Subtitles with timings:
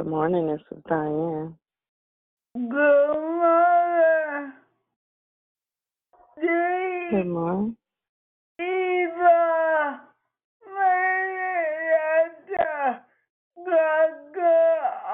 [0.00, 1.54] Good morning, this is Diane.
[2.54, 4.52] Good morning.
[7.10, 7.76] Good morning.
[8.58, 10.00] Eva,
[10.74, 12.32] Maria,
[13.58, 14.56] Gaga,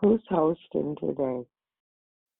[0.01, 1.45] Who's hosting today?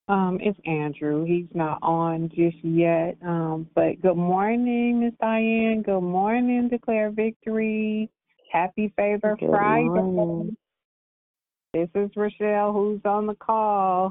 [0.08, 1.26] Um, it's Andrew.
[1.26, 3.18] He's not on just yet.
[3.24, 5.84] Um, but good morning, Miss Diane.
[5.86, 8.10] Good morning, Declare Victory.
[8.52, 9.90] Happy Favor Good Friday.
[9.90, 10.58] morning.
[11.74, 14.10] This is Rochelle who's on the call.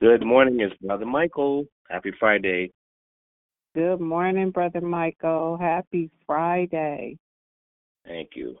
[0.00, 1.66] Good morning, it's Brother Michael.
[1.88, 2.72] Happy Friday.
[3.74, 5.58] Good morning, Brother Michael.
[5.58, 7.18] Happy Friday.
[8.06, 8.56] Thank you.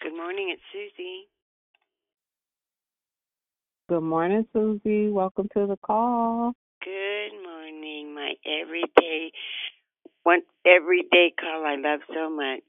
[0.00, 1.28] Good morning, it's Susie.
[3.92, 5.10] Good morning, Susie.
[5.10, 6.54] Welcome to the call.
[6.82, 9.30] Good morning, my everyday
[10.22, 12.62] one everyday call I love so much.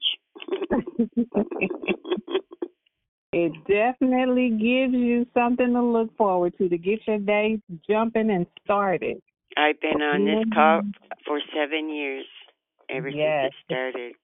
[3.32, 8.46] it definitely gives you something to look forward to to get your day jumping and
[8.62, 9.16] started.
[9.56, 10.52] I've been on this mm-hmm.
[10.52, 10.82] call
[11.26, 12.26] for seven years,
[12.90, 13.44] ever Yes.
[13.44, 14.14] since it started.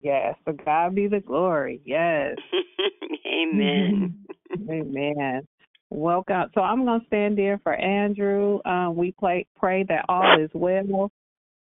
[0.00, 1.80] Yes, to God be the glory.
[1.84, 2.34] Yes.
[3.26, 4.24] Amen.
[4.68, 5.46] Amen.
[5.94, 6.44] Welcome.
[6.54, 8.60] So I'm going to stand there for Andrew.
[8.64, 11.12] Uh, we play, pray that all is well.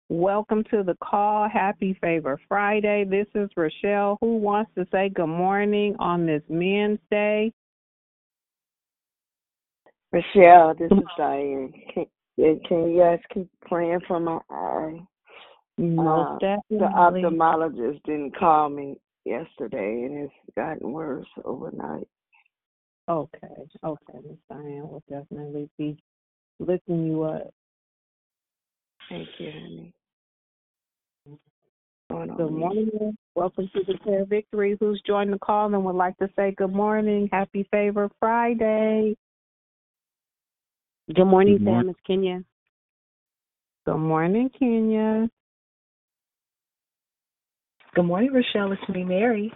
[0.08, 1.50] Welcome to the call.
[1.50, 3.04] Happy Favor Friday.
[3.04, 4.18] This is Rochelle.
[4.22, 7.52] Who wants to say good morning on this Men's Day?
[10.14, 11.74] Rochelle, this is Diane.
[11.94, 12.06] Can,
[12.38, 15.02] can you guys keep praying for my eye?
[15.78, 18.96] Most Uh, The ophthalmologist didn't call me
[19.26, 22.08] yesterday, and it's gotten worse overnight.
[23.12, 23.38] Okay.
[23.84, 26.02] Okay, Miss Diane will definitely be
[26.60, 27.54] lifting you up.
[29.10, 29.94] Thank you, honey.
[32.10, 33.18] Going on Good morning.
[33.36, 34.78] Welcome to the Declare Victory.
[34.80, 37.28] Who's joined the call and would like to say good morning?
[37.34, 39.18] Happy Favor Friday.
[41.14, 41.84] Good morning, Good morning.
[41.84, 41.90] Sam.
[41.90, 42.44] It's Kenya.
[43.86, 45.30] Good morning, Kenya.
[47.94, 48.72] Good morning, Rochelle.
[48.72, 49.52] It's me, Mary.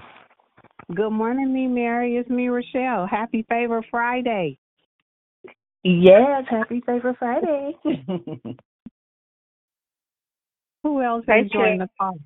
[0.94, 2.18] Good morning, me, Mary.
[2.18, 3.08] It's me, Rochelle.
[3.08, 4.60] Happy Favor Friday.
[5.84, 7.72] Yes, happy Favor Friday.
[10.84, 12.20] Who else Hey, has joined the call?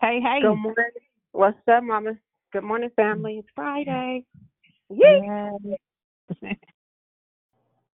[0.00, 0.38] Hey, hey.
[0.40, 0.84] Good morning.
[1.32, 2.12] What's up, Mama?
[2.52, 3.38] Good morning, family.
[3.38, 4.24] It's Friday.
[4.88, 5.60] Yes.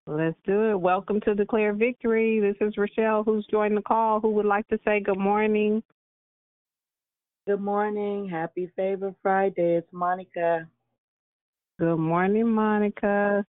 [0.07, 0.79] Let's do it.
[0.79, 2.39] Welcome to Declare Victory.
[2.39, 4.21] This is Rochelle who's joined the call.
[4.21, 5.83] Who would like to say good morning?
[7.45, 8.29] Good morning.
[8.29, 9.75] Happy Favor Friday.
[9.75, 10.69] It's Monica.
[11.81, 13.45] Good morning, Monica.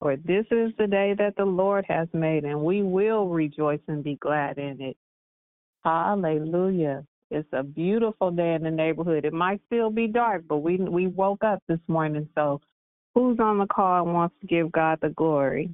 [0.00, 4.02] For this is the day that the Lord has made, and we will rejoice and
[4.02, 4.96] be glad in it.
[5.84, 7.04] Hallelujah.
[7.30, 9.26] It's a beautiful day in the neighborhood.
[9.26, 12.26] It might still be dark, but we we woke up this morning.
[12.34, 12.62] So,
[13.14, 15.68] who's on the call and wants to give God the glory?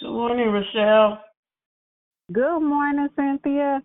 [0.00, 1.22] Good morning, Rochelle.
[2.32, 3.82] Good morning, Cynthia.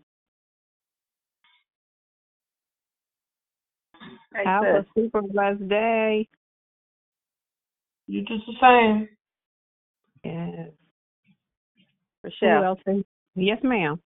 [4.46, 6.28] Have a super blessed day.
[8.08, 9.10] You just the same.
[10.24, 10.70] Yes.
[12.24, 12.78] Rochelle,
[13.36, 14.00] Yes, ma'am.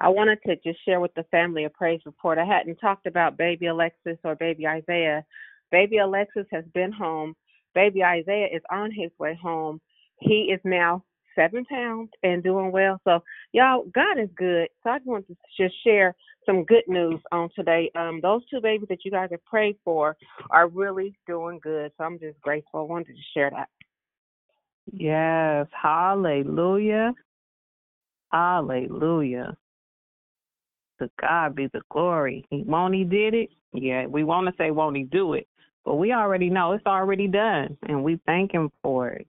[0.00, 2.38] I wanted to just share with the family a praise report.
[2.38, 5.24] I hadn't talked about baby Alexis or baby Isaiah.
[5.72, 7.34] Baby Alexis has been home.
[7.74, 9.80] Baby Isaiah is on his way home.
[10.20, 13.00] He is now seven pounds and doing well.
[13.04, 13.20] So,
[13.52, 14.68] y'all, God is good.
[14.84, 16.14] So, I just wanted to just share
[16.48, 17.90] some good news on today.
[17.94, 20.16] Um, those two babies that you guys have prayed for
[20.50, 21.92] are really doing good.
[21.98, 22.80] So, I'm just grateful.
[22.80, 23.68] I wanted to share that.
[24.92, 25.66] Yes.
[25.80, 27.12] Hallelujah.
[28.32, 29.56] Hallelujah.
[31.00, 32.44] To God be the glory.
[32.50, 33.50] He won't he did it?
[33.72, 35.46] Yeah, we want to say won't he do it,
[35.84, 39.26] but we already know it's already done, and we thank him for it.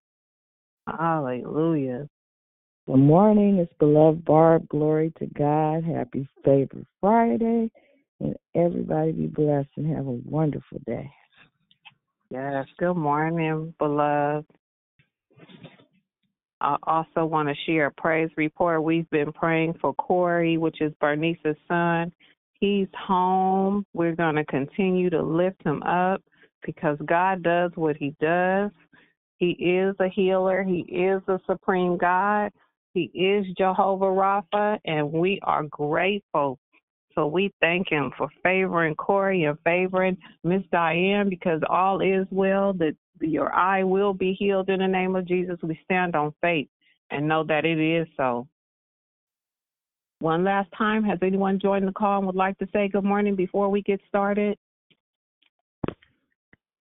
[0.88, 2.08] Hallelujah.
[2.90, 3.58] Good morning.
[3.58, 4.66] It's beloved Barb.
[4.68, 5.84] Glory to God.
[5.84, 7.70] Happy Favor Friday.
[8.18, 11.08] And everybody be blessed and have a wonderful day.
[12.30, 12.66] Yes.
[12.80, 14.44] Good morning, beloved.
[16.60, 18.82] I also want to share a praise report.
[18.82, 22.12] We've been praying for Corey, which is Bernice's son.
[22.54, 23.86] He's home.
[23.94, 26.24] We're going to continue to lift him up
[26.66, 28.72] because God does what he does.
[29.36, 30.64] He is a healer.
[30.64, 32.50] He is the supreme God.
[32.94, 36.58] He is Jehovah Rapha, and we are grateful.
[37.14, 42.72] So we thank him for favoring Corey and favoring Miss Diane because all is well.
[42.72, 45.58] That your eye will be healed in the name of Jesus.
[45.62, 46.68] We stand on faith
[47.10, 48.46] and know that it is so.
[50.20, 53.36] One last time, has anyone joined the call and would like to say good morning
[53.36, 54.58] before we get started?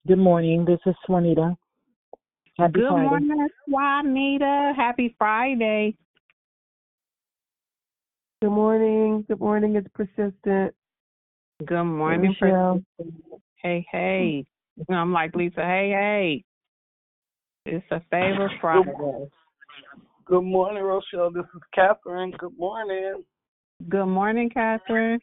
[0.08, 0.66] Good morning.
[0.66, 1.56] This is Swanita.
[2.60, 3.06] Happy good Friday.
[3.06, 4.74] morning, Juanita.
[4.76, 5.96] Happy Friday.
[8.42, 9.24] Good morning.
[9.30, 9.78] Good morning.
[9.78, 10.76] It's persistent.
[11.66, 12.84] Good morning, Michelle.
[12.98, 13.40] Priscilla.
[13.64, 14.46] Hey, hey.
[14.90, 15.62] I'm like Lisa.
[15.62, 16.44] Hey, hey.
[17.66, 18.92] It's a favor Friday.
[20.26, 21.32] Good morning, Rochelle.
[21.32, 22.34] This is Catherine.
[22.40, 23.24] Good morning.
[23.88, 25.22] Good morning, Catherine.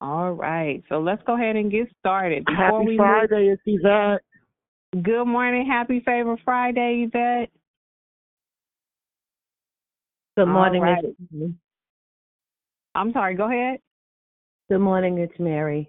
[0.00, 2.46] All right, so let's go ahead and get started.
[2.46, 4.12] Before Happy we Friday, it's Yvette.
[4.12, 4.29] Move,
[4.92, 7.50] good morning, happy favor Friday, Yvette.
[10.36, 11.04] Good morning, right.
[11.04, 11.52] it's
[12.94, 13.34] I'm sorry.
[13.34, 13.80] Go ahead.
[14.68, 15.88] Good morning, it's Mary.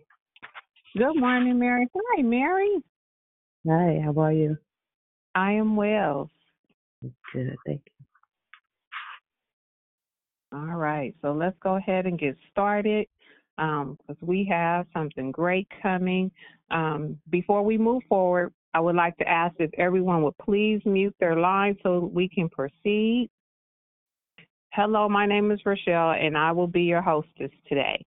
[0.98, 1.88] Good morning, Mary.
[1.96, 2.82] Hi, Mary.
[3.68, 4.58] Hi, how are you?
[5.36, 6.30] I am well.
[7.34, 7.92] Good, thank you.
[10.54, 13.08] All right, so let's go ahead and get started
[13.58, 16.30] because we have something great coming.
[16.72, 21.16] Um, before we move forward, I would like to ask if everyone would please mute
[21.20, 23.30] their line so we can proceed.
[24.74, 28.04] Hello, my name is Rochelle, and I will be your hostess today.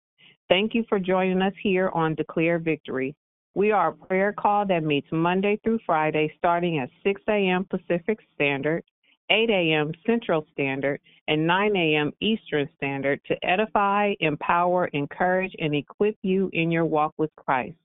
[0.48, 3.14] Thank you for joining us here on Declare Victory.
[3.54, 7.66] We are a prayer call that meets Monday through Friday starting at 6 a.m.
[7.66, 8.82] Pacific Standard,
[9.30, 9.92] 8 a.m.
[10.06, 12.12] Central Standard, and 9 a.m.
[12.20, 17.76] Eastern Standard to edify, empower, encourage, and equip you in your walk with Christ.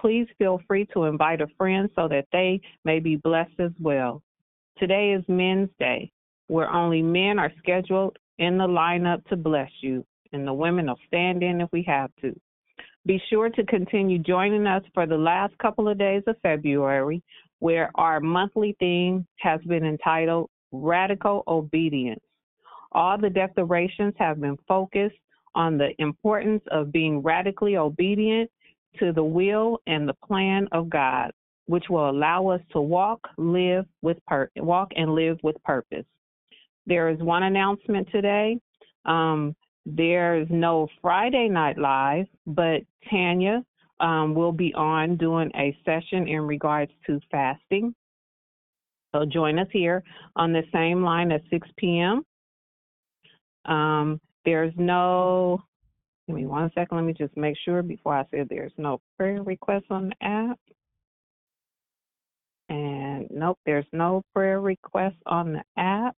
[0.00, 4.22] Please feel free to invite a friend so that they may be blessed as well.
[4.78, 6.12] Today is Men's Day,
[6.46, 10.98] where only men are scheduled in the lineup to bless you, and the women will
[11.08, 12.38] stand in if we have to.
[13.06, 17.22] Be sure to continue joining us for the last couple of days of February,
[17.58, 22.22] where our monthly theme has been entitled Radical Obedience.
[22.92, 25.16] All the declarations have been focused
[25.54, 28.50] on the importance of being radically obedient
[28.98, 31.32] to the will and the plan of God,
[31.66, 36.06] which will allow us to walk, live with pur- walk and live with purpose.
[36.86, 38.58] There is one announcement today.
[39.04, 39.54] Um,
[39.84, 43.64] there's no Friday Night Live, but Tanya
[44.00, 47.94] um, will be on doing a session in regards to fasting.
[49.14, 50.02] So join us here
[50.36, 52.24] on the same line at 6 p.m.
[53.64, 55.62] Um, there's no,
[56.28, 59.42] give me one second, let me just make sure before I say there's no prayer
[59.42, 60.58] requests on the app.
[62.68, 66.14] And nope, there's no prayer requests on the app.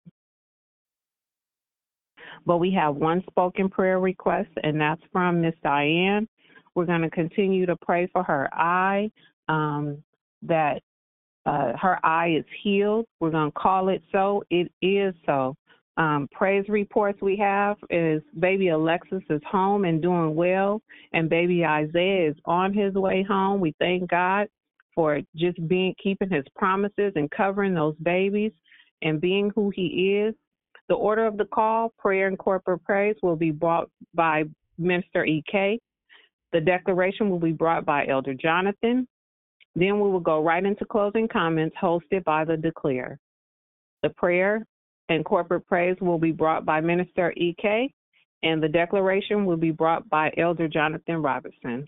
[2.46, 6.26] But we have one spoken prayer request, and that's from Miss Diane.
[6.74, 9.10] We're going to continue to pray for her eye,
[9.48, 10.02] um,
[10.42, 10.80] that
[11.44, 13.04] uh, her eye is healed.
[13.20, 14.42] We're going to call it so.
[14.48, 15.54] It is so.
[15.98, 20.80] Um, praise reports we have is baby Alexis is home and doing well,
[21.12, 23.60] and baby Isaiah is on his way home.
[23.60, 24.46] We thank God
[24.94, 28.52] for just being keeping his promises and covering those babies
[29.02, 30.36] and being who he is.
[30.88, 34.44] The order of the call, prayer and corporate praise, will be brought by
[34.78, 35.80] Minister EK.
[36.52, 39.06] The declaration will be brought by Elder Jonathan.
[39.74, 43.18] Then we will go right into closing comments hosted by the Declare.
[44.04, 44.64] The prayer
[45.08, 47.92] and corporate praise will be brought by Minister EK,
[48.42, 51.86] and the declaration will be brought by Elder Jonathan Robertson.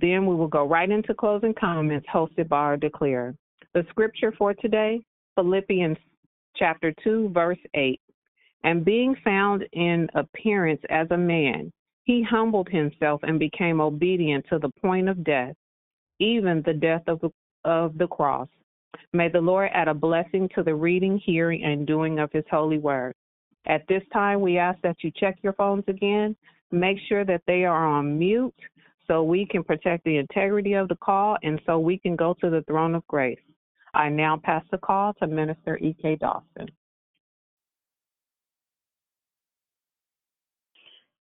[0.00, 3.34] Then we will go right into closing comments hosted by our Declare.
[3.74, 5.00] The scripture for today,
[5.34, 5.98] Philippians
[6.56, 8.00] chapter 2, verse 8.
[8.64, 11.72] And being found in appearance as a man,
[12.04, 15.54] he humbled himself and became obedient to the point of death,
[16.18, 17.20] even the death of
[17.64, 18.48] of the cross.
[19.12, 22.78] May the Lord add a blessing to the reading, hearing, and doing of his holy
[22.78, 23.14] word.
[23.66, 26.36] At this time, we ask that you check your phones again.
[26.70, 28.54] Make sure that they are on mute
[29.06, 32.50] so we can protect the integrity of the call and so we can go to
[32.50, 33.40] the throne of grace.
[33.94, 36.16] I now pass the call to Minister E.K.
[36.16, 36.68] Dawson.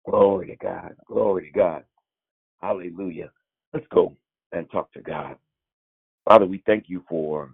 [0.07, 0.95] Glory to God.
[1.07, 1.84] Glory to God.
[2.62, 3.31] Hallelujah.
[3.74, 4.15] Let's go
[4.51, 5.36] and talk to God.
[6.25, 7.51] Father, we thank you for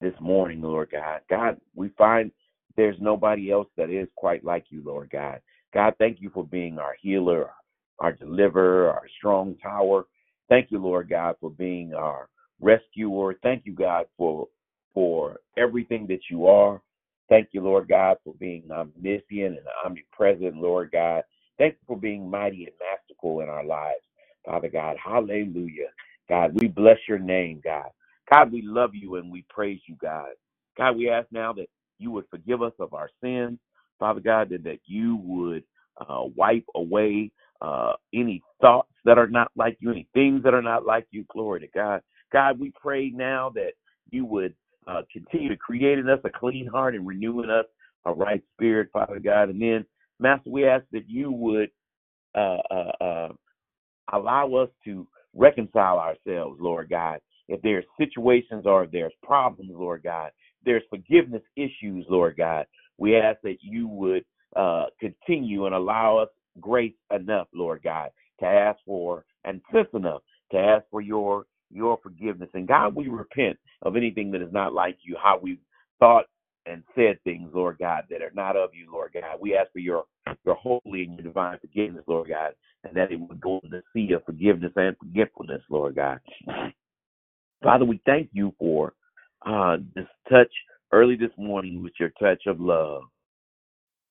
[0.00, 1.20] this morning, Lord God.
[1.30, 2.32] God, we find
[2.76, 5.40] there's nobody else that is quite like you, Lord God.
[5.72, 7.50] God, thank you for being our healer,
[8.00, 10.06] our deliverer, our strong tower.
[10.48, 12.28] Thank you, Lord God, for being our
[12.60, 13.36] rescuer.
[13.42, 14.48] Thank you, God, for
[14.92, 16.82] for everything that you are.
[17.28, 21.22] Thank you, Lord God, for being omniscient and omnipresent, Lord God.
[21.58, 24.02] Thank you for being mighty and masterful in our lives,
[24.44, 24.96] Father God.
[25.02, 25.88] Hallelujah.
[26.28, 27.90] God, we bless your name, God.
[28.32, 30.30] God, we love you and we praise you, God.
[30.78, 31.66] God, we ask now that
[31.98, 33.58] you would forgive us of our sins,
[34.00, 35.64] Father God, that, that you would
[36.00, 37.30] uh, wipe away
[37.62, 41.24] uh, any thoughts that are not like you, any things that are not like you.
[41.32, 42.02] Glory to God.
[42.32, 43.72] God, we pray now that
[44.10, 44.54] you would
[44.88, 47.66] uh, continue to create in us a clean heart and renewing us
[48.06, 49.50] a right spirit, Father God.
[49.50, 49.84] And then,
[50.20, 51.70] Master, we ask that you would
[52.36, 53.28] uh, uh, uh,
[54.12, 57.20] allow us to reconcile ourselves, Lord God.
[57.48, 60.30] If there's situations or if there's problems, Lord God,
[60.64, 62.66] there's forgiveness issues, Lord God,
[62.98, 64.24] we ask that you would
[64.54, 66.28] uh, continue and allow us
[66.60, 68.10] grace enough, Lord God,
[68.40, 70.22] to ask for and sense enough
[70.52, 72.50] to ask for your your forgiveness.
[72.54, 75.58] And God, we repent of anything that is not like you, how we've
[75.98, 76.26] thought
[76.66, 79.38] and said things, Lord God, that are not of you, Lord God.
[79.40, 80.04] We ask for your
[80.44, 82.52] your holy and your divine forgiveness, Lord God,
[82.84, 86.20] and that it would go in the sea of forgiveness and forgetfulness, Lord God.
[87.62, 88.94] Father, we thank you for
[89.46, 90.52] uh, this touch
[90.92, 93.02] early this morning with your touch of love.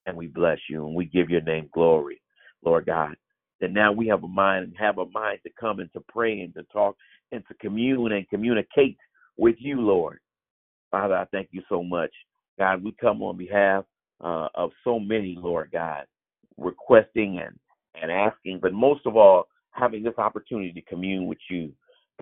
[0.06, 2.22] And we bless you and we give your name glory,
[2.64, 3.16] Lord God.
[3.60, 6.40] That now we have a mind and have a mind to come and to pray
[6.40, 6.96] and to talk
[7.32, 8.98] and to commune and communicate
[9.38, 10.20] with you, Lord.
[10.90, 12.12] Father, I thank you so much.
[12.62, 13.86] God, we come on behalf
[14.24, 16.06] uh, of so many, Lord God,
[16.58, 17.58] requesting and,
[18.00, 21.72] and asking, but most of all, having this opportunity to commune with you,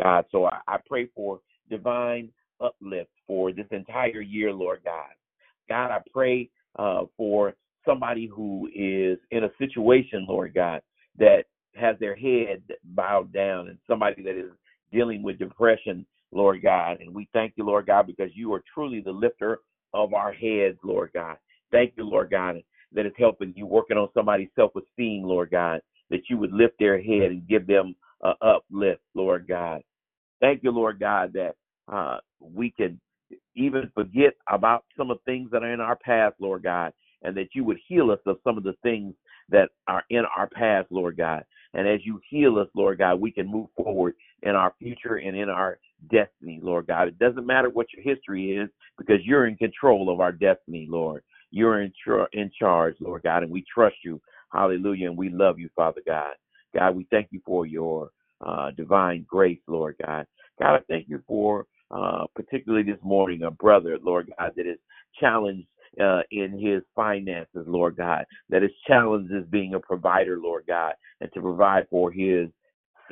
[0.01, 0.23] God.
[0.31, 2.29] So I, I pray for divine
[2.61, 5.09] uplift for this entire year, Lord God.
[5.67, 7.55] God, I pray uh, for
[7.85, 10.81] somebody who is in a situation, Lord God,
[11.17, 11.43] that
[11.75, 14.51] has their head bowed down and somebody that is
[14.89, 17.01] dealing with depression, Lord God.
[17.01, 19.59] And we thank you, Lord God, because you are truly the lifter
[19.93, 21.37] of our heads, Lord God.
[21.71, 22.61] Thank you, Lord God,
[22.93, 26.75] that is helping you working on somebody's self esteem, Lord God, that you would lift
[26.79, 29.81] their head and give them a uplift, Lord God.
[30.41, 31.55] Thank you, Lord God, that
[31.91, 32.99] uh, we can
[33.55, 37.35] even forget about some of the things that are in our past, Lord God, and
[37.37, 39.13] that you would heal us of some of the things
[39.49, 41.43] that are in our past, Lord God.
[41.73, 45.35] And as you heal us, Lord God, we can move forward in our future and
[45.35, 45.79] in our
[46.11, 47.07] destiny, Lord God.
[47.07, 51.23] It doesn't matter what your history is because you're in control of our destiny, Lord.
[51.51, 51.91] You're in,
[52.33, 54.21] in charge, Lord God, and we trust you.
[54.51, 55.09] Hallelujah.
[55.09, 56.33] And we love you, Father God.
[56.75, 58.11] God, we thank you for your
[58.45, 60.25] uh, divine grace, Lord God.
[60.59, 64.77] God, I thank you for uh, particularly this morning a brother, Lord God, that is
[65.19, 65.67] challenged
[65.99, 70.93] uh, in his finances, Lord God, that is challenged as being a provider, Lord God,
[71.19, 72.49] and to provide for his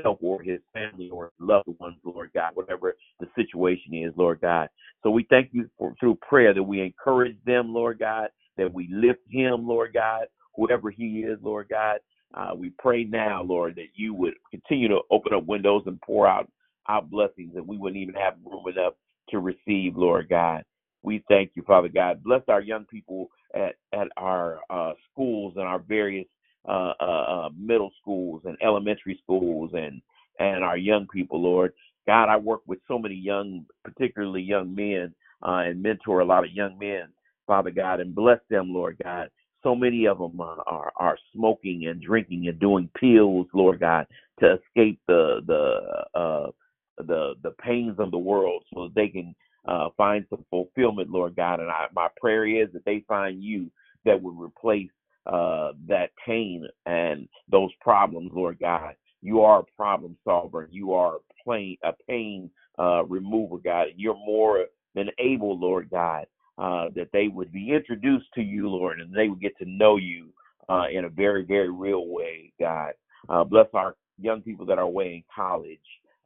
[0.02, 4.70] self or his family or loved ones, Lord God, whatever the situation is, Lord God.
[5.04, 8.90] So we thank you for through prayer that we encourage them, Lord God, that we
[8.92, 12.00] lift him, Lord God, whoever he is, Lord God.
[12.34, 16.28] Uh, we pray now, Lord, that you would continue to open up windows and pour
[16.28, 16.50] out
[16.88, 18.94] our blessings that we wouldn't even have room enough
[19.30, 20.64] to receive, Lord God.
[21.04, 22.24] We thank you, Father God.
[22.24, 26.28] Bless our young people at, at our uh, schools and our various
[26.68, 30.02] uh, uh, uh, middle schools and elementary schools and,
[30.40, 31.74] and our young people, Lord.
[32.08, 36.46] God, I work with so many young, particularly young men, uh, and mentor a lot
[36.46, 37.10] of young men,
[37.46, 39.30] Father God, and bless them, Lord God.
[39.64, 44.08] So many of them are, are, are smoking and drinking and doing pills, Lord God,
[44.40, 46.52] to escape the the uh,
[46.98, 49.36] the the pains of the world, so that they can
[49.68, 51.60] uh, find some fulfillment, Lord God.
[51.60, 53.70] And I, my prayer is that they find you
[54.06, 54.90] that would replace
[55.28, 58.96] uh, that pain and those problems, Lord God.
[59.22, 60.68] You are a problem solver.
[60.72, 63.88] You are a, plain, a pain uh, remover, God.
[63.96, 66.26] You're more than able, Lord God,
[66.58, 69.98] uh, that they would be introduced to you, Lord, and they would get to know
[69.98, 70.30] you
[70.70, 72.94] uh, in a very, very real way, God.
[73.30, 75.80] Uh, bless our young people that are away in college,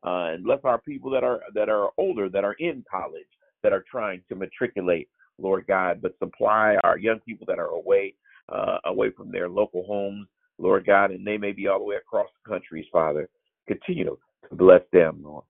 [0.06, 3.28] uh, and bless our people that are that are older, that are in college,
[3.64, 6.02] that are trying to matriculate, Lord God.
[6.02, 8.14] But supply our young people that are away,
[8.50, 10.28] uh, away from their local homes,
[10.58, 13.30] Lord God, and they may be all the way across the countries, Father.
[13.68, 15.46] Continue to bless them, Lord.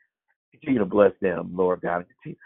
[0.51, 2.38] Continue to bless them, Lord God, continue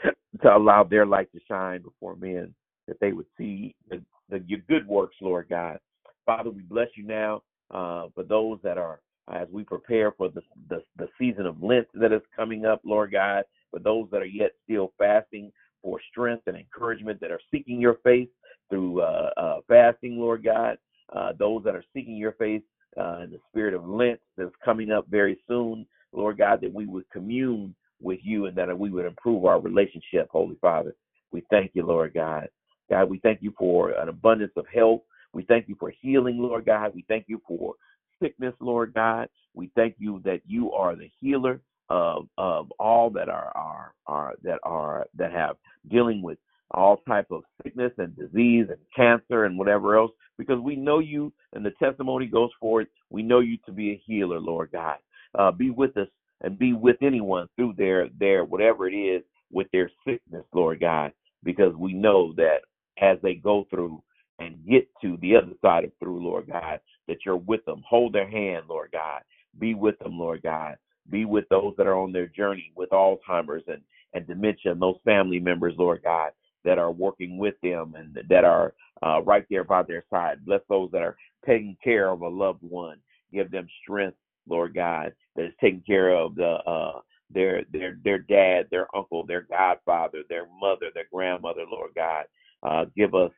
[0.42, 2.54] to allow their light to shine before men,
[2.88, 5.80] that they would see the, the, your good works, Lord God.
[6.26, 9.02] Father, we bless you now uh, for those that are
[9.34, 13.12] as we prepare for the, the, the season of Lent that is coming up, Lord
[13.12, 15.52] God, for those that are yet still fasting
[15.86, 18.28] for strength and encouragement that are seeking your face
[18.72, 20.80] through uh, uh, fasting, Lord God,
[21.16, 22.64] uh, those that are seeking your face
[23.00, 26.88] uh, in the spirit of Lent that's coming up very soon, Lord God, that we
[26.88, 30.96] would commune with you and that we would improve our relationship, Holy Father.
[31.32, 32.50] We thank you, Lord God.
[32.90, 35.02] God, we thank you for an abundance of health.
[35.34, 36.94] We thank you for healing, Lord God.
[36.96, 37.76] We thank you for
[38.22, 39.30] sickness, Lord God.
[39.54, 44.36] We thank you that you are the healer of of all that are are are
[44.44, 45.58] that are that have
[45.92, 46.38] dealing with
[46.72, 51.32] all type of sickness and disease and cancer and whatever else because we know you
[51.54, 54.98] and the testimony goes forward we know you to be a healer lord god.
[55.38, 56.08] Uh, be with us
[56.42, 61.12] and be with anyone through their their whatever it is with their sickness lord god
[61.44, 62.60] because we know that
[63.02, 64.02] as they go through
[64.40, 67.84] and get to the other side of through lord god that you're with them.
[67.88, 69.22] Hold their hand lord god.
[69.60, 70.76] Be with them lord god
[71.10, 73.82] be with those that are on their journey with Alzheimer's and,
[74.14, 76.32] and dementia, and those family members, Lord God,
[76.64, 78.74] that are working with them and that are
[79.06, 80.46] uh, right there by their side.
[80.46, 82.98] Bless those that are taking care of a loved one.
[83.32, 87.00] Give them strength, Lord God, that is taking care of the uh,
[87.32, 92.26] their their their dad, their uncle, their godfather, their mother, their grandmother, Lord God.
[92.64, 93.32] Uh, give us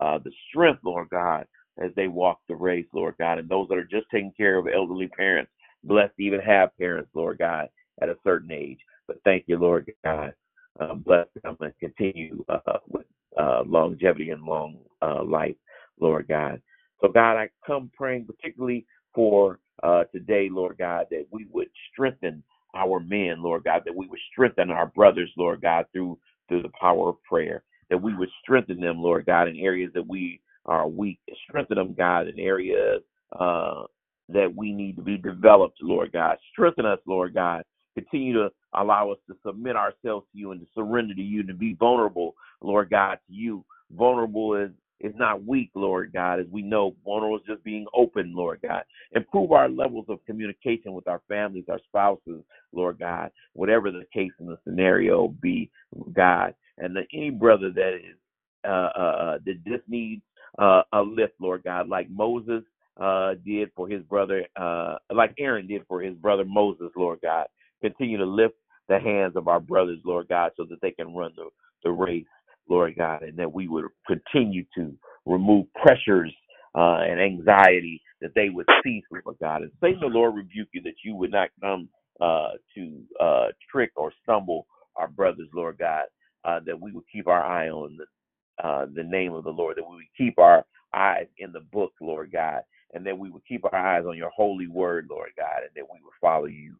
[0.00, 1.46] uh, the strength, Lord God,
[1.82, 3.38] as they walk the race, Lord God.
[3.38, 5.50] And those that are just taking care of elderly parents,
[5.84, 7.68] blessed to even have parents, Lord God,
[8.00, 8.78] at a certain age.
[9.06, 10.34] But thank you, Lord God.
[10.80, 13.06] Uh, bless them and continue uh, with
[13.38, 15.56] uh, longevity and long uh, life,
[16.00, 16.60] Lord God.
[17.00, 22.42] So, God, I come praying particularly for uh, today, Lord God, that we would strengthen
[22.74, 26.18] our men, Lord God, that we would strengthen our brothers, Lord God, through
[26.48, 30.06] through the power of prayer, that we would strengthen them, Lord God, in areas that
[30.06, 31.18] we are weak,
[31.48, 33.02] strengthen them, God, in areas
[33.38, 33.84] uh,
[34.28, 36.38] that we need to be developed, Lord God.
[36.52, 37.62] Strengthen us, Lord God.
[37.94, 41.48] Continue to allow us to submit ourselves to you and to surrender to you and
[41.48, 43.64] to be vulnerable, Lord God, to you.
[43.92, 48.32] Vulnerable is is not weak, Lord God, as we know vulnerable is just being open,
[48.34, 48.84] Lord God.
[49.12, 54.30] Improve our levels of communication with our families, our spouses, Lord God, whatever the case
[54.38, 55.70] and the scenario be,
[56.12, 56.54] God.
[56.78, 58.16] And that any brother that is
[58.64, 60.22] uh, uh, uh that just needs
[60.58, 62.62] uh, a lift, Lord God, like Moses
[63.00, 67.46] uh, did for his brother, uh, like Aaron did for his brother Moses, Lord God.
[67.82, 68.54] Continue to lift
[68.88, 71.48] the hands of our brothers, Lord God, so that they can run the,
[71.84, 72.26] the race,
[72.68, 74.94] Lord God, and that we would continue to
[75.26, 76.32] remove pressures
[76.74, 79.62] uh, and anxiety that they would cease, Lord God.
[79.62, 81.88] And Satan, the Lord rebuke you that you would not come
[82.20, 86.04] uh, to uh, trick or stumble our brothers, Lord God,
[86.44, 89.76] uh, that we would keep our eye on the, uh, the name of the Lord,
[89.76, 92.62] that we would keep our eyes in the book, Lord God,
[92.94, 95.84] and that we would keep our eyes on your holy word, Lord God, and that
[95.92, 96.76] we would follow you,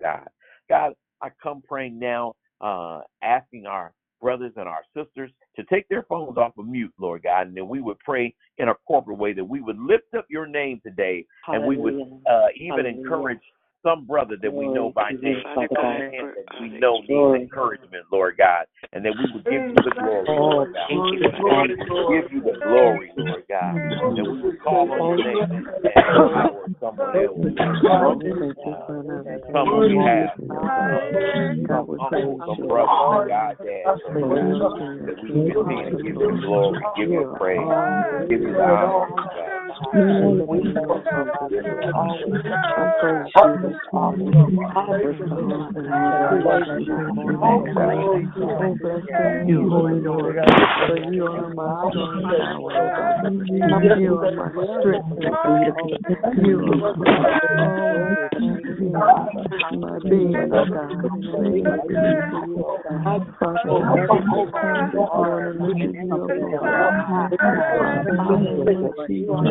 [0.00, 0.28] God.
[0.68, 6.04] God, I come praying now, uh, asking our brothers and our sisters to take their
[6.08, 9.32] phones off of mute, Lord God, and that we would pray in a corporate way,
[9.32, 11.94] that we would lift up your name today, and we would
[12.28, 12.98] uh, even Hallelujah.
[12.98, 13.42] encourage
[13.82, 17.38] some brother that we know by name, you, Father that we know Glory.
[17.38, 20.88] needs encouragement, Lord God, and that we would give you the glory, Lord God.
[20.88, 21.74] Thank you, And Father.
[21.78, 23.42] we would give you the glory, Lord.
[23.48, 23.76] God.
[23.76, 27.36] And we would call on your name and empower someone else.
[29.52, 30.30] Some on behalf
[31.68, 37.10] some uncles, some Lord God, that we would continue to give you the glory, give
[37.10, 39.55] you the praise, give you the honor, Lord God.
[49.46, 50.34] You, Holy Lord,
[50.86, 52.16] for you are my God.
[54.00, 54.48] You are my
[54.80, 55.06] strength,
[56.42, 57.04] You are my,
[59.76, 60.90] my being, God.
[60.90, 62.46] In the name of Jesus.
[62.56, 64.92] Father, I pray this morning, look at you, God.
[64.94, 66.60] Father, in the name of Jesus.
[66.62, 69.50] Lord God, I pray for Pray you feel the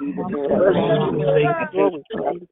[1.35, 2.05] Thank you, Jesus.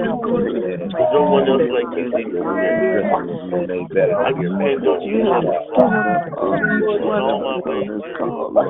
[0.00, 0.80] dear Lord, for your strength.
[0.80, 0.96] Jesus Christ.
[0.96, 2.40] There's no one else like you, Jesus.
[3.20, 6.24] I depend on you, Heavenly Father.
[7.00, 7.90] In all my ways.
[8.16, 8.66] Shout out my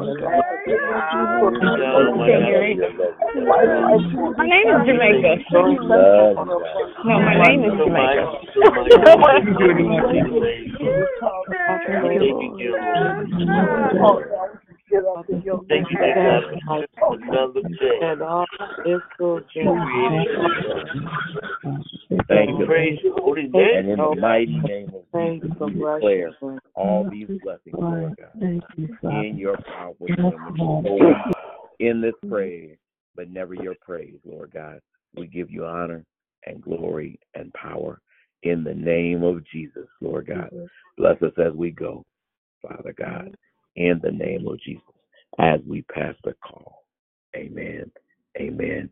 [3.46, 5.32] My name is Jamaica.
[7.04, 8.24] No, my name is Jamaica.
[9.20, 9.50] mighty,
[14.90, 15.68] so mighty.
[15.68, 16.44] Thank you, dear Lord.
[16.50, 17.98] Thank you, God, for another day.
[22.28, 22.66] Thank you.
[22.66, 26.32] Praise your holy And in the mighty name of Jesus, we declare
[26.74, 28.62] all these blessings, Lord God,
[29.02, 30.34] in your powerful name,
[30.84, 31.16] which
[31.80, 32.76] in this prayer,
[33.16, 34.80] but never your praise, Lord God.
[35.16, 36.04] We give you honor
[36.46, 38.00] and glory and power
[38.42, 40.50] in the name of Jesus, Lord God.
[40.96, 42.04] Bless us as we go,
[42.62, 43.34] Father God,
[43.80, 44.82] in the name of Jesus,
[45.38, 46.84] as we pass the call.
[47.34, 47.90] Amen.
[48.38, 48.90] Amen.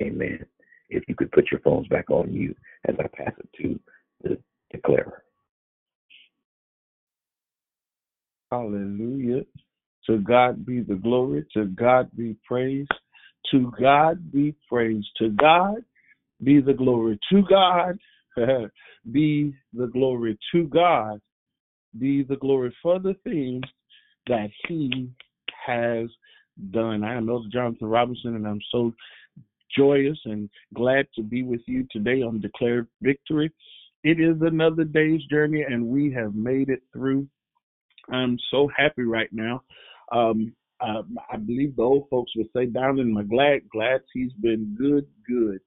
[0.00, 0.44] Amen.
[0.88, 2.54] If you could put your phones back on you
[2.88, 3.78] as I pass it to
[4.22, 4.38] the
[4.72, 5.24] declarer.
[8.50, 9.42] Hallelujah.
[10.06, 11.44] To God be the glory.
[11.54, 12.88] To God be praise.
[13.52, 15.04] To God be praise.
[15.18, 15.84] To God
[16.42, 17.18] be the glory.
[17.30, 17.98] To God
[19.12, 20.38] be the glory.
[20.52, 21.20] To God
[21.98, 23.64] be the glory for the things
[24.28, 25.10] that He
[25.66, 26.08] has
[26.70, 27.04] done.
[27.04, 28.92] I am Elder Jonathan Robinson, and I'm so
[29.76, 33.50] joyous and glad to be with you today on Declared Victory.
[34.02, 37.28] It is another day's journey, and we have made it through.
[38.10, 39.62] I'm so happy right now.
[40.12, 44.32] Um, uh, I believe the old folks would say down in my glad, glad he's
[44.40, 45.58] been good, good.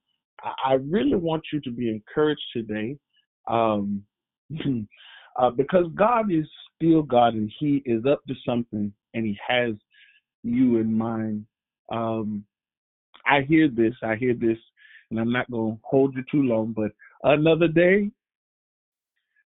[0.43, 2.97] I, I really want you to be encouraged today,
[3.47, 4.03] um,
[5.35, 9.73] uh, because God is still God and He is up to something, and He has
[10.43, 11.45] you in mind.
[11.91, 12.45] Um,
[13.25, 14.57] I hear this, I hear this,
[15.09, 16.91] and I'm not going to hold you too long, but
[17.23, 18.11] another day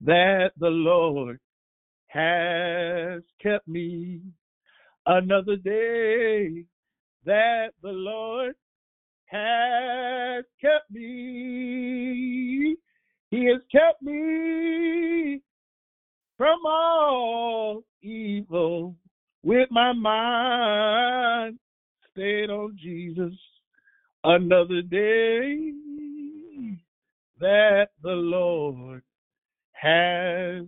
[0.02, 1.40] that the Lord
[2.08, 4.20] has kept me.
[5.06, 6.64] Another day
[7.24, 8.54] that the Lord
[9.26, 12.76] has kept me.
[13.30, 15.42] He has kept me
[16.37, 18.94] from all evil
[19.42, 21.59] with my mind
[22.12, 23.33] stayed on Jesus.
[24.25, 25.72] Another day
[27.38, 29.03] that the Lord
[29.72, 30.64] has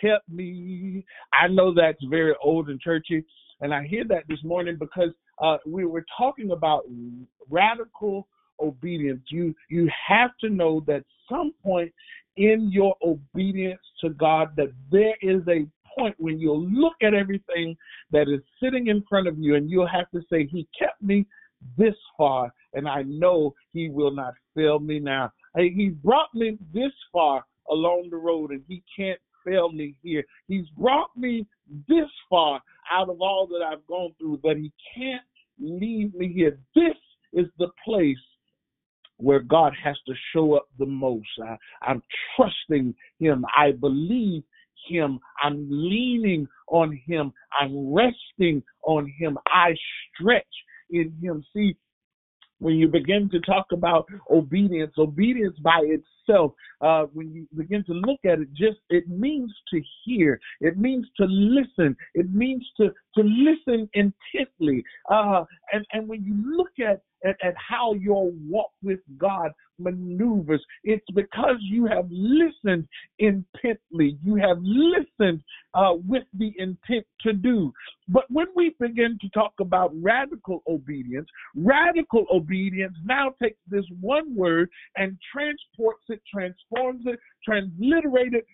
[0.00, 1.04] kept me.
[1.32, 3.24] I know that's very old and churchy,
[3.60, 5.10] and I hear that this morning because
[5.42, 6.84] uh, we were talking about
[7.50, 8.28] radical
[8.60, 9.22] obedience.
[9.30, 11.92] You you have to know that some point
[12.36, 15.66] in your obedience to God that there is a
[15.98, 17.76] point when you'll look at everything
[18.10, 21.26] that is sitting in front of you and you'll have to say, He kept me
[21.78, 25.32] this far, and I know He will not fail me now.
[25.56, 30.24] He brought me this far along the road, and He can't fail me here.
[30.48, 31.46] He's brought me
[31.88, 35.22] this far out of all that I've gone through, but He can't
[35.58, 36.58] leave me here.
[36.74, 36.96] This
[37.32, 38.16] is the place
[39.18, 41.26] where God has to show up the most.
[41.42, 42.02] I, I'm
[42.36, 43.44] trusting Him.
[43.56, 44.42] I believe
[44.88, 45.18] Him.
[45.42, 47.32] I'm leaning on Him.
[47.58, 49.38] I'm resting on Him.
[49.46, 49.74] I
[50.14, 50.44] stretch
[50.90, 51.44] in Him.
[51.52, 51.76] See,
[52.58, 57.92] when you begin to talk about obedience, obedience by itself, uh, when you begin to
[57.92, 60.40] look at it, just it means to hear.
[60.60, 61.96] It means to listen.
[62.14, 64.82] It means to to listen intently.
[65.10, 70.64] Uh, and and when you look at at, at how your walk with God maneuvers.
[70.84, 74.18] It's because you have listened intently.
[74.24, 75.42] You have listened
[75.74, 77.72] uh, with the intent to do.
[78.08, 84.34] But when we begin to talk about radical obedience, radical obedience now takes this one
[84.34, 88.46] word and transports it, transforms it, transliterates it,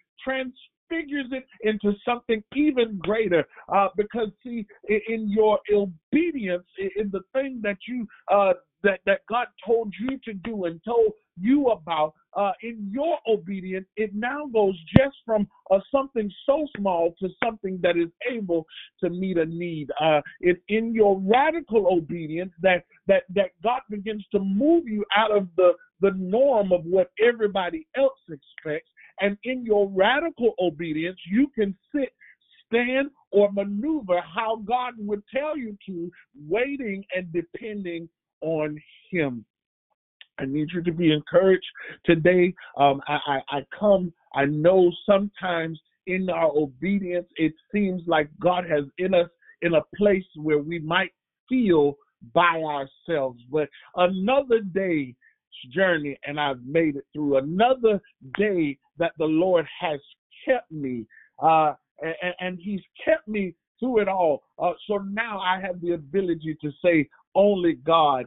[0.92, 3.44] transfigures it into something even greater.
[3.74, 8.52] Uh, because see, in, in your obedience, in the thing that you uh,
[8.82, 13.86] that, that God told you to do and told you about, uh, in your obedience,
[13.96, 18.66] it now goes just from uh, something so small to something that is able
[19.02, 19.88] to meet a need.
[20.00, 25.30] Uh, it's in your radical obedience that, that, that God begins to move you out
[25.30, 28.90] of the, the norm of what everybody else expects.
[29.22, 32.12] And in your radical obedience, you can sit
[32.66, 36.10] stand or maneuver how God would tell you to,
[36.48, 38.08] waiting and depending
[38.40, 38.78] on
[39.10, 39.44] Him.
[40.38, 41.64] I need you to be encouraged
[42.04, 42.54] today.
[42.76, 48.64] Um, I, I, I come, I know sometimes in our obedience, it seems like God
[48.68, 49.28] has in us
[49.60, 51.12] in a place where we might
[51.48, 51.96] feel
[52.34, 53.40] by ourselves.
[53.50, 55.14] But another day's
[55.72, 58.00] journey, and I've made it through another
[58.36, 60.00] day that the Lord has
[60.46, 61.06] kept me.
[61.42, 64.42] Uh, and, and He's kept me through it all.
[64.58, 68.26] Uh, so now I have the ability to say, only God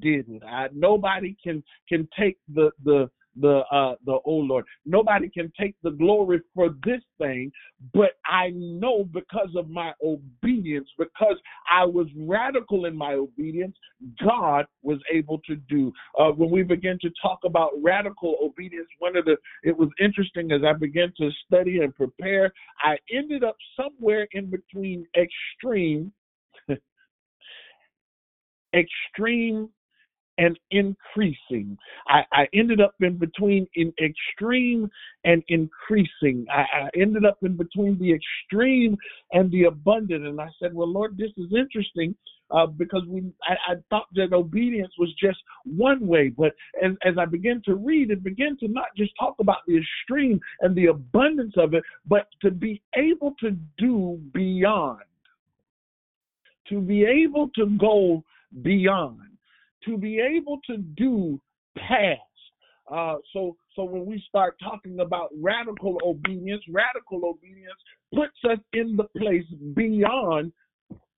[0.00, 0.42] did it.
[0.44, 4.64] I, nobody can can take the the the uh the oh Lord.
[4.84, 7.50] Nobody can take the glory for this thing,
[7.94, 11.36] but I know because of my obedience, because
[11.72, 13.76] I was radical in my obedience,
[14.24, 15.92] God was able to do.
[16.18, 20.52] Uh, when we begin to talk about radical obedience, one of the it was interesting
[20.52, 26.12] as I began to study and prepare, I ended up somewhere in between extreme
[28.74, 29.68] extreme
[30.38, 31.76] and increasing.
[32.08, 34.90] I, I, ended up in between in extreme
[35.24, 36.46] and increasing.
[36.50, 38.96] I, I, ended up in between the extreme
[39.32, 40.26] and the abundant.
[40.26, 42.14] And I said, Well, Lord, this is interesting
[42.50, 46.28] uh, because we I, I, thought that obedience was just one way.
[46.28, 49.78] But as, as I began to read, it began to not just talk about the
[49.78, 55.00] extreme and the abundance of it, but to be able to do beyond.
[56.68, 58.22] To be able to go
[58.62, 59.18] beyond,
[59.84, 61.40] to be able to do
[61.76, 62.20] past.
[62.90, 67.78] Uh, so, so when we start talking about radical obedience, radical obedience
[68.14, 70.52] puts us in the place beyond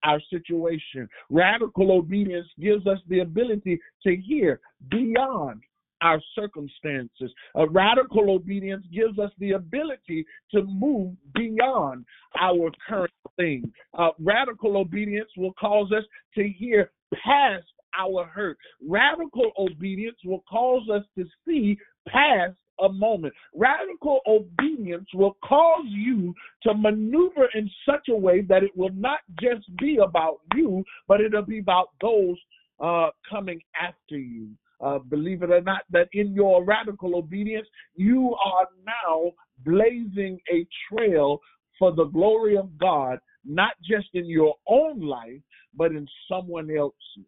[0.05, 1.09] our situation.
[1.31, 5.63] Radical obedience gives us the ability to hear beyond
[6.03, 7.33] our circumstances.
[7.57, 12.05] A radical obedience gives us the ability to move beyond
[12.39, 13.73] our current thing.
[13.99, 16.91] Uh, radical obedience will cause us to hear
[17.25, 17.65] past
[17.99, 18.59] our hurt.
[18.87, 21.79] Radical obedience will cause us to see
[22.09, 23.33] past a moment.
[23.55, 29.21] Radical obedience will cause you to maneuver in such a way that it will not
[29.41, 32.37] just be about you, but it'll be about those
[32.81, 34.49] uh, coming after you.
[34.81, 39.31] Uh, believe it or not, that in your radical obedience, you are now
[39.65, 41.39] blazing a trail
[41.79, 45.41] for the glory of God, not just in your own life,
[45.77, 47.27] but in someone else's.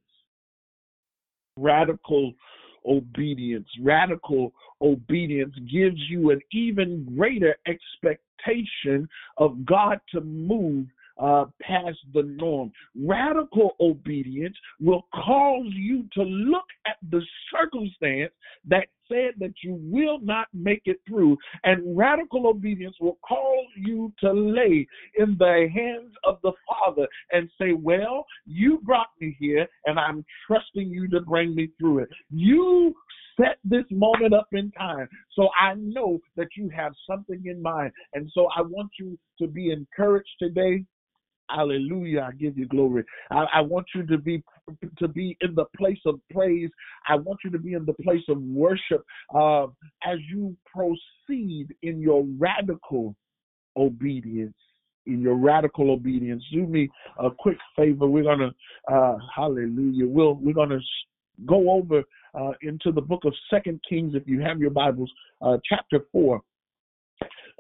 [1.57, 2.33] Radical
[2.87, 3.69] obedience.
[3.83, 10.87] Radical obedience gives you an even greater expectation of God to move
[11.19, 12.71] uh, past the norm.
[12.95, 18.33] Radical obedience will cause you to look at the circumstance
[18.69, 24.13] that said that you will not make it through, and radical obedience will call you
[24.21, 24.87] to lay
[25.19, 30.25] in the hands of the Father and say, Well, you brought me here, and I'm
[30.47, 32.09] trusting you to bring me through it.
[32.31, 32.95] You
[33.39, 35.09] set this moment up in time.
[35.35, 37.93] So I know that you have something in mind.
[38.15, 40.85] And so I want you to be encouraged today
[41.49, 42.27] Hallelujah.
[42.29, 43.05] I give you glory.
[43.31, 44.43] I, I, want you to be
[44.99, 46.71] to be in the place of praise.
[47.09, 49.67] I want you to be in the place of worship uh,
[50.05, 53.15] as you proceed in your radical
[53.77, 54.57] obedience.
[55.07, 56.89] In your radical obedience, do me
[57.21, 58.09] a quick favor.
[58.09, 58.51] We're gonna,
[58.91, 60.05] uh, Hallelujah.
[60.05, 60.81] We'll we're gonna
[61.45, 62.03] go over
[62.35, 66.43] uh, into the book of Second Kings, if you have your Bibles, uh, chapter four.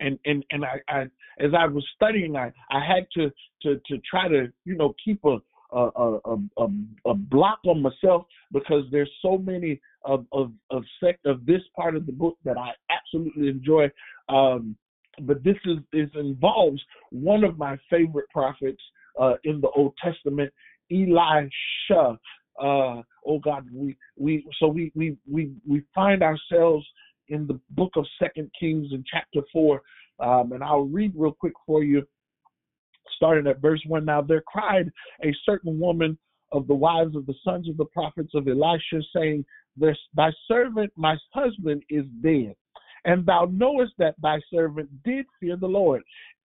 [0.00, 1.00] And and and I, I
[1.38, 3.30] as I was studying, I I had to
[3.62, 5.38] to to try to you know keep a
[5.72, 6.68] a a, a,
[7.06, 11.96] a block on myself because there's so many of of of sect of this part
[11.96, 13.90] of the book that I absolutely enjoy.
[14.28, 14.76] Um,
[15.22, 18.82] but this is is involves one of my favorite prophets
[19.20, 20.52] uh, in the Old Testament,
[20.90, 22.18] Elisha.
[22.60, 26.86] Uh, oh God, we we so we we we we find ourselves
[27.28, 29.82] in the book of Second Kings in chapter four,
[30.20, 32.06] um, and I'll read real quick for you,
[33.16, 34.04] starting at verse one.
[34.04, 34.90] Now there cried
[35.24, 36.18] a certain woman
[36.52, 39.44] of the wives of the sons of the prophets of Elisha, saying,
[39.76, 42.54] "Thy servant, my husband, is dead."
[43.04, 46.02] And thou knowest that thy servant did fear the Lord,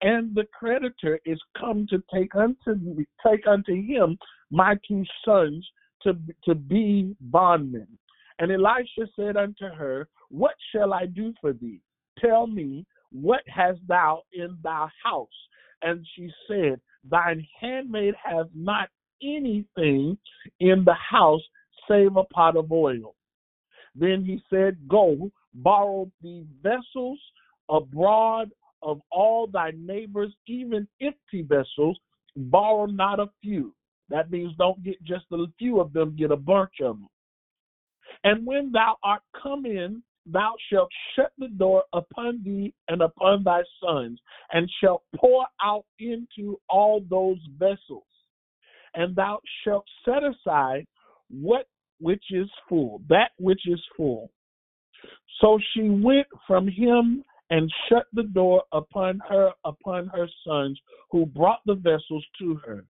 [0.03, 4.19] and the creditor is come to take unto take unto him
[4.51, 5.69] my two sons
[6.03, 7.89] to to be bondmen.
[8.39, 11.81] And Elisha said unto her, What shall I do for thee?
[12.19, 15.29] Tell me, what hast thou in thy house?
[15.83, 18.89] And she said, Thine handmaid hath not
[19.23, 20.19] anything
[20.61, 21.43] in the house
[21.89, 23.15] save a pot of oil.
[23.95, 27.19] Then he said, Go, borrow the vessels
[27.71, 28.51] abroad
[28.83, 31.99] of all thy neighbors, even empty vessels,
[32.37, 33.75] borrow not a few.
[34.09, 37.09] That means don't get just a few of them, get a bunch of them.
[38.27, 43.45] And when thou art come in, thou shalt shut the door upon thee and upon
[43.45, 44.19] thy sons,
[44.53, 48.03] and shalt pour out into all those vessels.
[48.95, 50.87] And thou shalt set aside
[51.31, 51.69] what
[52.01, 54.33] which is full, that which is full.
[55.41, 60.81] So she went from him and shut the door upon her upon her sons
[61.13, 62.85] who brought the vessels to her.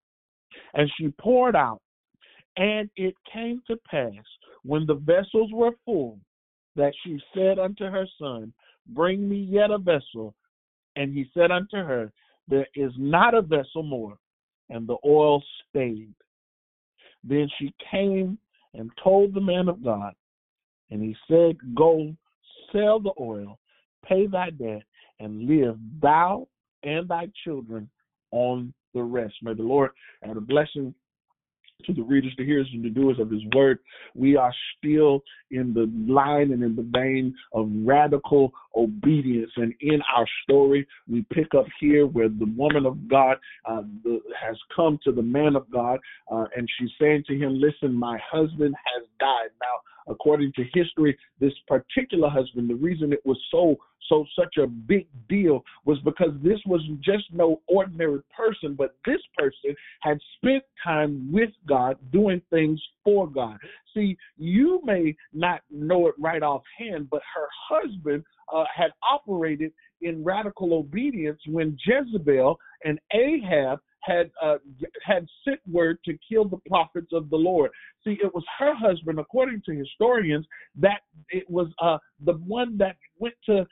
[0.72, 1.82] And she poured out.
[2.56, 4.24] And it came to pass
[4.66, 6.18] when the vessels were full
[6.74, 8.52] that she said unto her son,
[8.88, 10.34] Bring me yet a vessel.
[10.96, 12.12] And he said unto her,
[12.48, 14.18] There is not a vessel more.
[14.68, 16.14] And the oil stayed.
[17.22, 18.38] Then she came
[18.74, 20.14] and told the man of God.
[20.90, 22.14] And he said, Go
[22.72, 23.58] sell the oil,
[24.04, 24.82] pay thy debt,
[25.20, 26.46] and live thou
[26.82, 27.88] and thy children
[28.32, 29.34] on the rest.
[29.42, 29.90] May the Lord
[30.22, 30.94] add a blessing
[31.84, 33.78] to the readers, the hearers, and the doers of his word.
[34.14, 39.50] We are still in the line and in the vein of radical obedience.
[39.56, 44.20] And in our story, we pick up here where the woman of God uh, the,
[44.40, 46.00] has come to the man of God,
[46.30, 49.50] uh, and she's saying to him, Listen, my husband has died.
[49.60, 49.76] Now,
[50.08, 53.76] according to history, this particular husband, the reason it was so
[54.08, 59.20] so such a big deal was because this was just no ordinary person, but this
[59.36, 63.58] person had spent time with God doing things for God.
[63.94, 70.22] See, you may not know it right offhand, but her husband uh, had operated in
[70.22, 74.58] radical obedience when Jezebel and Ahab had uh,
[75.04, 77.70] had sent word to kill the prophets of the Lord.
[78.04, 80.46] See, it was her husband, according to historians,
[80.76, 81.00] that
[81.30, 83.66] it was uh, the one that went to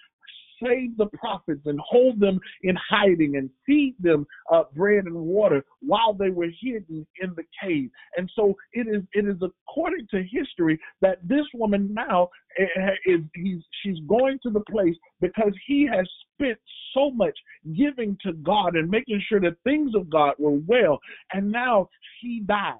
[0.62, 5.64] save the prophets and hold them in hiding and feed them uh, bread and water
[5.80, 7.90] while they were hidden in the cave.
[8.16, 12.28] And so it is it is according to history that this woman now
[12.58, 16.58] eh, eh, is he's she's going to the place because he has spent
[16.94, 17.36] so much
[17.76, 20.98] giving to God and making sure that things of God were well,
[21.32, 21.88] and now
[22.20, 22.76] he dies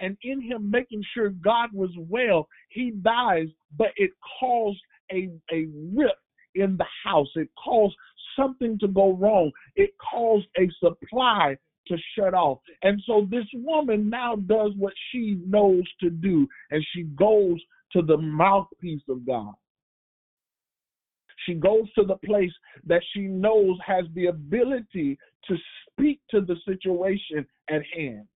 [0.00, 3.46] and in him making sure God was well, he dies,
[3.76, 4.80] but it caused
[5.10, 6.16] a, a rift
[6.56, 7.28] in the house.
[7.36, 7.94] It caused
[8.36, 9.50] something to go wrong.
[9.76, 11.56] It caused a supply
[11.88, 12.58] to shut off.
[12.82, 17.60] And so this woman now does what she knows to do, and she goes
[17.92, 19.54] to the mouthpiece of God.
[21.44, 22.52] She goes to the place
[22.86, 25.56] that she knows has the ability to
[25.88, 28.26] speak to the situation at hand.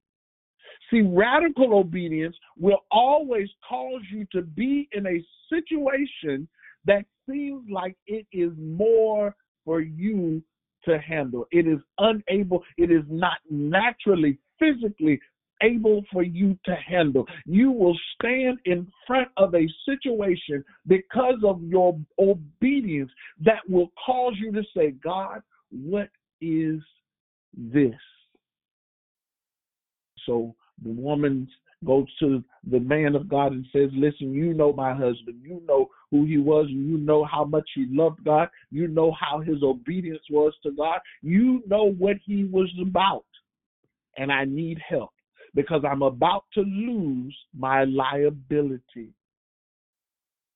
[0.90, 6.48] See, radical obedience will always cause you to be in a situation
[6.84, 10.42] that seems like it is more for you
[10.84, 11.46] to handle.
[11.50, 15.20] It is unable, it is not naturally, physically
[15.62, 17.26] able for you to handle.
[17.44, 23.10] You will stand in front of a situation because of your obedience
[23.44, 26.08] that will cause you to say, God, what
[26.40, 26.80] is
[27.54, 27.94] this?
[30.26, 31.48] So the woman's
[31.84, 35.40] goes to the man of God and says, Listen, you know my husband.
[35.42, 36.66] You know who he was.
[36.68, 38.48] You know how much he loved God.
[38.70, 41.00] You know how his obedience was to God.
[41.22, 43.24] You know what he was about.
[44.16, 45.10] And I need help
[45.54, 49.12] because I'm about to lose my liability.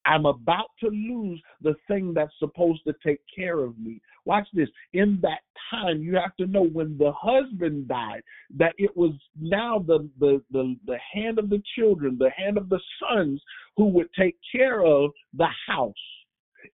[0.07, 4.00] I'm about to lose the thing that's supposed to take care of me.
[4.24, 4.68] Watch this.
[4.92, 5.40] In that
[5.70, 8.22] time, you have to know when the husband died,
[8.57, 12.68] that it was now the, the, the, the hand of the children, the hand of
[12.68, 13.42] the sons
[13.76, 15.92] who would take care of the house.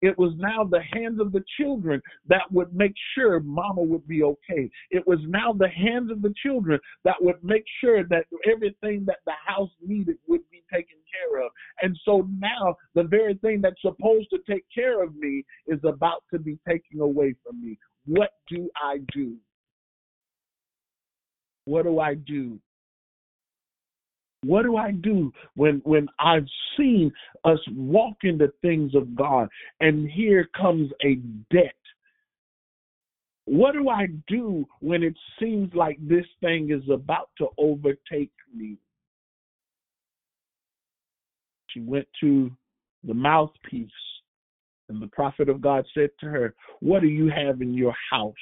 [0.02, 4.22] It was now the hands of the children that would make sure mama would be
[4.22, 4.70] okay.
[4.90, 9.18] It was now the hands of the children that would make sure that everything that
[9.26, 11.50] the house needed would be taken care of.
[11.82, 16.24] And so now the very thing that's supposed to take care of me is about
[16.32, 17.78] to be taken away from me.
[18.06, 19.36] What do I do?
[21.64, 22.58] What do I do?
[24.42, 27.12] What do I do when when I've seen
[27.44, 29.48] us walk into things of God
[29.80, 31.16] and here comes a
[31.52, 31.74] debt?
[33.44, 38.76] What do I do when it seems like this thing is about to overtake me?
[41.68, 42.50] She went to
[43.04, 43.90] the mouthpiece,
[44.88, 48.34] and the prophet of God said to her, What do you have in your house?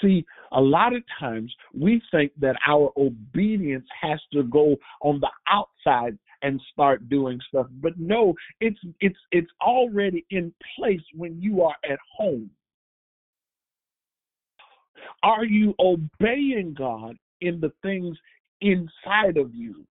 [0.00, 5.30] See, a lot of times we think that our obedience has to go on the
[5.48, 7.66] outside and start doing stuff.
[7.80, 12.50] But no, it's it's it's already in place when you are at home.
[15.22, 18.16] Are you obeying God in the things
[18.60, 19.84] inside of you?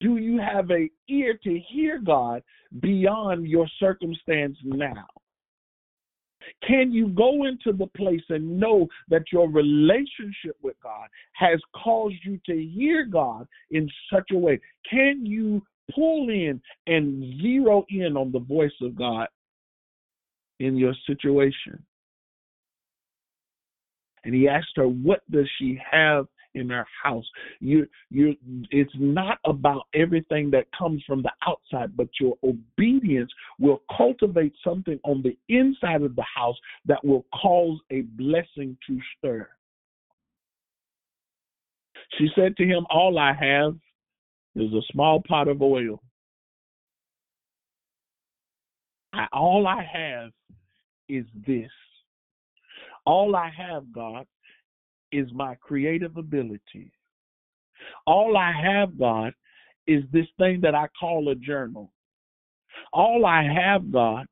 [0.00, 2.42] Do you have a ear to hear God
[2.80, 5.06] beyond your circumstance now?
[6.66, 12.16] Can you go into the place and know that your relationship with God has caused
[12.24, 14.60] you to hear God in such a way?
[14.88, 15.62] Can you
[15.94, 19.28] pull in and zero in on the voice of God
[20.60, 21.82] in your situation?
[24.24, 27.24] And he asked her, What does she have in our house.
[27.60, 28.36] You you
[28.70, 34.98] it's not about everything that comes from the outside, but your obedience will cultivate something
[35.04, 39.48] on the inside of the house that will cause a blessing to stir.
[42.18, 43.74] She said to him, All I have
[44.54, 46.00] is a small pot of oil.
[49.12, 50.30] I, all I have
[51.08, 51.70] is this.
[53.06, 54.26] All I have, God,
[55.14, 56.92] is my creative ability.
[58.06, 59.32] All I have, God,
[59.86, 61.90] is this thing that I call a journal.
[62.92, 64.26] All I have, God,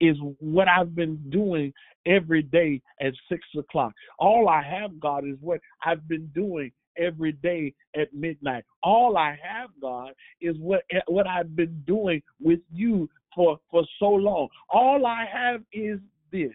[0.00, 1.72] is what I've been doing
[2.06, 3.92] every day at six o'clock.
[4.18, 8.64] All I have, God, is what I've been doing every day at midnight.
[8.82, 13.84] All I have, God, is what eh, what I've been doing with you for for
[13.98, 14.48] so long.
[14.68, 15.98] All I have is
[16.30, 16.52] this.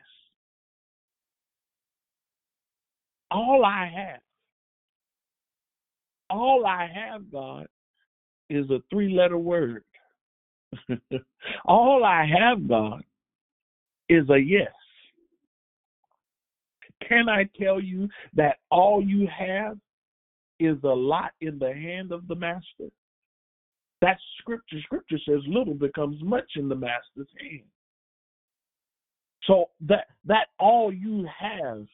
[3.30, 4.22] All I have,
[6.30, 7.68] all I have, God,
[8.50, 9.84] is a three letter word.
[11.66, 13.04] all I have, God,
[14.10, 14.72] is a yes.
[17.08, 19.78] Can I tell you that all you have
[20.60, 22.90] is a lot in the hand of the master?
[24.02, 24.78] That scripture.
[24.84, 27.64] Scripture says little becomes much in the master's hand.
[29.46, 31.86] So that that all you have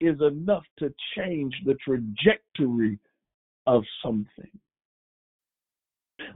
[0.00, 2.98] is enough to change the trajectory
[3.66, 4.50] of something.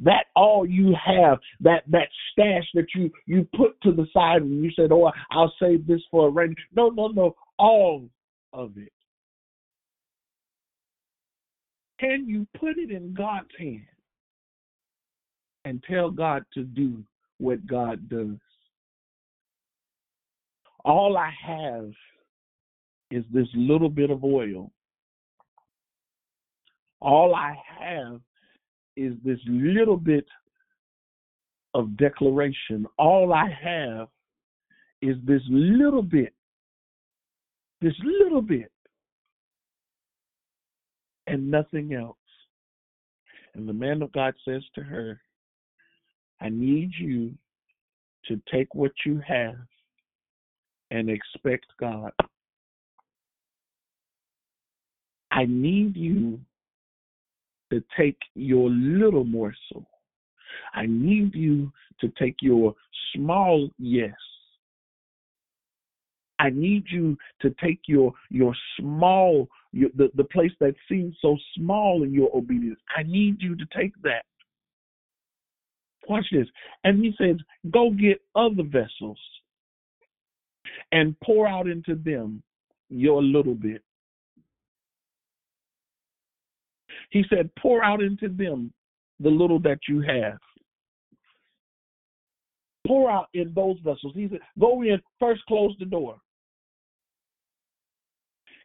[0.01, 4.63] That all you have, that that stash that you you put to the side and
[4.63, 8.09] you said, "Oh, I'll save this for a rainy." No, no, no, all
[8.53, 8.93] of it.
[11.99, 13.87] Can you put it in God's hand
[15.65, 17.05] and tell God to do
[17.39, 18.39] what God does?
[20.85, 21.93] All I have
[23.13, 24.73] is this little bit of oil.
[27.03, 28.21] All I have
[28.97, 30.25] is this little bit
[31.75, 32.87] of declaration.
[32.99, 34.09] All I have
[35.03, 36.33] is this little bit,
[37.83, 38.73] this little bit,
[41.27, 42.17] and nothing else.
[43.55, 45.21] And the man of God says to her,
[46.41, 47.35] I need you
[48.29, 49.57] to take what you have
[50.91, 52.13] and expect God.
[55.33, 56.39] I need you
[57.73, 59.87] to take your little morsel.
[60.75, 62.75] I need you to take your
[63.15, 64.15] small yes.
[66.39, 71.39] I need you to take your your small your, the the place that seems so
[71.57, 72.81] small in your obedience.
[72.95, 74.25] I need you to take that.
[76.09, 76.49] Watch this.
[76.85, 77.37] And he says,
[77.71, 79.19] "Go get other vessels
[80.91, 82.43] and pour out into them
[82.91, 83.83] your little bit."
[87.13, 88.73] He said, pour out into them
[89.21, 90.39] the little that you have.
[92.87, 94.15] Pour out in those vessels.
[94.15, 96.17] He said, Go in, first close the door.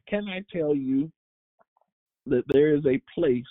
[0.07, 1.11] Can I tell you
[2.25, 3.43] that there is a place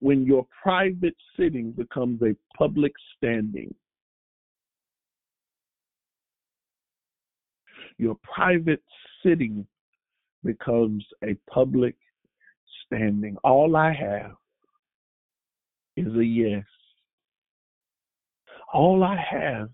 [0.00, 3.72] when your private sitting becomes a public standing?
[7.98, 8.82] Your private
[9.22, 9.64] sitting
[10.42, 11.94] becomes a public
[12.92, 13.36] standing.
[13.44, 14.32] All I have
[15.96, 16.64] is a yes.
[18.72, 19.70] All I have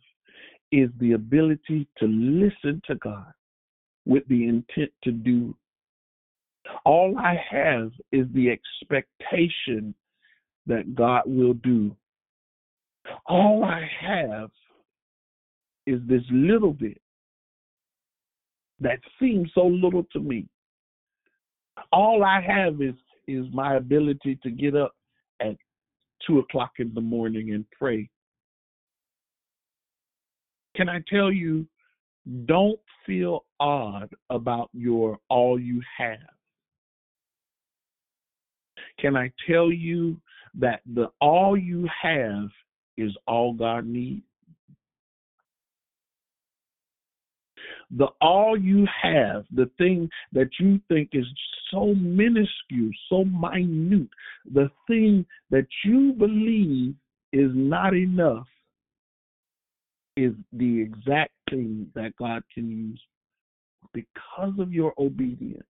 [0.72, 3.32] is the ability to listen to God
[4.04, 5.54] with the intent to do.
[6.84, 9.94] All I have is the expectation
[10.66, 11.94] that God will do.
[13.26, 14.50] All I have
[15.86, 17.00] is this little bit
[18.80, 20.46] that seems so little to me.
[21.92, 22.94] All I have is
[23.26, 24.94] is my ability to get up
[25.40, 25.56] at
[26.26, 28.08] two o'clock in the morning and pray.
[30.76, 31.66] Can I tell you,
[32.46, 36.18] don't feel odd about your all you have.
[38.98, 40.20] Can I tell you
[40.58, 42.48] that the all you have
[42.96, 44.22] is all God needs?
[47.94, 51.26] The all you have, the thing that you think is
[51.70, 54.08] so minuscule, so minute,
[54.52, 56.94] the thing that you believe
[57.32, 58.46] is not enough
[60.16, 63.00] is the exact thing that God can use
[63.92, 65.62] because of your obedience.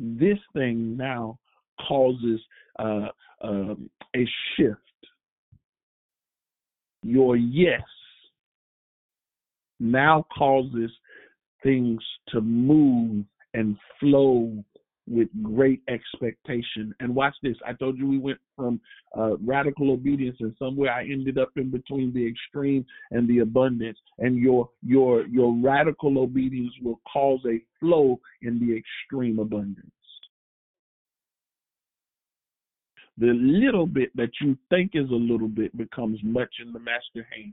[0.00, 1.38] This thing now
[1.86, 2.40] causes
[2.78, 3.08] uh,
[3.42, 4.26] um, a
[4.56, 4.80] shift.
[7.02, 7.82] Your yes
[9.80, 10.90] now causes
[11.62, 13.24] things to move
[13.54, 14.62] and flow
[15.08, 16.94] with great expectation.
[17.00, 17.56] And watch this.
[17.66, 18.80] I told you we went from
[19.18, 23.98] uh, radical obedience, and somewhere I ended up in between the extreme and the abundance.
[24.18, 29.90] And your your your radical obedience will cause a flow in the extreme abundance.
[33.18, 37.26] The little bit that you think is a little bit becomes much in the master
[37.34, 37.52] hand.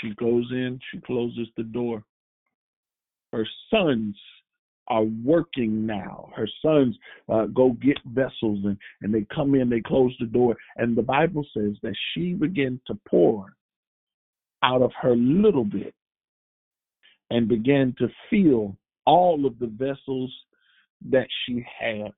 [0.00, 2.02] She goes in, she closes the door.
[3.32, 4.16] Her sons
[4.88, 6.30] are working now.
[6.36, 6.96] Her sons
[7.28, 10.56] uh, go get vessels and, and they come in, they close the door.
[10.76, 13.54] And the Bible says that she began to pour
[14.62, 15.94] out of her little bit
[17.30, 18.76] and began to fill
[19.06, 20.32] all of the vessels
[21.10, 22.10] that she had.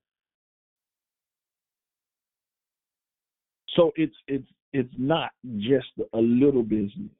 [3.75, 7.11] So it's it's it's not just a little business.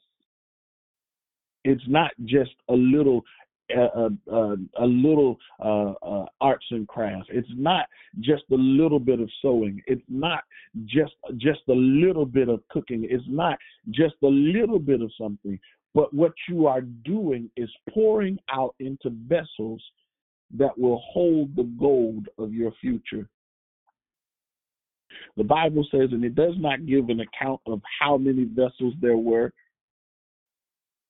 [1.67, 3.23] It's not just a little
[3.77, 7.27] uh, uh, a little uh, uh, arts and crafts.
[7.29, 7.85] It's not
[8.21, 9.81] just a little bit of sewing.
[9.87, 10.43] It's not
[10.85, 13.05] just just a little bit of cooking.
[13.09, 13.57] It's not
[13.89, 15.59] just a little bit of something.
[15.93, 19.83] But what you are doing is pouring out into vessels
[20.57, 23.27] that will hold the gold of your future.
[25.35, 29.17] The Bible says, and it does not give an account of how many vessels there
[29.17, 29.51] were,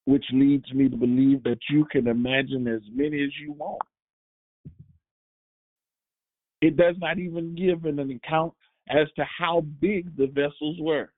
[0.07, 3.81] which leads me to believe that you can imagine as many as you want.
[6.61, 8.53] It does not even give an account
[8.89, 11.11] as to how big the vessels were,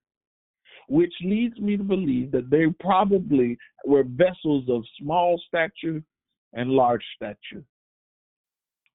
[0.88, 6.02] which leads me to believe that they probably were vessels of small stature
[6.54, 7.64] and large stature.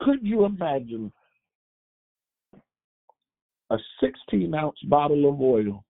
[0.01, 1.13] Could you imagine
[3.71, 5.85] a 16 ounce bottle of oil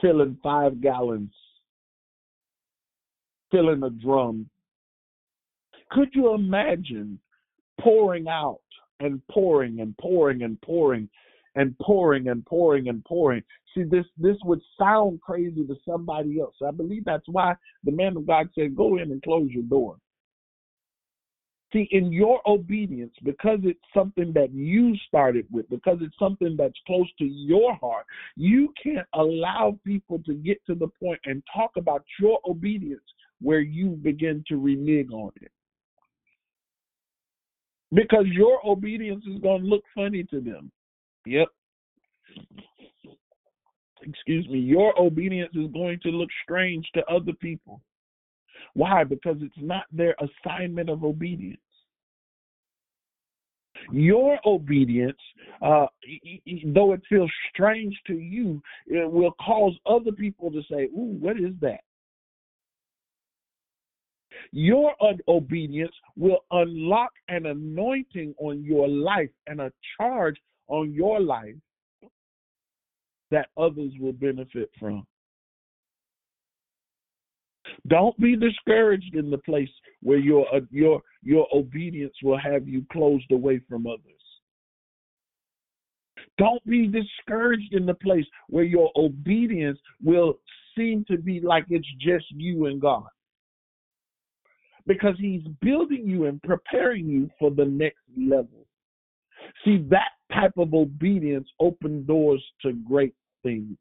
[0.00, 1.34] filling five gallons
[3.52, 4.48] filling a drum.
[5.92, 7.20] Could you imagine
[7.80, 8.60] pouring out
[8.98, 11.08] and pouring and pouring and pouring
[11.54, 13.42] and pouring and pouring and pouring?
[13.74, 16.54] See, this this would sound crazy to somebody else.
[16.66, 19.98] I believe that's why the man of God said, "Go in and close your door."
[21.72, 26.78] See, in your obedience, because it's something that you started with, because it's something that's
[26.86, 28.04] close to your heart,
[28.36, 33.00] you can't allow people to get to the point and talk about your obedience
[33.42, 35.50] where you begin to renege on it.
[37.92, 40.70] Because your obedience is going to look funny to them.
[41.26, 41.48] Yep.
[44.02, 44.58] Excuse me.
[44.58, 47.80] Your obedience is going to look strange to other people.
[48.74, 49.04] Why?
[49.04, 51.60] Because it's not their assignment of obedience.
[53.90, 55.18] Your obedience,
[55.60, 55.86] uh,
[56.66, 61.36] though it feels strange to you, it will cause other people to say, Ooh, what
[61.36, 61.80] is that?
[64.52, 64.94] Your
[65.28, 70.36] obedience will unlock an anointing on your life and a charge
[70.68, 71.54] on your life
[73.30, 75.06] that others will benefit from.
[77.88, 79.70] Don't be discouraged in the place
[80.02, 84.02] where your uh, your your obedience will have you closed away from others.
[86.38, 90.38] Don't be discouraged in the place where your obedience will
[90.76, 93.04] seem to be like it's just you and God.
[94.86, 98.66] Because he's building you and preparing you for the next level.
[99.64, 103.76] See, that type of obedience opens doors to great things.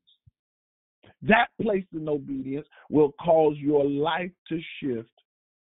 [1.24, 5.10] That place in obedience will cause your life to shift,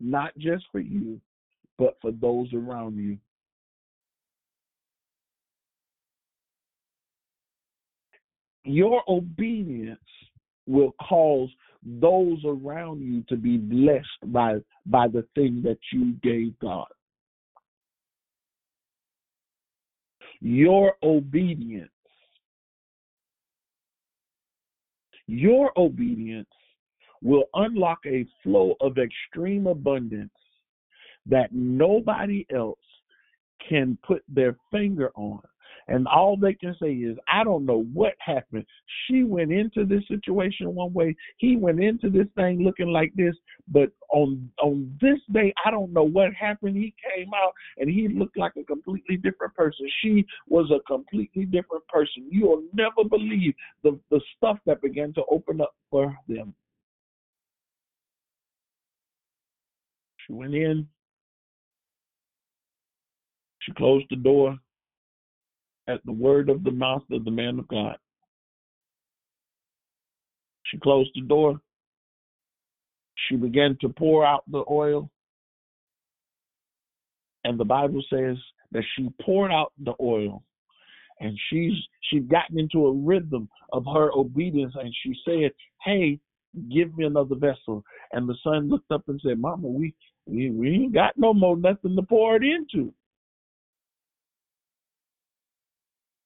[0.01, 1.21] not just for you,
[1.79, 3.19] but for those around you.
[8.65, 10.01] Your obedience
[10.67, 11.51] will cause
[11.85, 14.57] those around you to be blessed by
[14.87, 16.87] by the thing that you gave God.
[20.41, 21.91] Your obedience
[25.27, 26.49] Your obedience
[27.23, 30.31] will unlock a flow of extreme abundance
[31.25, 32.79] that nobody else
[33.67, 35.41] can put their finger on.
[35.89, 38.65] And all they can say is, I don't know what happened.
[39.07, 41.17] She went into this situation one way.
[41.39, 43.35] He went into this thing looking like this.
[43.69, 46.77] But on on this day, I don't know what happened.
[46.77, 49.89] He came out and he looked like a completely different person.
[50.03, 52.29] She was a completely different person.
[52.31, 56.55] You'll never believe the, the stuff that began to open up for them.
[60.27, 60.87] She went in.
[63.61, 64.59] She closed the door
[65.89, 67.97] at the word of the mouth of the man of God.
[70.65, 71.61] She closed the door.
[73.29, 75.11] She began to pour out the oil.
[77.45, 78.37] And the Bible says
[78.71, 80.43] that she poured out the oil
[81.23, 81.73] and she's
[82.11, 85.53] she's gotten into a rhythm of her obedience and she said,
[85.85, 86.19] Hey,
[86.73, 87.85] give me another vessel.
[88.13, 89.95] And the son looked up and said, Mama, we
[90.27, 92.93] we, we ain't got no more nothing to pour it into.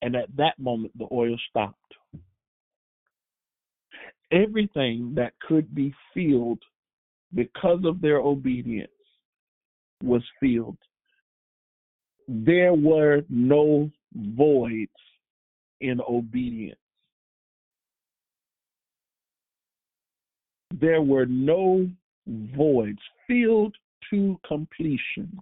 [0.03, 1.81] And at that moment, the oil stopped.
[4.31, 6.63] Everything that could be filled
[7.35, 8.91] because of their obedience
[10.03, 10.79] was filled.
[12.29, 14.91] There were no voids
[15.81, 16.79] in obedience.
[20.81, 21.89] There were no
[22.27, 23.75] voids filled
[24.11, 25.41] to completion.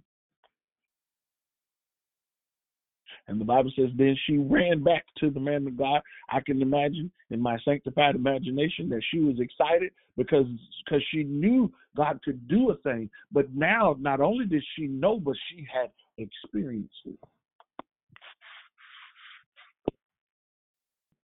[3.27, 6.01] And the Bible says, then she ran back to the man of God.
[6.29, 10.45] I can imagine in my sanctified imagination that she was excited because
[10.85, 13.09] because she knew God could do a thing.
[13.31, 17.17] But now, not only did she know, but she had experienced it.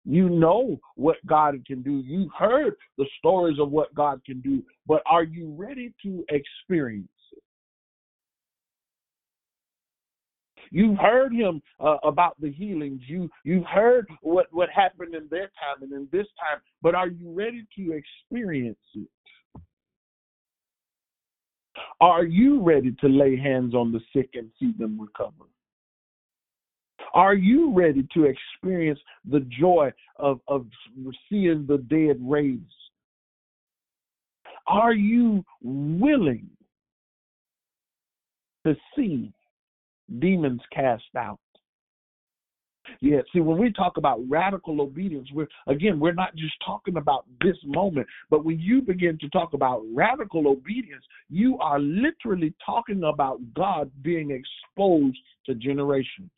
[0.04, 2.02] You know what God can do.
[2.04, 7.08] You've heard the stories of what God can do, but are you ready to experience
[10.70, 13.02] You've heard him uh, about the healings.
[13.06, 17.08] You you've heard what what happened in their time and in this time, but are
[17.08, 19.08] you ready to experience it?
[22.00, 25.44] Are you ready to lay hands on the sick and see them recover?
[27.12, 30.66] Are you ready to experience the joy of, of
[31.28, 32.62] seeing the dead raised?
[34.66, 36.48] Are you willing
[38.64, 39.32] to see
[40.18, 41.38] demons cast out.
[43.00, 47.24] Yeah, see, when we talk about radical obedience, we're again, we're not just talking about
[47.40, 53.04] this moment, but when you begin to talk about radical obedience, you are literally talking
[53.04, 56.30] about God being exposed to generations.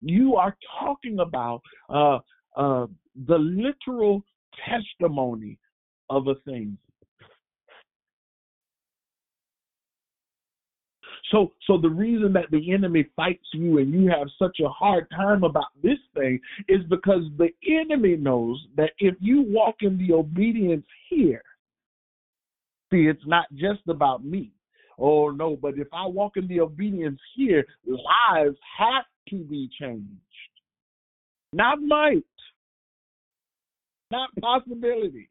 [0.00, 2.18] You are talking about uh,
[2.56, 2.86] uh,
[3.26, 4.22] the literal
[4.68, 5.58] testimony
[6.10, 6.76] of a thing.
[11.30, 15.10] So, so the reason that the enemy fights you and you have such a hard
[15.10, 20.12] time about this thing is because the enemy knows that if you walk in the
[20.12, 21.42] obedience here,
[22.92, 24.52] see, it's not just about me.
[24.98, 30.08] Oh no, but if I walk in the obedience here, lives have to be changed.
[31.52, 32.22] Not might,
[34.10, 35.28] not possibility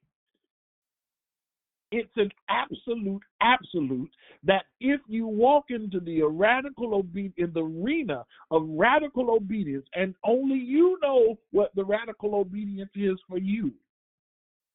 [1.96, 4.10] it's an absolute, absolute
[4.44, 10.58] that if you walk into the radical in the arena of radical obedience, and only
[10.58, 13.72] you know what the radical obedience is for you.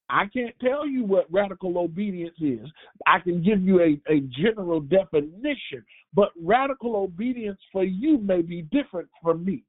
[0.09, 2.67] I can't tell you what radical obedience is.
[3.07, 8.63] I can give you a, a general definition, but radical obedience for you may be
[8.63, 9.63] different from me.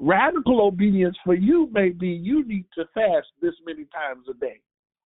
[0.00, 4.60] Radical obedience for you may be you need to fast this many times a day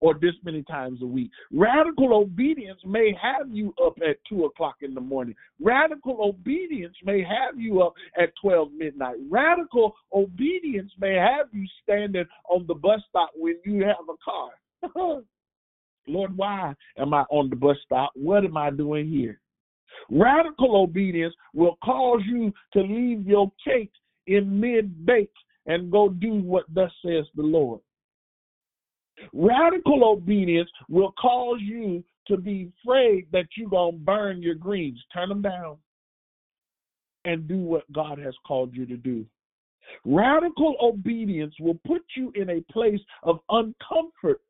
[0.07, 1.33] or this many times a week.
[1.53, 5.35] Radical obedience may have you up at 2 o'clock in the morning.
[5.61, 9.17] Radical obedience may have you up at 12 midnight.
[9.29, 15.23] Radical obedience may have you standing on the bus stop when you have a car.
[16.07, 18.13] Lord, why am I on the bus stop?
[18.15, 19.41] What am I doing here?
[20.09, 23.91] Radical obedience will cause you to leave your cake
[24.29, 25.33] in mid bake
[25.67, 27.81] and go do what thus says the Lord.
[29.33, 35.03] Radical obedience will cause you to be afraid that you're going to burn your greens.
[35.13, 35.77] Turn them down
[37.25, 39.27] and do what God has called you to do.
[40.05, 44.41] Radical obedience will put you in a place of uncomfort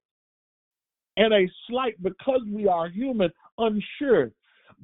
[1.19, 4.33] and a slight, because we are human, unsure.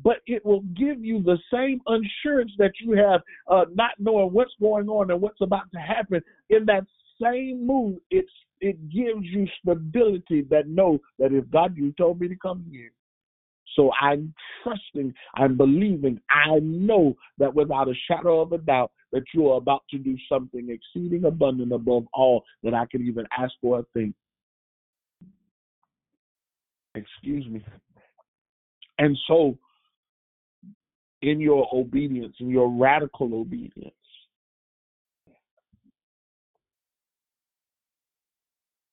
[0.03, 4.55] But it will give you the same assurance that you have, uh, not knowing what's
[4.59, 6.23] going on and what's about to happen.
[6.49, 6.85] In that
[7.23, 12.29] same mood, it's it gives you stability that know that if God you told me
[12.29, 12.93] to come here.
[13.75, 19.23] So I'm trusting, I'm believing, I know that without a shadow of a doubt that
[19.35, 23.53] you are about to do something exceeding abundant above all that I can even ask
[23.61, 24.15] for or think.
[26.95, 27.65] Excuse me.
[28.99, 29.59] And so
[31.23, 33.95] in your obedience, in your radical obedience,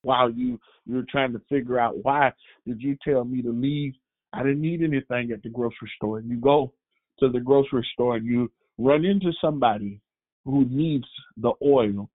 [0.01, 2.31] while you you're trying to figure out why
[2.65, 3.93] did you tell me to leave?
[4.33, 6.19] I didn't need anything at the grocery store.
[6.19, 6.73] And you go
[7.19, 9.99] to the grocery store and you run into somebody
[10.45, 12.09] who needs the oil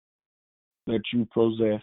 [0.87, 1.83] that you possess.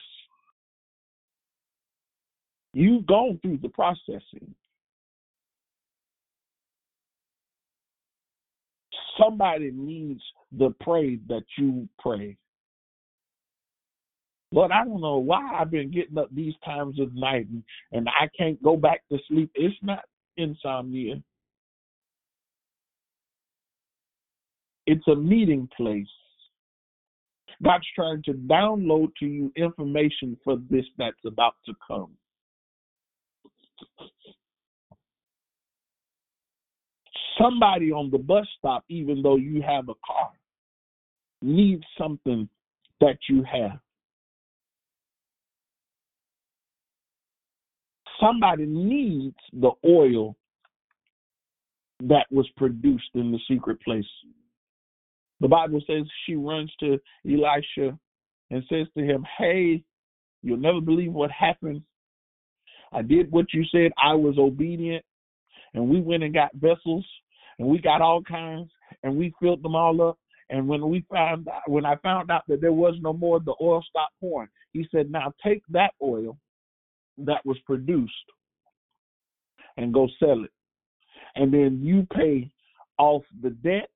[2.74, 4.54] You've gone through the processing.
[9.20, 10.22] Somebody needs
[10.52, 12.38] the praise that you pray.
[14.52, 18.08] Lord, I don't know why I've been getting up these times of night and, and
[18.10, 19.52] I can't go back to sleep.
[19.54, 20.04] It's not
[20.38, 21.22] insomnia.
[24.88, 26.08] It's a meeting place.
[27.64, 32.12] God's trying to download to you information for this that's about to come.
[37.40, 40.32] Somebody on the bus stop, even though you have a car,
[41.42, 42.50] needs something
[43.00, 43.80] that you have.
[48.20, 50.36] Somebody needs the oil
[52.02, 54.06] that was produced in the secret place.
[55.42, 57.98] The Bible says she runs to Elisha
[58.52, 59.84] and says to him, Hey,
[60.42, 61.82] you'll never believe what happened.
[62.92, 63.92] I did what you said.
[64.02, 65.06] I was obedient.
[65.74, 67.06] And we went and got vessels
[67.60, 68.70] and we got all kinds
[69.04, 70.18] and we filled them all up.
[70.50, 73.54] And when we found out, when I found out that there was no more, the
[73.62, 74.50] oil stopped pouring.
[74.72, 76.38] He said, Now take that oil
[77.26, 78.14] that was produced
[79.78, 80.52] and go sell it.
[81.36, 82.52] And then you pay
[82.98, 83.90] off the debt.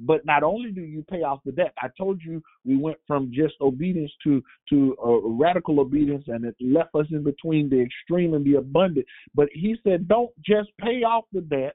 [0.00, 3.32] But not only do you pay off the debt, I told you we went from
[3.34, 8.34] just obedience to to uh, radical obedience, and it left us in between the extreme
[8.34, 9.06] and the abundant.
[9.34, 11.74] But he said, don't just pay off the debt.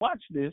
[0.00, 0.52] Watch this.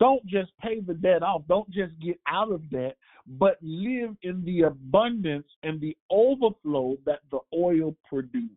[0.00, 1.42] Don't just pay the debt off.
[1.48, 7.20] Don't just get out of debt, but live in the abundance and the overflow that
[7.30, 8.50] the oil produced.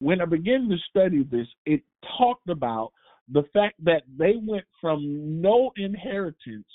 [0.00, 1.80] When I began to study this, it
[2.18, 2.92] talked about
[3.30, 6.66] the fact that they went from no inheritance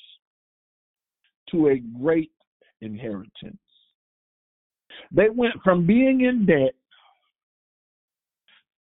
[1.51, 2.31] to a great
[2.79, 3.57] inheritance.
[5.11, 6.73] They went from being in debt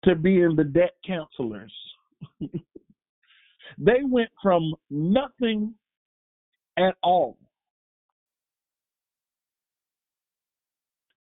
[0.05, 1.73] to being the debt counselors.
[3.77, 5.73] they went from nothing
[6.77, 7.37] at all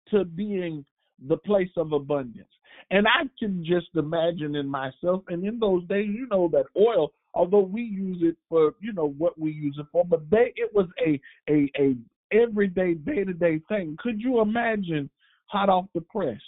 [0.10, 0.86] to being
[1.28, 2.48] the place of abundance.
[2.90, 7.12] And I can just imagine in myself, and in those days, you know, that oil,
[7.34, 10.72] although we use it for, you know, what we use it for, but they, it
[10.74, 11.20] was a,
[11.50, 11.96] a, a
[12.32, 13.96] everyday, day to day thing.
[14.00, 15.10] Could you imagine
[15.46, 16.42] hot off the press?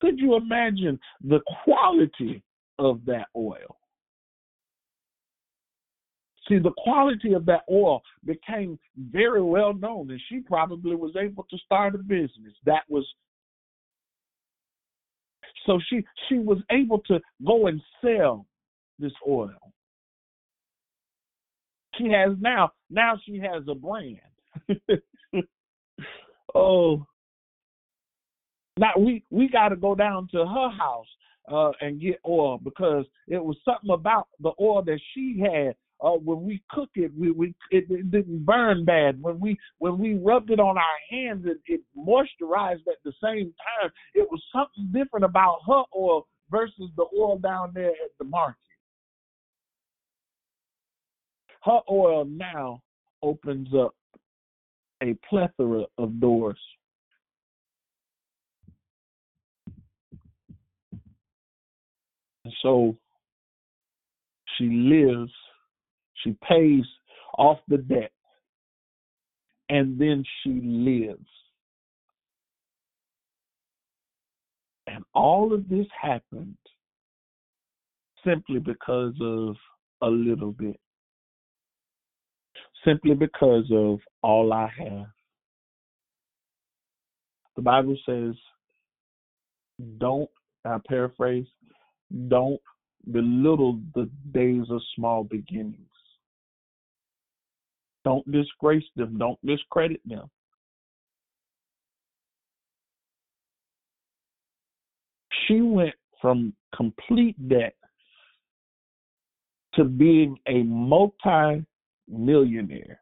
[0.00, 2.42] Could you imagine the quality
[2.78, 3.76] of that oil?
[6.48, 11.44] See, the quality of that oil became very well known, and she probably was able
[11.50, 12.54] to start a business.
[12.64, 13.06] That was
[15.66, 18.46] so she she was able to go and sell
[18.98, 19.50] this oil.
[21.98, 22.72] she has now.
[22.90, 24.18] Now she has a brand.
[26.54, 27.06] oh,
[28.78, 31.06] now we we got to go down to her house
[31.50, 35.74] uh, and get oil because it was something about the oil that she had.
[36.00, 39.20] Uh, when we cook it, we, we it, it didn't burn bad.
[39.20, 43.52] When we when we rubbed it on our hands, it, it moisturized at the same
[43.80, 43.90] time.
[44.14, 48.56] It was something different about her oil versus the oil down there at the market.
[51.64, 52.80] Her oil now
[53.22, 53.94] opens up
[55.02, 56.58] a plethora of doors.
[62.48, 62.96] And so
[64.56, 65.30] she lives,
[66.24, 66.84] she pays
[67.36, 68.10] off the debt,
[69.68, 71.28] and then she lives.
[74.86, 76.56] And all of this happened
[78.24, 79.54] simply because of
[80.00, 80.80] a little bit.
[82.82, 85.08] Simply because of all I have.
[87.56, 88.34] The Bible says,
[89.98, 90.30] don't,
[90.64, 91.46] I paraphrase,
[92.28, 92.60] don't
[93.12, 95.76] belittle the days of small beginnings.
[98.04, 99.18] Don't disgrace them.
[99.18, 100.30] Don't discredit them.
[105.46, 107.74] She went from complete debt
[109.74, 111.64] to being a multi
[112.08, 113.00] millionaire.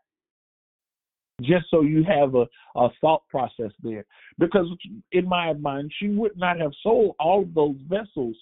[1.43, 2.47] Just so you have a,
[2.77, 4.05] a thought process there.
[4.39, 4.67] Because
[5.13, 8.37] in my mind, she would not have sold all of those vessels,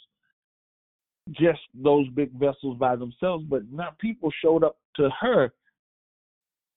[1.30, 5.52] just those big vessels by themselves, but now people showed up to her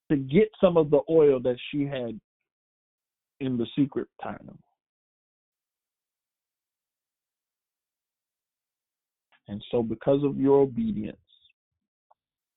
[0.09, 2.19] to get some of the oil that she had
[3.39, 4.57] in the secret time.
[9.49, 11.17] And so, because of your obedience,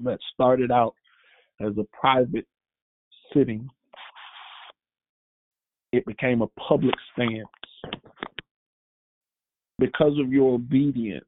[0.02, 0.94] that started out
[1.60, 2.46] as a private
[3.32, 3.68] sitting,
[5.92, 7.46] it became a public stance.
[9.78, 11.24] Because of your obedience,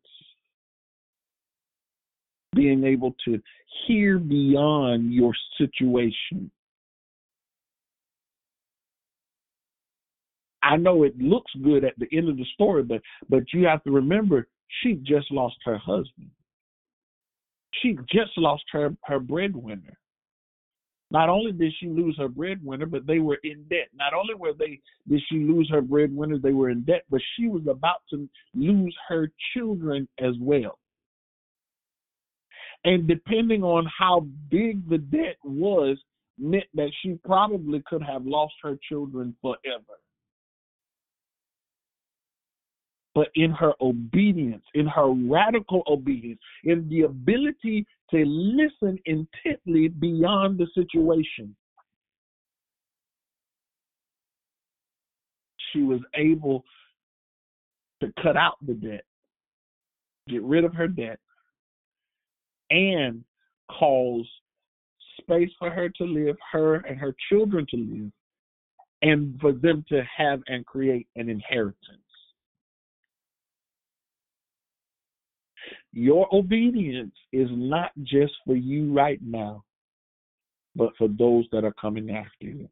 [2.54, 3.40] being able to
[3.86, 6.50] hear beyond your situation.
[10.62, 13.82] I know it looks good at the end of the story, but but you have
[13.84, 14.46] to remember
[14.82, 16.30] she just lost her husband.
[17.82, 19.98] She just lost her her breadwinner.
[21.10, 23.88] Not only did she lose her breadwinner, but they were in debt.
[23.94, 27.48] Not only were they did she lose her breadwinner, they were in debt, but she
[27.48, 30.78] was about to lose her children as well.
[32.84, 35.98] And depending on how big the debt was,
[36.38, 40.00] meant that she probably could have lost her children forever.
[43.14, 50.58] But in her obedience, in her radical obedience, in the ability to listen intently beyond
[50.58, 51.54] the situation,
[55.72, 56.64] she was able
[58.00, 59.04] to cut out the debt,
[60.28, 61.20] get rid of her debt,
[62.72, 63.22] and
[63.70, 64.26] cause
[65.20, 68.10] space for her to live, her and her children to live,
[69.02, 71.76] and for them to have and create an inheritance.
[75.92, 79.62] Your obedience is not just for you right now,
[80.74, 82.68] but for those that are coming after you.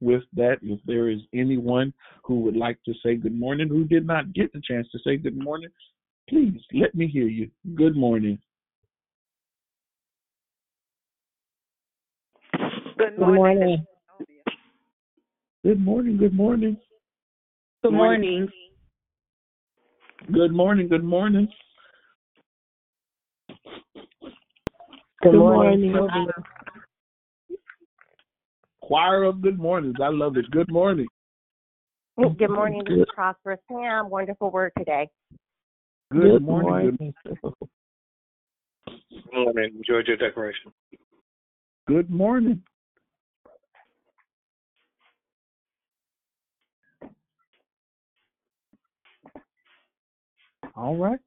[0.00, 4.06] With that, if there is anyone who would like to say good morning who did
[4.06, 5.70] not get the chance to say good morning,
[6.28, 7.50] Please let me hear you.
[7.74, 8.38] Good morning.
[12.98, 13.86] Good Good morning.
[15.64, 16.16] Good morning.
[16.16, 16.76] Good morning.
[17.82, 18.48] Good morning.
[20.32, 21.48] Good morning.
[25.22, 25.92] Good morning.
[25.92, 26.28] Good morning.
[28.82, 29.96] Choir of good mornings.
[30.02, 30.50] I love it.
[30.50, 31.06] Good morning.
[32.18, 32.82] Good morning.
[32.86, 34.10] This Prosperous Sam.
[34.10, 35.08] Wonderful word today.
[36.12, 36.98] Good, Good morning.
[36.98, 37.14] morning.
[37.24, 37.38] Good
[39.32, 39.72] morning.
[39.76, 40.72] Enjoyed your decoration.
[41.86, 42.62] Good morning.
[50.74, 51.20] All right.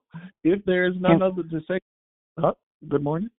[0.43, 1.79] If there is none other to say,
[2.43, 2.57] oh,
[2.89, 3.29] good morning.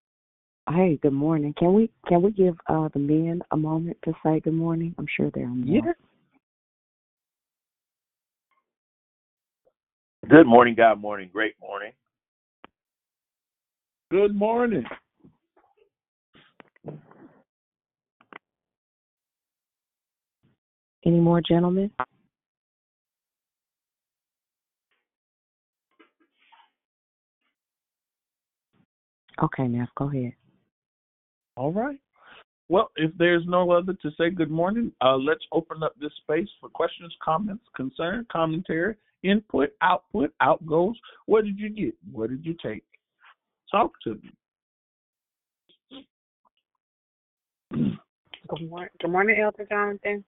[0.71, 1.53] Hey, good morning.
[1.59, 4.95] Can we can we give uh the men a moment to say good morning?
[4.99, 5.67] I'm sure they're on.
[5.67, 5.93] Yeah.
[10.31, 11.93] Good morning, God morning, great morning.
[14.11, 14.85] Good morning.
[21.05, 21.91] Any more gentlemen?
[29.43, 30.33] Okay, Neff, go ahead.
[31.57, 31.99] All right.
[32.71, 36.49] Well, if there's no other to say good morning, uh, let's open up this space
[36.61, 38.95] for questions, comments, concern, commentary,
[39.25, 40.95] input, output, out goes.
[41.27, 41.95] What did you get?
[42.13, 42.85] What did you take?
[43.71, 44.31] Talk to me.
[48.47, 50.23] Good morning, good morning, Elder Jonathan.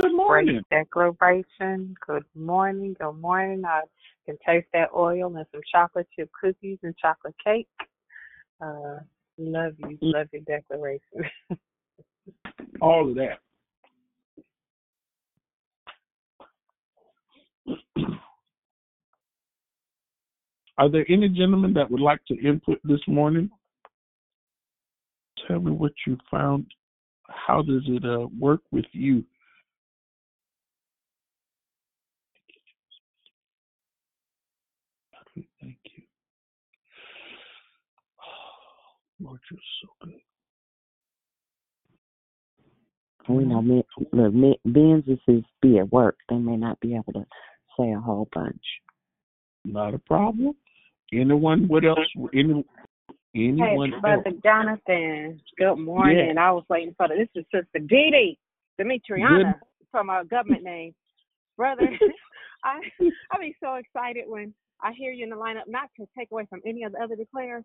[0.00, 0.62] Good morning.
[0.70, 1.94] Declaration.
[2.06, 2.96] Good morning.
[2.98, 3.64] Good morning.
[3.66, 3.82] I
[4.24, 7.68] can taste that oil and some chocolate chip cookies and chocolate cake.
[8.62, 9.00] Uh,
[9.36, 9.98] love you.
[10.00, 11.30] Love your declaration.
[12.80, 13.40] All of that.
[20.78, 23.50] Are there any gentlemen that would like to input this morning?
[25.46, 26.66] Tell me what you found.
[27.28, 29.24] How does it uh, work with you?
[35.60, 36.02] Thank you.
[39.20, 40.14] Lord, you're so good.
[43.28, 46.16] We know men, look, men, Ben's is be at work.
[46.30, 47.26] They may not be able to
[47.78, 48.62] say a whole bunch.
[49.66, 50.54] Not a problem.
[51.12, 51.68] Anyone?
[51.68, 51.98] What else?
[52.34, 52.64] Any?
[53.32, 54.36] Hey, Anyone Brother else?
[54.42, 55.40] Jonathan.
[55.58, 56.36] Good morning.
[56.38, 57.14] I was waiting for the.
[57.14, 58.38] This is Sister Dee Dee
[58.80, 59.54] Demetriana
[59.90, 60.94] from our government name,
[61.56, 61.90] brother.
[62.64, 62.80] I
[63.30, 64.52] I be so excited when
[64.82, 65.66] I hear you in the lineup.
[65.66, 67.64] Not to take away from any of the other declares,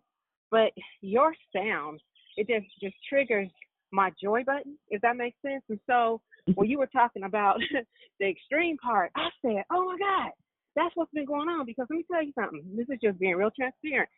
[0.50, 2.00] but your sound
[2.36, 3.48] it just just triggers
[3.92, 4.76] my joy button.
[4.88, 5.62] If that makes sense.
[5.68, 6.20] And so
[6.54, 7.60] when you were talking about
[8.20, 10.30] the extreme part, I said, "Oh my God,
[10.76, 12.62] that's what's been going on." Because let me tell you something.
[12.76, 14.08] This is just being real transparent.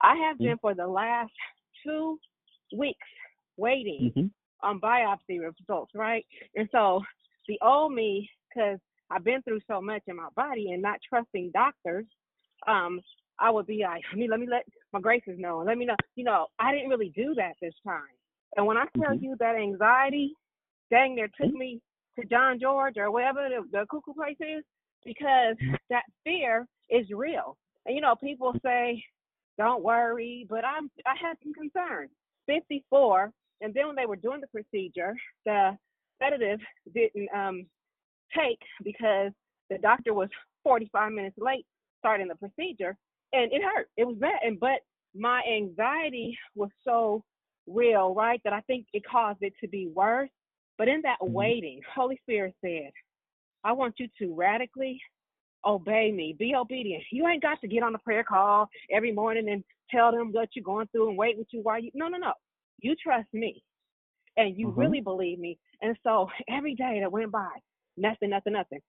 [0.00, 1.32] I have been for the last
[1.82, 2.18] two
[2.72, 3.06] weeks
[3.56, 4.30] waiting Mhm.
[4.62, 6.26] on biopsy results, right?
[6.54, 7.02] And so
[7.48, 8.78] the old me, because
[9.10, 12.06] I've been through so much in my body and not trusting doctors,
[12.66, 13.00] um,
[13.38, 15.84] I would be like, let me let me let my graces know and let me
[15.84, 15.96] know.
[16.14, 18.02] You know, I didn't really do that this time.
[18.56, 19.22] And when I tell Mhm.
[19.22, 20.34] you that anxiety,
[20.90, 21.80] dang near took me
[22.18, 24.64] to John George or wherever the, the cuckoo place is,
[25.06, 25.56] because
[25.88, 27.56] that fear is real.
[27.86, 29.02] And you know, people say,
[29.56, 32.10] "Don't worry," but I'm I had some concerns.
[32.46, 33.32] 54,
[33.62, 35.14] and then when they were doing the procedure,
[35.46, 35.76] the
[36.22, 36.60] sedative
[36.94, 37.66] didn't um
[38.36, 39.32] take because
[39.70, 40.28] the doctor was
[40.64, 41.66] 45 minutes late
[41.98, 42.96] starting the procedure,
[43.32, 43.88] and it hurt.
[43.96, 44.80] It was bad, and but
[45.14, 47.24] my anxiety was so
[47.66, 50.30] real, right, that I think it caused it to be worse.
[50.78, 52.90] But in that waiting, Holy Spirit said,
[53.66, 55.00] I want you to radically
[55.66, 56.36] obey me.
[56.38, 57.04] Be obedient.
[57.12, 60.50] You ain't got to get on a prayer call every morning and tell them what
[60.54, 62.32] you're going through and wait with you while you no no no.
[62.80, 63.62] You trust me
[64.36, 64.76] and you Mhm.
[64.76, 65.58] really believe me.
[65.82, 67.50] And so every day that went by,
[67.96, 68.80] nothing, nothing, nothing.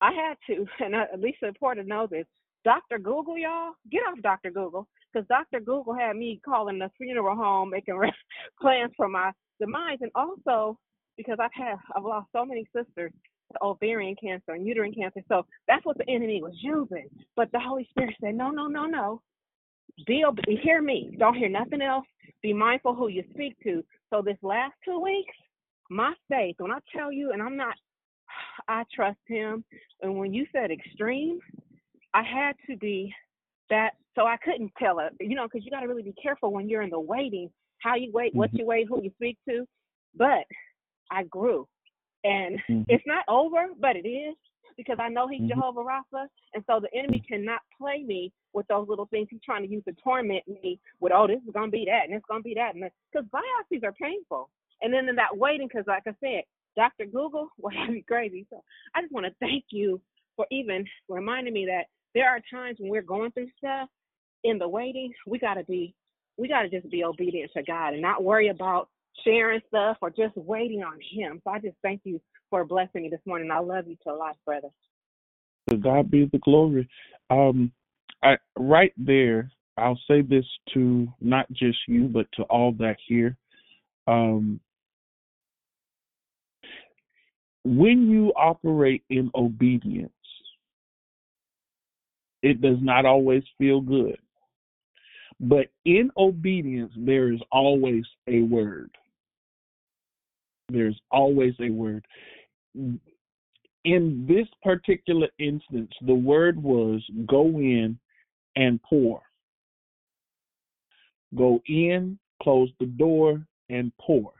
[0.00, 2.26] I had to, and at I, Lisa Porter knows this.
[2.64, 2.98] Dr.
[2.98, 4.50] Google, y'all, get off Dr.
[4.50, 5.60] Google, because Dr.
[5.60, 8.00] Google had me calling the funeral home, making
[8.60, 10.78] plans for my demise, and also
[11.16, 13.12] because I've had, I've lost so many sisters
[13.62, 15.20] ovarian cancer and uterine cancer.
[15.28, 17.08] So that's what the enemy was using.
[17.36, 19.22] But the Holy Spirit said, no, no, no, no.
[20.06, 21.16] Be ob- hear me.
[21.18, 22.06] Don't hear nothing else.
[22.42, 23.84] Be mindful who you speak to.
[24.10, 25.34] So this last two weeks,
[25.90, 27.74] my faith, when I tell you, and I'm not,
[28.68, 29.64] I trust him.
[30.02, 31.38] And when you said extreme,
[32.12, 33.12] I had to be
[33.70, 33.92] that.
[34.14, 36.68] So I couldn't tell it, you know, because you got to really be careful when
[36.68, 38.58] you're in the waiting, how you wait, what mm-hmm.
[38.58, 39.66] you wait, who you speak to.
[40.16, 40.44] But
[41.10, 41.66] I grew,
[42.24, 42.86] and Mhm.
[42.88, 44.34] it's not over, but it is
[44.76, 45.48] because I know he's Mhm.
[45.50, 49.28] Jehovah Rapha, and so the enemy cannot play me with those little things.
[49.30, 52.14] He's trying to use to torment me with, oh, this is gonna be that, and
[52.14, 54.50] it's gonna be that, and because biopsies are painful.
[54.82, 56.44] And then in that waiting, because like I said,
[56.76, 57.06] Dr.
[57.06, 58.46] Google will have you crazy.
[58.50, 58.62] So
[58.94, 60.00] I just want to thank you
[60.34, 63.88] for even reminding me that there are times when we're going through stuff
[64.42, 65.94] in the waiting, we gotta be,
[66.36, 68.88] we gotta just be obedient to God and not worry about
[69.22, 71.40] sharing stuff or just waiting on Him.
[71.44, 72.20] So I just thank you
[72.50, 73.50] for blessing me this morning.
[73.50, 74.68] I love you to life, brother.
[75.70, 76.88] To God be the glory.
[77.30, 77.72] Um,
[78.22, 79.50] I right there.
[79.76, 83.36] I'll say this to not just you, but to all that here.
[84.06, 84.60] Um,
[87.64, 90.12] when you operate in obedience,
[92.42, 94.18] it does not always feel good.
[95.40, 98.90] But in obedience, there is always a word.
[100.68, 102.06] There's always a word.
[102.74, 107.98] In this particular instance, the word was go in
[108.56, 109.22] and pour.
[111.34, 114.32] Go in, close the door, and pour.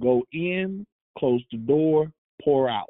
[0.00, 0.86] Go in,
[1.18, 2.12] close the door,
[2.42, 2.88] pour out.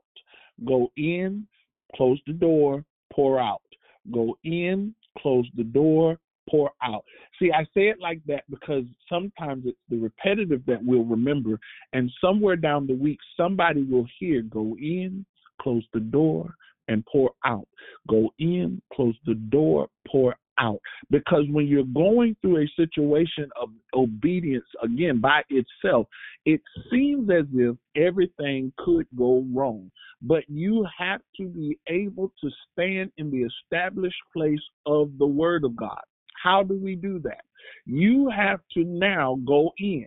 [0.65, 1.47] Go in,
[1.95, 3.63] close the door, pour out.
[4.11, 6.19] Go in, close the door,
[6.51, 7.05] pour out.
[7.39, 11.59] See, I say it like that because sometimes it's the repetitive that we'll remember,
[11.93, 15.25] and somewhere down the week, somebody will hear go in,
[15.61, 16.55] close the door,
[16.89, 17.69] and pour out.
[18.09, 20.81] Go in, close the door, pour out.
[21.11, 26.07] Because when you're going through a situation of obedience, again, by itself,
[26.45, 26.61] it
[26.91, 29.91] seems as if everything could go wrong.
[30.23, 35.65] But you have to be able to stand in the established place of the Word
[35.65, 36.01] of God.
[36.43, 37.43] How do we do that?
[37.87, 40.07] You have to now go in,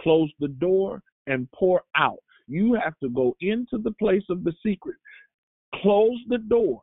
[0.00, 2.18] close the door, and pour out.
[2.46, 4.96] You have to go into the place of the secret,
[5.76, 6.82] close the door,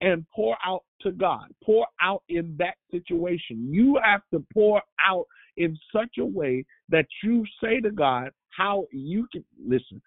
[0.00, 1.46] and pour out to God.
[1.64, 3.68] Pour out in that situation.
[3.70, 5.26] You have to pour out
[5.56, 10.02] in such a way that you say to God how you can listen.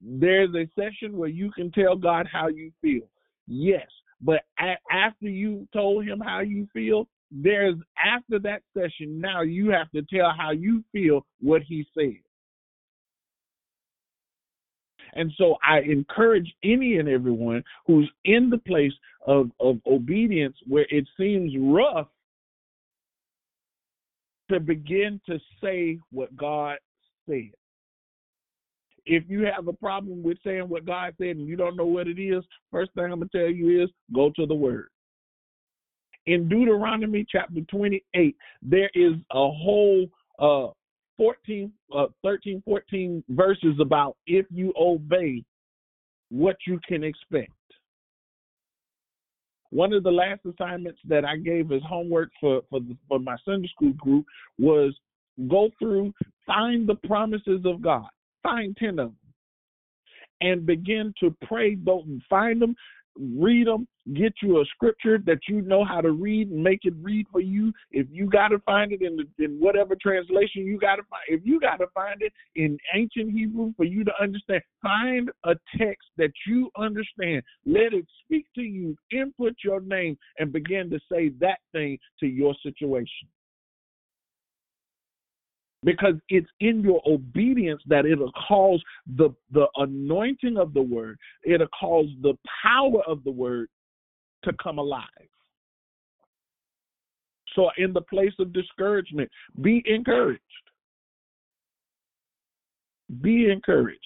[0.00, 3.08] There's a session where you can tell God how you feel.
[3.48, 3.86] Yes,
[4.20, 9.70] but a- after you told him how you feel, there's after that session now you
[9.70, 12.16] have to tell how you feel what he said.
[15.14, 18.92] And so I encourage any and everyone who's in the place
[19.26, 22.08] of, of obedience where it seems rough
[24.50, 26.76] to begin to say what God
[27.28, 27.50] said.
[29.06, 32.08] If you have a problem with saying what God said and you don't know what
[32.08, 34.88] it is, first thing I'm going to tell you is go to the Word.
[36.26, 40.06] In Deuteronomy chapter 28, there is a whole
[40.38, 40.68] uh,
[41.16, 45.44] 14, uh, 13, 14 verses about if you obey
[46.30, 47.52] what you can expect.
[49.70, 53.36] One of the last assignments that I gave as homework for for, the, for my
[53.44, 54.24] Sunday school group
[54.58, 54.94] was
[55.48, 56.12] go through,
[56.46, 58.06] find the promises of God,
[58.42, 59.16] find ten of them,
[60.40, 61.74] and begin to pray.
[61.74, 62.74] Don't find them,
[63.18, 66.94] read them, get you a scripture that you know how to read and make it
[67.00, 67.72] read for you.
[67.90, 71.22] If you got to find it in the, in whatever translation you got to find,
[71.28, 75.54] if you got to find it in ancient Hebrew for you to understand, find a
[75.78, 77.42] text that you understand.
[77.64, 78.96] Let it speak to you.
[79.10, 83.28] Input your name and begin to say that thing to your situation
[85.86, 88.82] because it's in your obedience that it'll cause
[89.16, 91.16] the the anointing of the word.
[91.44, 93.68] It'll cause the power of the word
[94.44, 95.04] to come alive.
[97.54, 99.30] So in the place of discouragement
[99.62, 100.42] be encouraged.
[103.22, 104.00] Be encouraged.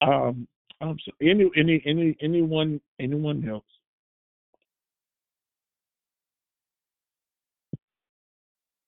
[0.00, 0.46] Um,
[0.80, 3.64] um so any any any anyone anyone else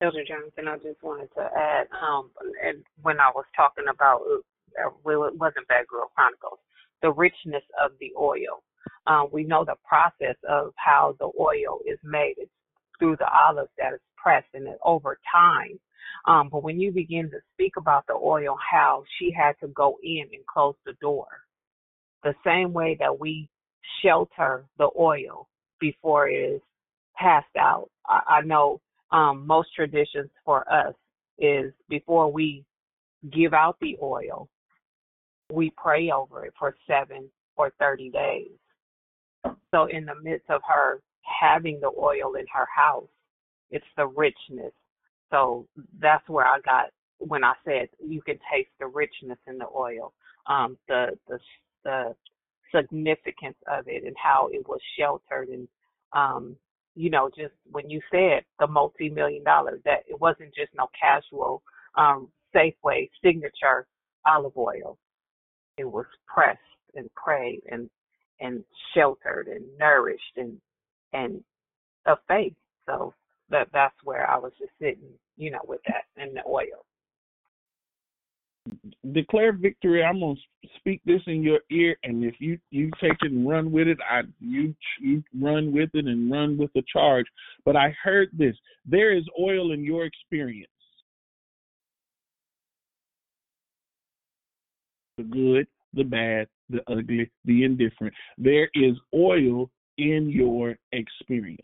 [0.01, 2.29] Elder Johnson, I just wanted to add, um,
[2.63, 6.59] and when I was talking about, uh, well, it wasn't Bad Girl Chronicles,
[7.01, 8.61] the richness of the oil.
[9.07, 12.35] Um, we know the process of how the oil is made.
[12.37, 12.51] It's
[12.99, 15.79] through the olives that is pressed and it over time.
[16.27, 19.97] Um, but when you begin to speak about the oil, how she had to go
[20.03, 21.27] in and close the door,
[22.23, 23.49] the same way that we
[24.03, 25.47] shelter the oil
[25.79, 26.61] before it is
[27.15, 27.89] passed out.
[28.07, 28.79] I, I know
[29.11, 30.93] um, most traditions for us
[31.39, 32.63] is before we
[33.31, 34.47] give out the oil,
[35.51, 38.51] we pray over it for seven or 30 days.
[39.73, 43.07] So, in the midst of her having the oil in her house,
[43.71, 44.73] it's the richness.
[45.31, 45.67] So,
[45.99, 46.85] that's where I got
[47.19, 50.13] when I said you can taste the richness in the oil,
[50.47, 51.39] um, the, the,
[51.83, 52.15] the
[52.75, 55.67] significance of it and how it was sheltered and
[56.13, 56.55] um,
[56.97, 61.61] you know, just when you said the multi-million dollars, that it wasn't just no casual
[61.95, 63.85] um, Safeway signature
[64.25, 64.97] olive oil.
[65.77, 66.59] It was pressed
[66.95, 67.89] and prayed and
[68.39, 68.63] and
[68.95, 70.59] sheltered and nourished and
[71.13, 71.43] and
[72.07, 72.55] of faith.
[72.87, 73.13] So
[73.49, 76.85] that that's where I was just sitting, you know, with that and the oil
[79.11, 80.03] declare victory.
[80.03, 80.35] I'm gonna
[80.77, 83.97] speak this in your ear, and if you you take it and run with it,
[84.09, 87.25] I you you run with it and run with the charge.
[87.65, 90.71] But I heard this: there is oil in your experience.
[95.17, 98.13] The good, the bad, the ugly, the indifferent.
[98.37, 101.61] There is oil in your experience.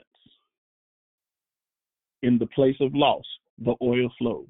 [2.24, 3.26] In the place of loss,
[3.60, 4.48] the oil flows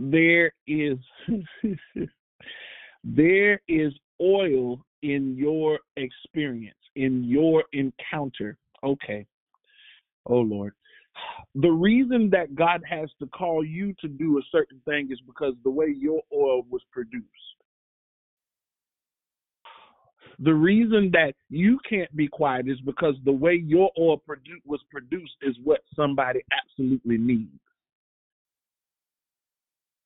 [0.00, 0.96] there is
[3.04, 8.56] there is oil in your experience in your encounter.
[8.82, 9.26] Okay.
[10.26, 10.72] Oh lord.
[11.54, 15.54] The reason that god has to call you to do a certain thing is because
[15.64, 17.26] the way your oil was produced.
[20.42, 24.80] The reason that you can't be quiet is because the way your oil produ- was
[24.90, 27.60] produced is what somebody absolutely needs.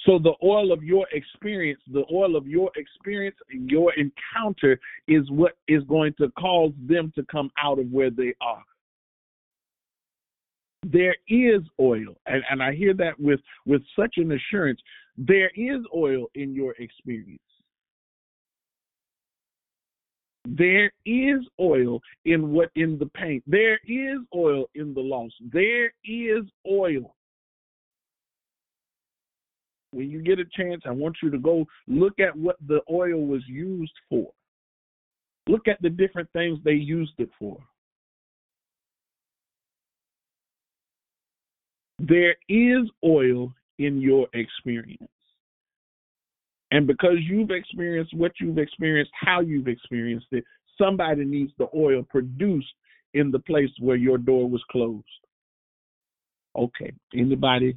[0.07, 4.79] So the oil of your experience, the oil of your experience your encounter
[5.09, 8.63] is what is going to cause them to come out of where they are.
[10.87, 14.81] There is oil, and, and I hear that with, with such an assurance.
[15.17, 17.41] There is oil in your experience.
[20.47, 23.43] There is oil in what in the pain.
[23.47, 25.31] There is oil in the loss.
[25.41, 27.15] There is oil
[29.95, 33.27] when you get a chance, I want you to go look at what the oil
[33.27, 34.31] was used for.
[35.47, 37.59] Look at the different things they used it for.
[41.99, 45.09] There is oil in your experience.
[46.71, 50.45] And because you've experienced what you've experienced, how you've experienced it,
[50.77, 52.73] somebody needs the oil produced
[53.13, 55.05] in the place where your door was closed.
[56.57, 56.93] Okay.
[57.15, 57.77] Anybody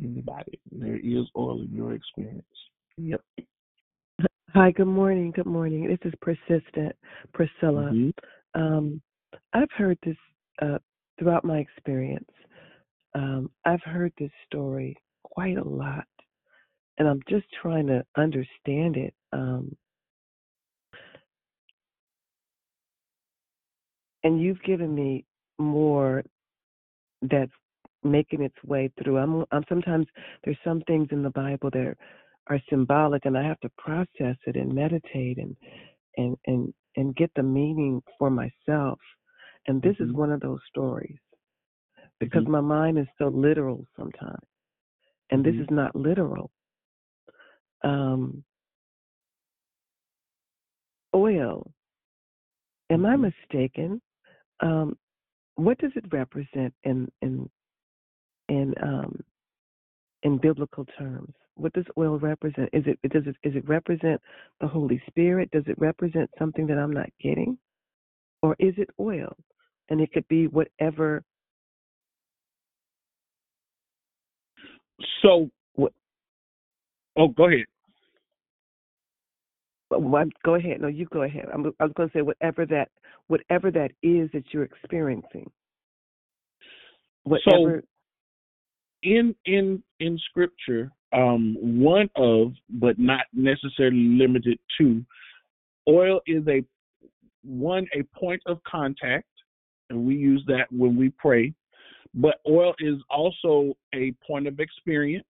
[0.00, 0.60] anybody.
[0.70, 2.44] There is oil in your experience.
[2.96, 3.20] Yep.
[4.54, 5.32] Hi, good morning.
[5.34, 5.88] Good morning.
[5.88, 6.94] This is Persistent
[7.32, 7.90] Priscilla.
[7.92, 8.60] Mm-hmm.
[8.60, 9.02] Um,
[9.54, 10.16] I've heard this
[10.60, 10.78] uh,
[11.18, 12.30] throughout my experience.
[13.14, 16.04] Um, I've heard this story quite a lot,
[16.98, 19.14] and I'm just trying to understand it.
[19.32, 19.74] Um,
[24.24, 25.24] and you've given me
[25.58, 26.22] more
[27.22, 27.52] that's
[28.04, 29.18] making its way through.
[29.18, 30.06] I'm, I'm sometimes
[30.44, 31.96] there's some things in the Bible that
[32.48, 35.56] are symbolic, and I have to process it and meditate and
[36.16, 38.98] and and and get the meaning for myself.
[39.66, 40.10] And this mm-hmm.
[40.10, 41.18] is one of those stories
[42.18, 42.52] because mm-hmm.
[42.52, 44.46] my mind is so literal sometimes,
[45.30, 45.58] and mm-hmm.
[45.58, 46.50] this is not literal.
[47.84, 48.44] Um,
[51.14, 51.70] oil.
[52.90, 53.22] Am I Mm-hmm.
[53.22, 54.02] mistaken?
[54.60, 54.96] Um,
[55.56, 57.48] what does it represent in in
[58.48, 59.20] in um,
[60.22, 61.32] in biblical terms?
[61.54, 62.70] What does oil represent?
[62.72, 64.20] Is it does it is it represent
[64.60, 65.50] the Holy Spirit?
[65.50, 67.58] Does it represent something that I'm not getting,
[68.42, 69.36] or is it oil?
[69.88, 71.22] And it could be whatever.
[75.22, 75.92] So what?
[77.16, 77.66] Oh, go ahead.
[79.90, 80.80] Well, go ahead.
[80.80, 81.46] No, you go ahead.
[81.52, 82.88] I'm, I was going to say whatever that
[83.26, 85.50] whatever that is that you're experiencing.
[87.24, 87.82] Whatever.
[87.82, 87.88] So
[89.02, 95.04] in in in scripture um one of but not necessarily limited to
[95.88, 96.64] oil is a
[97.42, 99.26] one a point of contact
[99.90, 101.52] and we use that when we pray
[102.14, 105.26] but oil is also a point of experience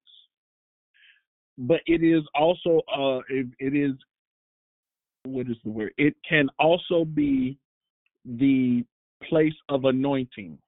[1.59, 3.93] but it is also uh it, it is
[5.25, 5.93] what is the word?
[5.99, 7.59] It can also be
[8.25, 8.85] the
[9.29, 10.59] place of anointing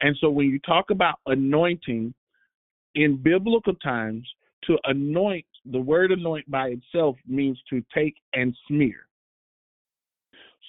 [0.00, 2.14] and so when you talk about anointing
[2.94, 4.26] in biblical times,
[4.64, 9.06] to anoint, the word anoint by itself means to take and smear.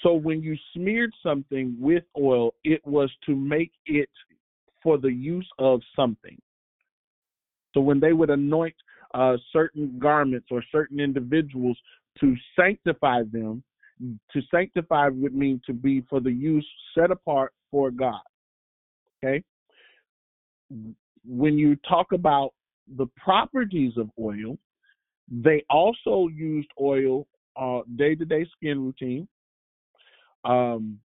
[0.04, 4.10] So when you smeared something with oil, it was to make it
[4.82, 6.38] for the use of something.
[7.74, 8.76] So when they would anoint
[9.14, 11.78] uh, certain garments or certain individuals
[12.22, 13.64] to sanctify them,
[14.00, 18.22] to sanctify would mean to be for the use set apart for God.
[19.24, 19.44] Okay.
[21.26, 22.54] When you talk about
[22.98, 24.58] the properties of oil,
[25.30, 29.28] they also used oil uh, day-to-day skin routine.
[30.46, 31.00] Um,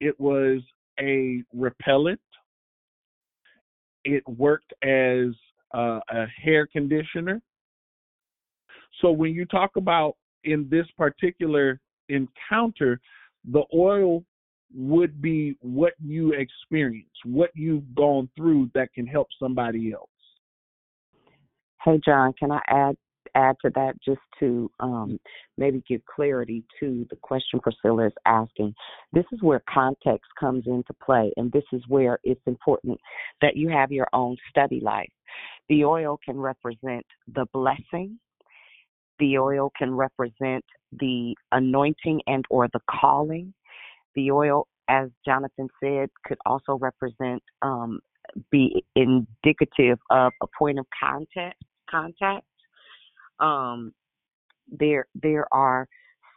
[0.00, 0.60] it was
[1.00, 2.20] a repellent.
[4.04, 5.34] It worked as
[5.74, 7.42] uh, a hair conditioner.
[9.00, 13.00] So when you talk about in this particular encounter,
[13.50, 14.24] the oil
[14.74, 20.08] would be what you experience, what you've gone through that can help somebody else.
[21.84, 22.96] Hey John, can I add
[23.36, 25.20] add to that just to um,
[25.58, 28.74] maybe give clarity to the question Priscilla is asking.
[29.12, 32.98] This is where context comes into play, and this is where it's important
[33.42, 35.10] that you have your own study life.
[35.68, 38.18] The oil can represent the blessing.
[39.18, 43.52] The oil can represent the anointing and or the calling.
[44.16, 48.00] The oil, as Jonathan said, could also represent um,
[48.50, 51.62] be indicative of a point of contact.
[51.88, 52.44] Contact.
[53.38, 53.92] Um,
[54.68, 55.86] there, there are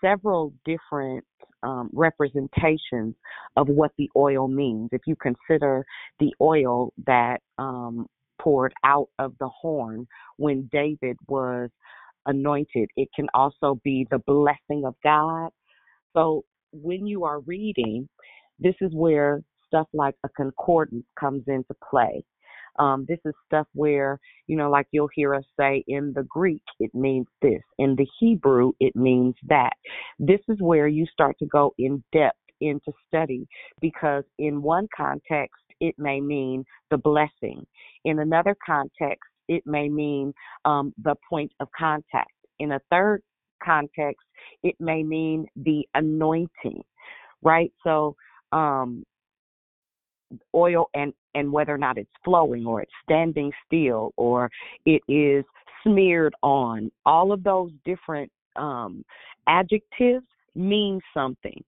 [0.01, 1.25] several different
[1.63, 3.15] um, representations
[3.57, 4.89] of what the oil means.
[4.91, 5.85] If you consider
[6.19, 8.05] the oil that um,
[8.39, 10.07] poured out of the horn
[10.37, 11.69] when David was
[12.25, 12.89] anointed.
[12.95, 15.49] It can also be the blessing of God.
[16.13, 18.07] So when you are reading,
[18.59, 22.23] this is where stuff like a concordance comes into play.
[22.77, 26.63] Um, this is stuff where, you know, like you'll hear us say in the Greek,
[26.79, 27.61] it means this.
[27.77, 29.73] In the Hebrew, it means that.
[30.17, 33.47] This is where you start to go in depth into study
[33.81, 37.65] because in one context, it may mean the blessing.
[38.05, 40.33] In another context, it may mean
[40.65, 42.31] um, the point of contact.
[42.59, 43.21] In a third
[43.63, 44.25] context,
[44.63, 46.83] it may mean the anointing,
[47.41, 47.71] right?
[47.83, 48.15] So,
[48.51, 49.03] um,
[50.55, 54.49] oil and and whether or not it's flowing or it's standing still or
[54.85, 55.43] it is
[55.83, 59.03] smeared on all of those different um
[59.47, 60.25] adjectives
[60.55, 61.63] mean something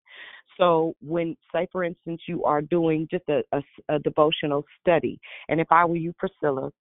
[0.58, 5.20] so when say for instance you are doing just a, a, a devotional study
[5.50, 6.72] and if i were you priscilla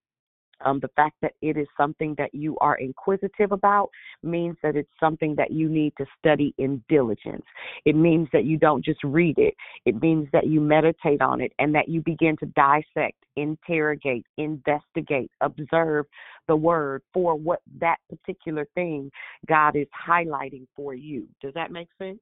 [0.65, 3.89] um, the fact that it is something that you are inquisitive about
[4.23, 7.45] means that it's something that you need to study in diligence.
[7.85, 9.53] It means that you don't just read it,
[9.85, 15.31] it means that you meditate on it and that you begin to dissect, interrogate, investigate,
[15.41, 16.05] observe
[16.47, 19.11] the word for what that particular thing
[19.47, 21.27] God is highlighting for you.
[21.41, 22.19] Does that make sense?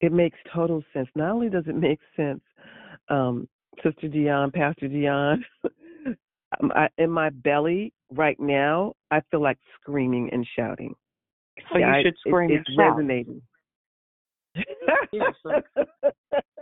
[0.00, 1.08] It makes total sense.
[1.14, 2.40] Not only does it make sense,
[3.08, 3.48] um,
[3.84, 5.44] Sister Dion, Pastor Dion,
[6.74, 10.94] I, in my belly right now, I feel like screaming and shouting.
[11.58, 12.96] Oh, so yeah, you should I, scream it, and it's shout.
[12.96, 13.42] resonating.
[15.12, 15.60] Yeah, so,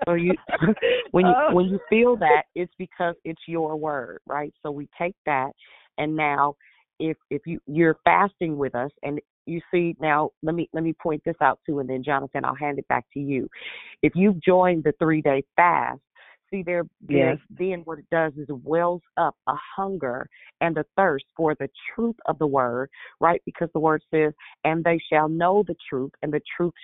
[0.07, 0.35] so you
[1.13, 1.55] when you Oh.
[1.55, 4.53] when you feel that it's because it's your word, right?
[4.63, 5.53] So we take that
[5.97, 6.57] and now
[6.99, 10.93] if if you you're fasting with us and you see now let me let me
[10.93, 13.49] point this out too and then Jonathan I'll hand it back to you.
[14.03, 16.01] If you've joined the 3-day fast,
[16.51, 17.39] see there Yes.
[17.51, 20.29] then what it does is it wells up a hunger
[20.61, 23.43] and a thirst for the truth of the word, right?
[23.45, 24.33] Because the word says,
[24.65, 26.75] and they shall know the truth and the truth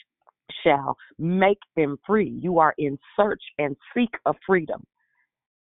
[0.63, 2.39] shall make them free.
[2.41, 4.85] You are in search and seek of freedom,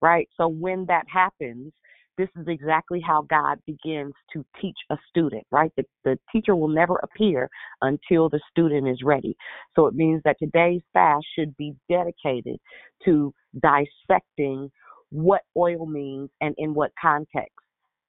[0.00, 0.28] right?
[0.36, 1.72] So when that happens,
[2.18, 5.70] this is exactly how God begins to teach a student, right?
[5.76, 7.48] The, the teacher will never appear
[7.80, 9.36] until the student is ready.
[9.76, 12.58] So it means that today's fast should be dedicated
[13.04, 14.70] to dissecting
[15.10, 17.54] what oil means and in what context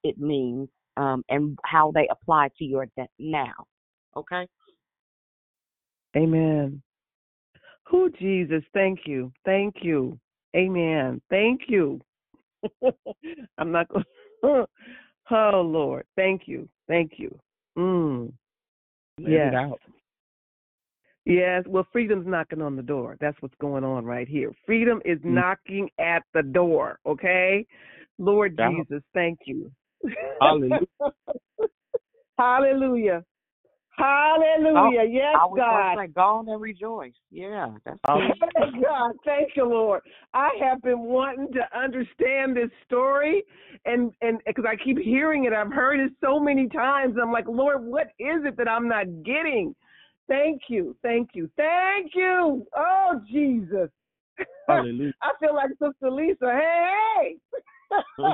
[0.04, 3.54] it means um, and how they apply to your de- now.
[4.16, 4.48] Okay?
[6.18, 6.82] Amen.
[7.88, 8.64] Who Jesus?
[8.74, 9.32] Thank you.
[9.46, 10.20] Thank you.
[10.56, 11.22] Amen.
[11.30, 12.02] Thank you.
[13.58, 14.06] I'm not going.
[15.32, 16.68] oh Lord, thank you.
[16.88, 17.38] Thank you.
[17.78, 18.32] Mm.
[19.20, 19.54] Let yes.
[21.26, 21.64] Yes.
[21.68, 23.18] Well, freedom's knocking on the door.
[23.20, 24.52] That's what's going on right here.
[24.66, 25.36] Freedom is Mm.
[25.36, 27.00] knocking at the door.
[27.06, 27.66] Okay.
[28.18, 28.70] Lord Yeah.
[28.70, 29.72] Jesus, thank you.
[30.42, 30.80] Hallelujah.
[32.40, 33.24] Hallelujah.
[33.98, 35.04] Hallelujah.
[35.04, 35.98] yes, I God.
[35.98, 37.14] say, go on and rejoice.
[37.32, 38.00] Yeah, that's.
[38.08, 40.02] Thank God, thank you, Lord.
[40.34, 43.44] I have been wanting to understand this story,
[43.86, 47.16] and and because I keep hearing it, I've heard it so many times.
[47.22, 49.76] I'm like, Lord, what is it that I'm not getting?
[50.30, 52.66] Thank you, thank you, thank you.
[52.78, 53.90] Oh Jesus,
[54.68, 55.14] Hallelujah.
[55.22, 56.52] I feel like Sister Lisa.
[56.58, 57.36] Hey,
[57.92, 57.98] hey,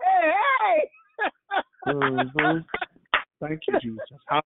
[0.00, 0.90] hey, hey.
[1.86, 2.64] Mhm.
[3.40, 4.18] Thank you, Jesus.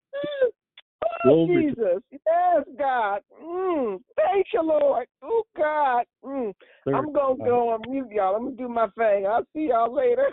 [1.25, 2.03] Oh, Jesus.
[2.11, 3.21] Yes, God.
[3.41, 4.01] Mm.
[4.17, 5.07] Thank you, Lord.
[5.23, 6.05] Oh, God.
[6.25, 6.53] Mm.
[6.89, 8.35] I'm going to go on mute, y'all.
[8.35, 9.27] I'm going to do my thing.
[9.27, 10.31] I'll see y'all later.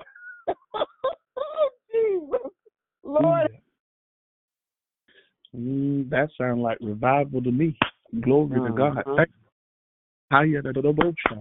[0.73, 2.51] oh, Jesus.
[3.03, 3.49] Lord.
[5.57, 7.77] Mm, that sounds like revival to me.
[8.21, 9.03] Glory to God.
[9.05, 9.15] Mhm.
[10.29, 11.35] Thank sha.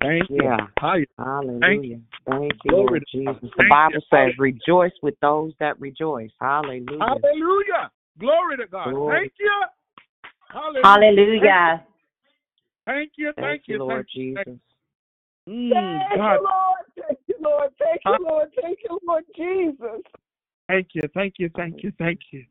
[0.00, 0.44] Thank you.
[0.44, 0.66] Yeah.
[0.80, 1.06] Hiya.
[1.18, 2.00] Hallelujah.
[2.26, 3.40] Thank you, Glory Lord to Jesus.
[3.40, 3.52] God.
[3.56, 4.00] The Bible you.
[4.10, 6.30] says, rejoice with those that rejoice.
[6.40, 6.98] Hallelujah.
[7.00, 7.90] Hallelujah.
[8.18, 8.90] Glory to God.
[8.90, 9.20] Glory.
[9.20, 9.62] Thank you.
[10.48, 10.82] Hallelujah.
[10.84, 11.84] Hallelujah.
[12.86, 13.32] Thank you.
[13.36, 13.84] Thank, Thank you, you.
[13.84, 14.44] Lord Jesus.
[15.48, 15.70] Mm,
[16.08, 16.84] Thank you, Lord.
[16.96, 17.70] Thank you, Lord.
[17.78, 18.48] Thank you, Lord.
[18.60, 20.02] Thank you, Lord Jesus.
[20.68, 21.02] Thank you.
[21.14, 21.50] Thank you.
[21.56, 21.92] Thank you.
[21.98, 22.44] Thank you.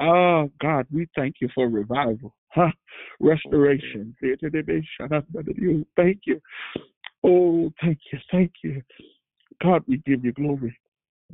[0.00, 2.34] Oh, God, we thank you for revival.
[2.48, 2.70] Huh?
[3.20, 4.14] Restoration.
[5.96, 6.40] Thank you.
[7.24, 8.18] Oh, thank you.
[8.30, 8.82] Thank you.
[9.62, 10.78] God, we give you glory.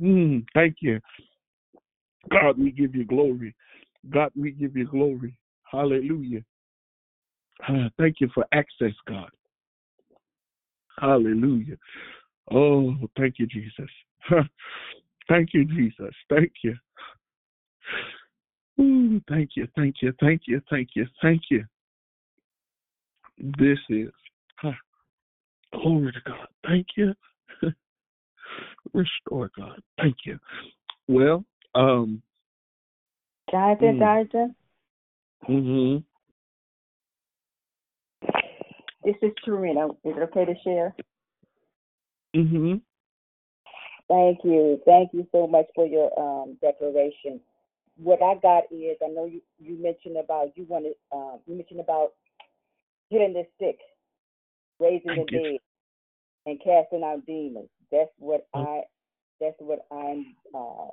[0.01, 0.99] Mm, thank you.
[2.29, 3.55] God, we give you glory.
[4.09, 5.37] God, we give you glory.
[5.69, 6.43] Hallelujah.
[7.67, 9.29] Ah, thank you for access, God.
[10.99, 11.75] Hallelujah.
[12.51, 13.89] Oh, thank you, Jesus.
[15.29, 16.13] thank you, Jesus.
[16.29, 16.75] Thank you.
[18.79, 21.63] Ooh, thank you, thank you, thank you, thank you, thank you.
[23.37, 24.09] This is
[24.57, 24.71] huh,
[25.73, 26.47] glory to God.
[26.65, 27.13] Thank you.
[28.93, 29.81] restore, God.
[29.99, 30.39] Thank you.
[31.07, 31.45] Well,
[31.75, 32.21] um,
[33.51, 33.99] Jonathan, Mm.
[33.99, 34.55] Jonathan,
[35.45, 35.97] hmm
[39.03, 39.89] this is Tarina.
[40.05, 40.95] Is it okay to share?
[42.33, 42.75] hmm
[44.07, 44.81] Thank you.
[44.85, 47.39] Thank you so much for your um, declaration.
[47.97, 51.79] What I got is, I know you, you mentioned about, you wanted, um, you mentioned
[51.81, 52.11] about
[53.09, 53.77] hitting the stick,
[54.79, 55.41] raising Thank the you.
[55.43, 55.59] dead,
[56.45, 57.69] and casting out demons.
[57.91, 58.81] That's what I,
[59.41, 60.87] that's what I'm uh,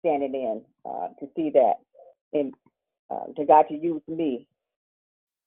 [0.00, 1.74] standing in uh, to see that,
[2.32, 2.54] and
[3.10, 4.46] uh, to God to use me.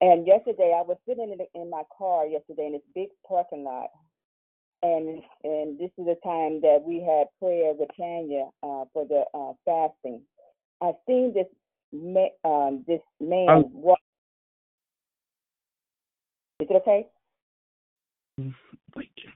[0.01, 3.63] And yesterday, I was sitting in, the, in my car yesterday in this big parking
[3.63, 3.89] lot,
[4.83, 9.23] and and this is the time that we had prayer with Tanya uh, for the
[9.33, 10.21] uh, fasting.
[10.81, 11.47] I seen this
[11.91, 13.99] ma- um, this man Um, walk.
[16.59, 17.07] Is it okay?
[18.37, 19.31] Thank you.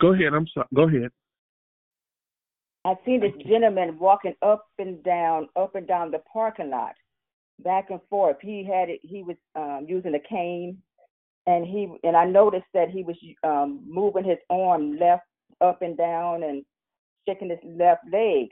[0.00, 0.34] Go ahead.
[0.34, 0.66] I'm sorry.
[0.74, 1.10] Go ahead.
[2.84, 6.94] I've seen this gentleman walking up and down, up and down the parking lot,
[7.58, 8.36] back and forth.
[8.40, 9.00] He had it.
[9.02, 10.80] He was um, using a cane,
[11.46, 15.24] and he and I noticed that he was um, moving his arm left
[15.60, 16.64] up and down and
[17.26, 18.46] shaking his left leg.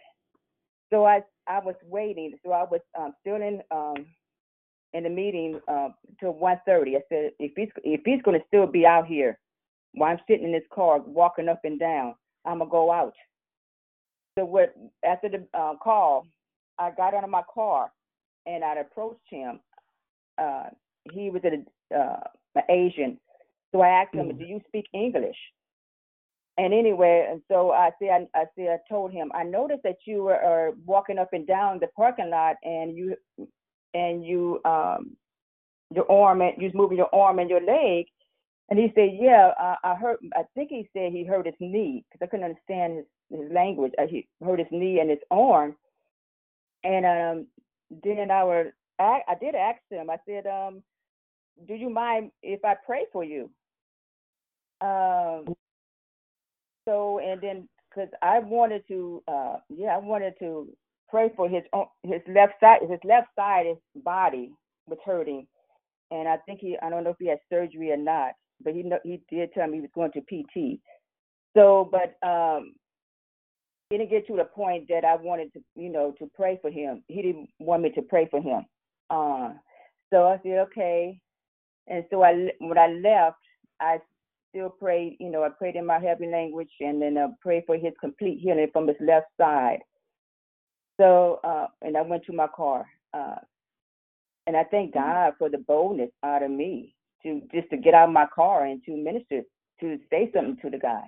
[0.90, 2.34] So I I was waiting.
[2.44, 4.06] So I was um, still in um,
[4.92, 5.88] in the meeting uh,
[6.20, 6.96] till 1:30.
[6.96, 9.38] I said if he's if he's going to still be out here
[9.92, 12.14] while I'm sitting in this car walking up and down,
[12.44, 13.14] I'm gonna go out.
[14.38, 16.26] So what after the uh, call,
[16.78, 17.92] I got out of my car
[18.46, 19.60] and I approached him.
[20.38, 20.64] Uh,
[21.12, 21.66] he was an
[21.96, 22.20] uh,
[22.54, 23.18] an Asian,
[23.72, 25.36] so I asked him, "Do you speak English?"
[26.58, 29.98] And anyway, and so I said, I, I said, I told him, I noticed that
[30.06, 33.16] you were walking up and down the parking lot, and you,
[33.94, 35.16] and you, um,
[35.94, 38.06] your arm, and you was moving your arm and your leg.
[38.70, 40.18] And he said, Yeah, I, I heard.
[40.34, 43.06] I think he said he hurt his knee because I couldn't understand his
[43.40, 43.92] his language.
[43.98, 45.76] Uh, He hurt his knee and his arm.
[46.84, 47.46] And um,
[48.04, 50.10] then I were, I, I did ask him.
[50.10, 50.82] I said, um,
[51.68, 53.50] Do you mind if I pray for you?
[54.80, 55.54] Um,
[56.86, 60.68] so and then because I wanted to, uh, yeah, I wanted to
[61.08, 64.52] pray for his own- his left side, his left side, his body
[64.86, 65.46] was hurting,
[66.10, 68.82] and I think he, I don't know if he had surgery or not, but he
[68.82, 70.80] know, he did tell me he was going to PT.
[71.56, 72.74] So, but um,
[73.90, 77.04] didn't get to the point that I wanted to, you know, to pray for him.
[77.08, 78.64] He didn't want me to pray for him.
[79.10, 79.52] Uh,
[80.12, 81.20] so I said okay,
[81.86, 83.38] and so I when I left,
[83.80, 83.98] I
[84.54, 87.76] still prayed, you know, I prayed in my heavenly language and then I prayed for
[87.76, 89.80] his complete healing from his left side.
[91.00, 92.86] So, uh, and I went to my car.
[93.12, 93.36] Uh,
[94.46, 98.08] and I thank God for the boldness out of me to just to get out
[98.08, 99.42] of my car and to minister,
[99.80, 101.02] to say something to the guy.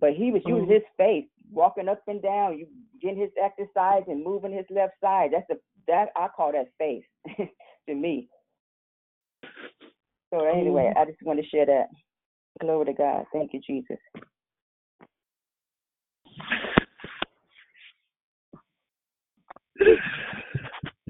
[0.00, 2.66] But he was using his faith, walking up and down, you
[3.00, 5.30] getting his exercise and moving his left side.
[5.32, 5.54] That's a
[5.86, 7.04] that I call that faith
[7.88, 8.28] to me.
[10.30, 11.88] So anyway, I just want to share that.
[12.60, 13.24] Glory to God.
[13.32, 13.98] Thank you, Jesus.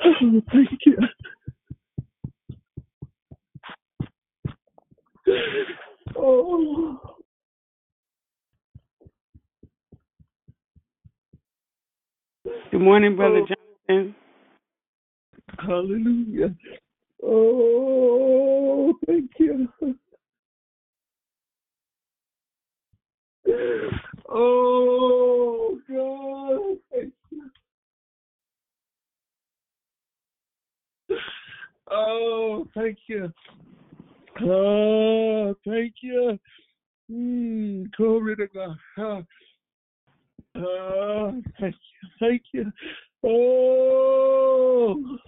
[0.04, 0.96] Oh, thank you.
[6.16, 7.00] Oh,
[12.70, 13.46] Good morning, Brother oh.
[13.88, 14.14] Jonathan.
[15.58, 16.54] hallelujah.
[17.22, 19.68] Oh, thank you.
[24.28, 27.10] Oh, God.
[31.90, 33.32] Oh, thank you.
[34.42, 36.38] Oh, thank you.
[37.10, 38.76] Mm, glory to God.
[40.54, 42.08] Ah, thank you.
[42.20, 42.72] Thank you.
[43.24, 45.18] Oh.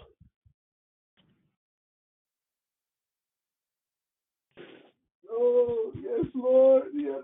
[5.43, 6.85] Oh, yes, Lord.
[6.95, 7.15] Yes.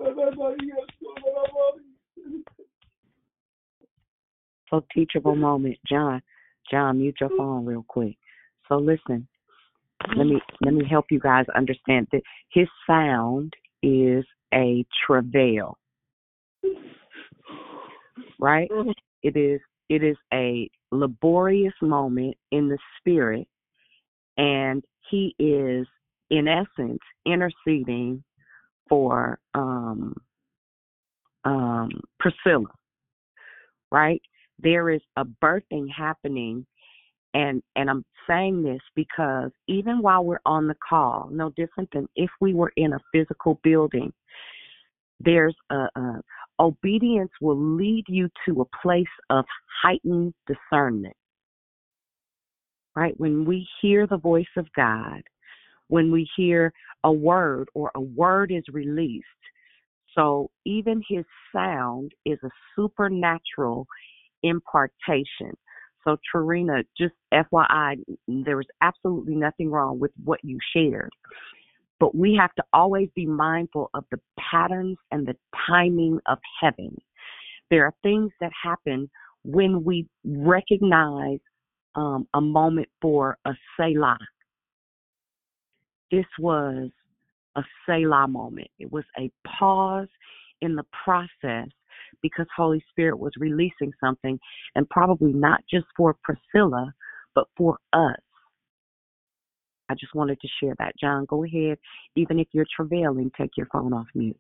[4.70, 6.22] So teachable moment, John.
[6.70, 8.16] John, mute your phone real quick.
[8.68, 9.28] So listen,
[10.16, 13.52] let me let me help you guys understand that his sound
[13.82, 15.76] is a travail,
[18.40, 18.68] right?
[18.70, 18.90] Mm-hmm.
[19.22, 23.46] It is it is a laborious moment in the spirit,
[24.36, 25.86] and he is
[26.30, 28.22] in essence interceding
[28.88, 30.14] for um
[31.44, 32.70] um Priscilla,
[33.90, 34.22] right?
[34.58, 36.66] There is a birthing happening
[37.34, 42.08] and and I'm saying this because even while we're on the call, no different than
[42.16, 44.12] if we were in a physical building,
[45.20, 46.22] there's a, a
[46.58, 49.44] Obedience will lead you to a place of
[49.82, 51.14] heightened discernment.
[52.94, 53.12] Right?
[53.20, 55.20] When we hear the voice of God,
[55.88, 56.72] when we hear
[57.04, 59.26] a word or a word is released,
[60.14, 63.86] so even his sound is a supernatural
[64.42, 65.52] impartation.
[66.04, 67.96] So, Trina, just FYI,
[68.28, 71.10] there was absolutely nothing wrong with what you shared.
[71.98, 75.36] But we have to always be mindful of the patterns and the
[75.66, 76.96] timing of heaven.
[77.70, 79.10] There are things that happen
[79.44, 81.40] when we recognize
[81.94, 84.18] um, a moment for a Selah.
[86.10, 86.90] This was
[87.56, 88.68] a Selah moment.
[88.78, 90.08] It was a pause
[90.60, 91.68] in the process
[92.22, 94.38] because Holy Spirit was releasing something,
[94.74, 96.92] and probably not just for Priscilla,
[97.34, 98.16] but for us.
[99.88, 100.94] I just wanted to share that.
[101.00, 101.78] John, go ahead.
[102.16, 104.38] Even if you're travailing, take your phone off mute.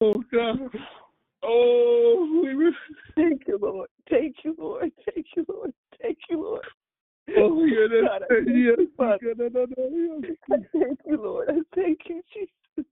[0.00, 0.58] Oh God.
[1.42, 2.72] Oh, we were.
[3.14, 3.88] Thank you, Lord.
[4.10, 4.90] Thank you, Lord.
[5.14, 5.72] Thank you, Lord.
[6.02, 6.64] Thank you, Lord.
[7.36, 8.88] Oh, yeah, God, I thank you.
[10.50, 11.50] I thank you, Lord.
[11.50, 12.86] I thank you, Jesus.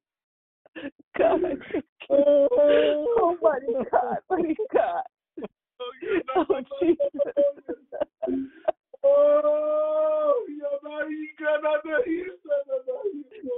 [1.19, 1.83] God, I thank you.
[2.11, 2.49] Oh,
[3.19, 5.03] Oh, mighty God, mighty God.
[5.81, 6.99] Oh, Oh, Jesus.
[9.09, 13.55] Oh, Yamaika, Nanahisa, Nanahisa.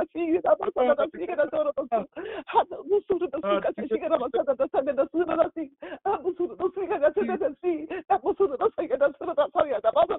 [8.09, 10.19] That was sort of the thing, and that's sort of anatolia, nabasa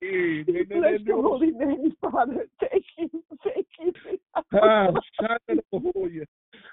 [0.00, 2.46] Bless your holy name, Father.
[2.60, 3.08] Thank you,
[3.44, 3.92] thank you.
[4.50, 5.66] Thank
[6.02, 6.26] you.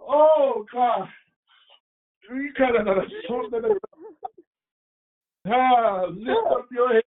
[0.00, 1.08] Oh, God.
[5.48, 7.02] Ah, lift up your head.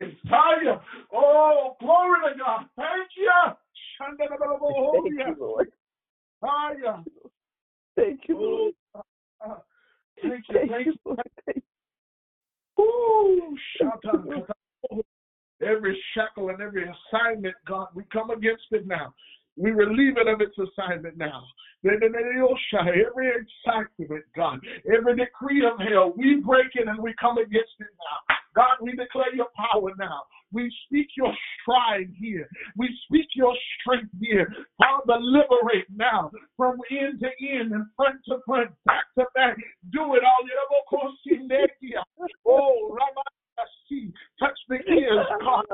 [0.00, 0.80] It's higher.
[1.12, 2.66] Oh, glory to God.
[2.76, 3.30] Thank you.
[4.92, 5.68] Thank you, Lord.
[7.96, 8.72] Thank you, Lord.
[10.22, 10.68] thank you.
[10.68, 10.94] Thank you.
[11.04, 11.20] Lord.
[11.46, 11.64] Thank
[14.90, 15.04] you.
[15.62, 19.14] Every shackle and every assignment, God, we come against it now.
[19.56, 21.44] We relieve it of its assignment now.
[21.84, 24.58] Every assignment, God,
[24.92, 28.34] every decree of hell, we break it and we come against it now.
[28.56, 30.22] God, we declare your power now.
[30.52, 32.48] We speak your stride here.
[32.76, 34.48] We speak your strength here.
[34.78, 39.56] Father, liberate now from end to end and front to front, back to back.
[39.92, 40.44] Do it all.
[42.46, 45.64] Oh, Ramasi, touch the ears, God.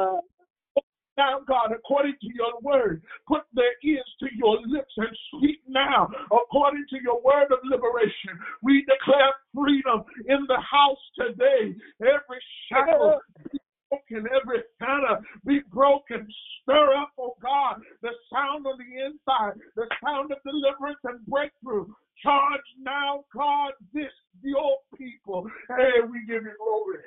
[1.17, 6.09] Now, God, according to your word, put their ears to your lips and speak now,
[6.27, 8.39] according to your word of liberation.
[8.63, 11.75] We declare freedom in the house today.
[12.01, 13.21] Every shackle
[13.53, 13.59] be
[13.91, 16.27] broken, every fetter be broken.
[16.63, 21.87] Stir up, oh God, the sound of the inside, the sound of deliverance and breakthrough.
[22.23, 24.13] Charge now, God, this
[24.43, 25.49] your people.
[25.69, 26.99] Hey, we give you glory.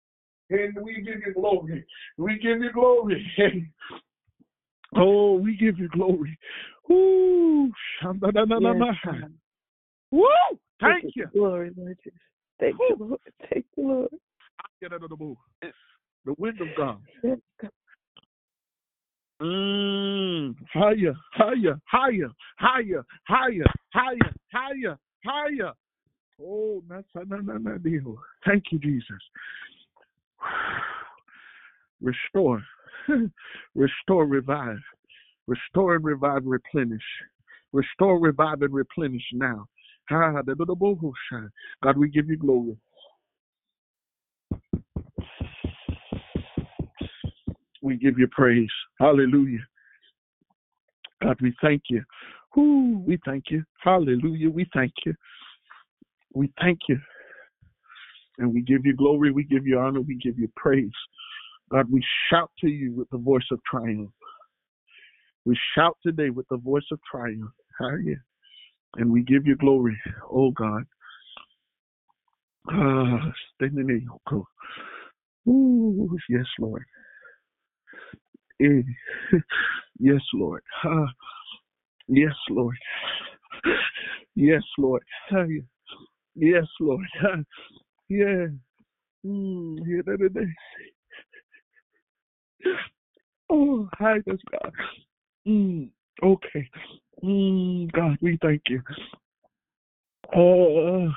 [0.49, 1.85] and we give you glory.
[2.17, 3.71] We give you glory.
[4.95, 6.37] Oh, we give you glory.
[6.91, 7.71] Ooh,
[8.03, 8.13] Yes.
[10.11, 10.27] Woo!
[10.79, 11.27] Thank you.
[11.33, 12.19] Glory, Lord Jesus.
[12.59, 13.19] Thank you, Lord.
[13.49, 14.09] Thank you, Lord.
[14.81, 15.37] Get out of the move.
[16.25, 17.01] The wind of God.
[17.23, 17.71] Yes, God.
[19.41, 25.73] Mm, higher, higher, higher, higher, higher, higher, higher, higher.
[26.41, 26.83] Oh.
[28.45, 29.21] Thank you, Jesus.
[32.01, 32.61] Restore.
[33.75, 34.79] Restore, revive.
[35.47, 37.03] Restore and revive, replenish.
[37.71, 39.65] Restore, revive, and replenish now.
[40.09, 42.77] God, we give you glory.
[47.81, 48.71] We give you praise.
[48.99, 49.59] Hallelujah.
[51.21, 52.03] God, we thank you.
[52.55, 53.63] We thank you.
[53.83, 54.49] Hallelujah.
[54.49, 55.13] We thank you.
[56.33, 56.99] We thank you.
[58.39, 59.31] And we give you glory.
[59.31, 60.01] We give you honor.
[60.01, 60.91] We give you praise.
[61.71, 64.11] God, we shout to you with the voice of triumph.
[65.45, 67.51] We shout today with the voice of triumph.
[67.79, 68.17] Hallelujah.
[68.97, 69.99] And we give you glory,
[70.31, 70.83] oh God.
[72.71, 73.31] Ah.
[75.47, 76.85] Ooh, yes, Lord.
[78.61, 78.81] Eh,
[79.99, 80.63] Yes, Lord.
[80.85, 81.07] Ah,
[82.07, 82.77] Yes, Lord.
[84.35, 85.03] Yes, Lord.
[85.31, 85.72] Ah, yeah.
[86.35, 87.05] Yes, Lord.
[88.09, 88.47] Yeah.
[89.25, 90.43] Mm, yeah.
[93.49, 94.71] Oh, hi, yes, God.
[95.47, 95.89] Mm,
[96.23, 96.69] okay.
[97.23, 98.81] Mm, God, we thank you.
[100.35, 101.09] Uh,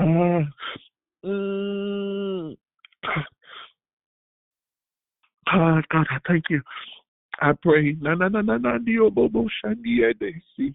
[0.00, 0.44] uh,
[1.24, 2.56] mm,
[5.48, 6.60] ah, God, I thank you.
[7.40, 7.96] I pray.
[8.00, 10.74] Na na na na na dio bobo shandi edesi.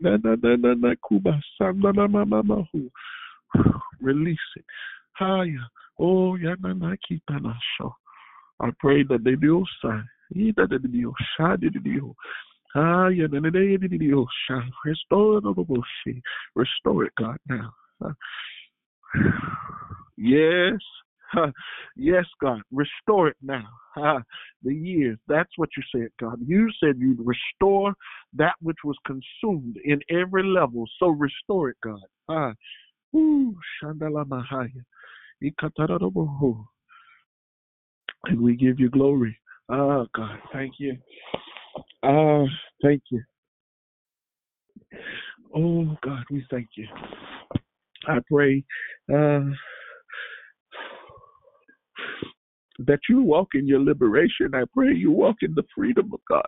[0.00, 2.90] Na na na na na kuba sam na na ma ma ma hu.
[4.00, 4.64] Release it.
[5.12, 5.68] Haya.
[5.98, 7.94] Oh ya na na kita na sho.
[8.60, 10.04] I pray that they do sign.
[10.34, 12.14] Ida de dio shadi de dio.
[12.74, 14.60] Haya na na na de dio sha.
[14.84, 16.20] Restore the bobo shi.
[16.54, 17.72] Restore it, God now.
[18.04, 18.12] Uh,
[20.16, 20.78] Yes.
[21.96, 22.62] Yes, God.
[22.70, 23.68] Restore it now.
[23.96, 25.18] The years.
[25.28, 26.38] That's what you said, God.
[26.44, 27.92] You said you'd restore
[28.34, 30.84] that which was consumed in every level.
[30.98, 32.00] So restore it, God.
[32.28, 32.52] Huh.
[33.14, 34.70] Ooh, Shandala Mahaya.
[38.24, 39.36] And we give you glory.
[39.68, 40.38] Ah, God.
[40.52, 40.96] Thank you.
[42.02, 42.44] Ah,
[42.82, 43.22] thank you.
[45.54, 46.86] Oh, God, we thank you.
[48.06, 48.64] I pray
[49.12, 49.40] uh,
[52.86, 54.54] that you walk in your liberation.
[54.54, 56.46] I pray you walk in the freedom of God.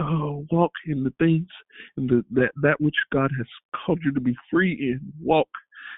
[0.00, 1.48] Oh, walk in the things
[1.96, 5.00] in the, that that which God has called you to be free in.
[5.20, 5.48] Walk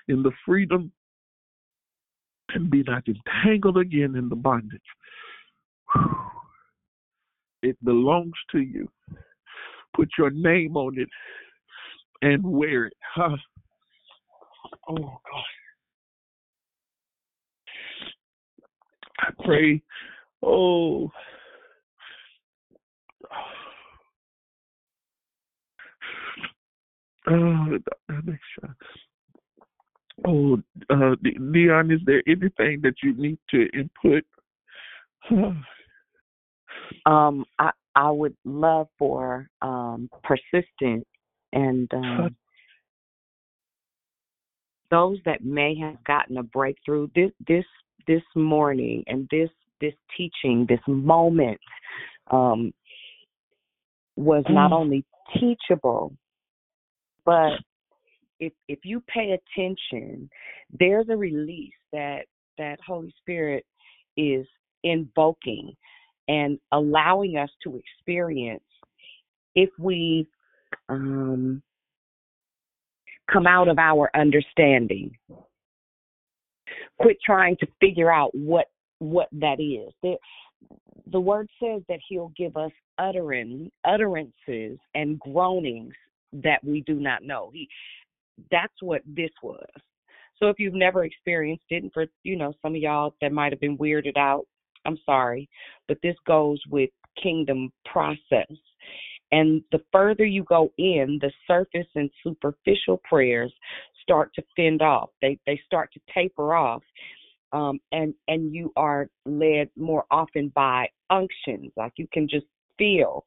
[0.08, 0.92] in the freedom
[2.54, 4.80] and be not entangled again in the bondage.
[7.62, 8.88] It belongs to you.
[9.94, 11.08] Put your name on it
[12.22, 12.94] and wear it.
[13.14, 13.36] Huh?
[14.88, 15.59] Oh God.
[19.20, 19.82] I pray.
[20.42, 21.10] Oh.
[27.28, 27.78] Oh.
[30.26, 30.58] Oh,
[30.90, 34.24] uh, Dion, is there anything that you need to input?
[37.06, 41.06] Um, I I would love for um persistent
[41.52, 42.36] and um
[44.90, 47.64] those that may have gotten a breakthrough this this
[48.06, 49.50] this morning and this
[49.80, 51.58] this teaching this moment
[52.30, 52.72] um
[54.16, 55.04] was not only
[55.38, 56.12] teachable
[57.24, 57.52] but
[58.38, 60.28] if if you pay attention
[60.78, 62.26] there's a release that
[62.58, 63.64] that holy spirit
[64.16, 64.46] is
[64.84, 65.74] invoking
[66.28, 68.62] and allowing us to experience
[69.54, 70.26] if we
[70.88, 71.62] um
[73.32, 75.10] come out of our understanding
[77.00, 78.66] quit trying to figure out what
[78.98, 79.92] what that is.
[81.10, 85.94] The, word says that he'll give us uttering utterances and groanings
[86.32, 87.50] that we do not know.
[87.52, 87.68] He
[88.50, 89.66] that's what this was.
[90.38, 93.52] So if you've never experienced it and for you know some of y'all that might
[93.52, 94.46] have been weirded out
[94.86, 95.46] i'm sorry
[95.88, 96.88] but this goes with
[97.22, 98.56] kingdom process.
[99.32, 103.52] And the further you go in, the surface and superficial prayers
[104.02, 105.10] start to fend off.
[105.22, 106.82] They they start to taper off.
[107.52, 112.46] Um, and and you are led more often by unctions, like you can just
[112.78, 113.24] feel.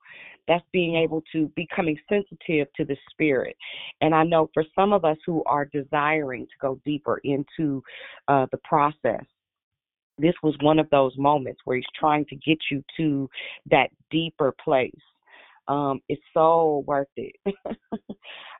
[0.47, 3.55] That's being able to becoming sensitive to the spirit.
[4.01, 7.81] And I know for some of us who are desiring to go deeper into
[8.27, 9.23] uh, the process,
[10.17, 13.29] this was one of those moments where he's trying to get you to
[13.71, 14.91] that deeper place
[15.67, 17.33] um it's so worth it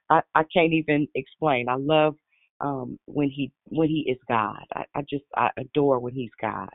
[0.10, 1.70] i i can't even explain.
[1.70, 2.16] I love
[2.62, 4.64] um when he when he is god.
[4.74, 6.70] I, I just i adore when he's god.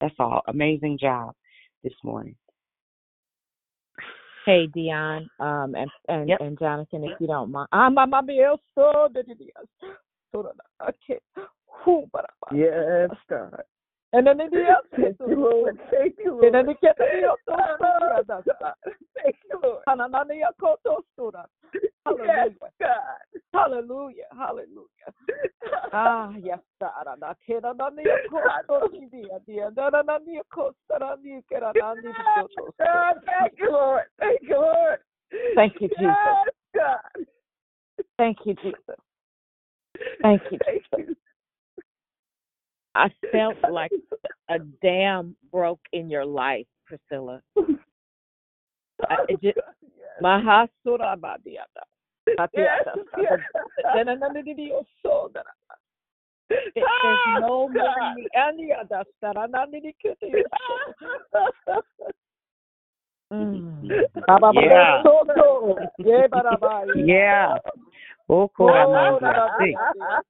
[0.00, 0.42] That's all.
[0.48, 1.34] Amazing job
[1.82, 2.36] this morning.
[4.46, 6.40] Hey Dion, um, and and Yep.
[6.40, 9.20] and Jonathan, if you don't mind, ah, mamma mia, so da,
[10.32, 11.20] so okay,
[11.84, 12.24] who, but
[12.54, 13.62] Yes, God.
[14.12, 14.48] And then the
[14.96, 15.78] Thank you, Lord.
[15.90, 16.44] Thank you, Lord.
[16.44, 17.36] And then the Thank
[19.22, 19.82] Thank you, Lord.
[22.06, 22.54] Hallelujah.
[22.60, 23.40] Yes, God.
[23.52, 24.24] Hallelujah.
[24.36, 25.12] Hallelujah.
[25.92, 26.92] Ah, yes, God.
[27.18, 31.72] Na kera na ni kosto dia dia na na na ni kosto na ni kera
[31.74, 32.72] na ni kosto.
[32.76, 34.04] Thank you, Lord.
[34.18, 34.98] Thank you, Lord.
[35.54, 36.00] Thank you, Jesus.
[36.00, 37.26] Yes, God.
[38.18, 39.00] Thank you, Jesus.
[40.22, 41.16] Thank you, Thank you.
[42.98, 43.92] I felt like
[44.48, 47.40] a dam broke in your life, Priscilla.
[49.08, 49.58] I, it just,
[50.20, 51.84] my hasura badiata.
[52.52, 52.84] Yes,
[53.18, 53.38] yes.
[56.48, 56.86] There's
[57.40, 58.14] no God.
[58.16, 58.28] meaning.
[58.34, 59.36] Any other stuff.
[59.36, 60.44] I'm not really kidding you.
[63.32, 63.88] Mm.
[64.26, 65.02] Baba, baba, Yeah.
[65.02, 65.78] so, so.
[65.98, 67.58] Yeah, baba, Yeah.
[68.28, 69.32] Okora da, da, mandia.
[69.32, 69.72] da, Si.
[69.72, 70.22] da, da.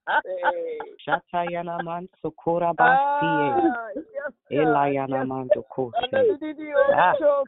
[1.05, 3.51] Shatayana man sokora basie.
[3.59, 4.33] Ah, yes, God.
[4.51, 5.55] Elayana Yes, man God.
[5.57, 6.05] dokoshe.
[6.13, 7.15] Ananidio, Ah.
[7.19, 7.45] so.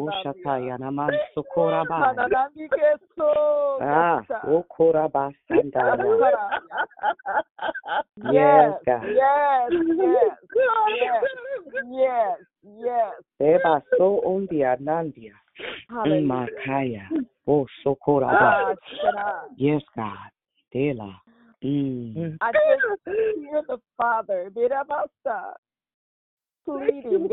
[0.00, 2.00] Ushatayana man sokora ba.
[2.14, 5.94] Kanananike, so, Ah, yes, okora basandaya.
[8.16, 9.04] Yes, Yes, God.
[9.14, 10.38] yes, yes,
[10.98, 11.22] yes,
[11.84, 13.14] yes, yes.
[13.40, 15.34] Eba so ondia nandia.
[15.90, 17.08] Makaya.
[17.46, 18.74] Oh, sokora ba.
[19.16, 20.30] Ah, Yes, God.
[20.72, 21.20] Dela.
[21.62, 22.36] Mm.
[22.40, 24.50] I just hear the Father,
[26.64, 27.28] pleading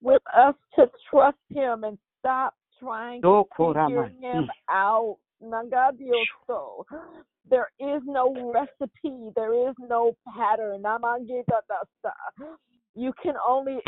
[0.00, 4.08] with us to trust Him and stop trying to figure.
[4.20, 4.48] Him Mm.
[4.68, 5.18] out.
[5.42, 6.84] Nangadioso.
[7.50, 9.32] There is no recipe.
[9.34, 10.84] There is no pattern.
[12.94, 13.80] You can only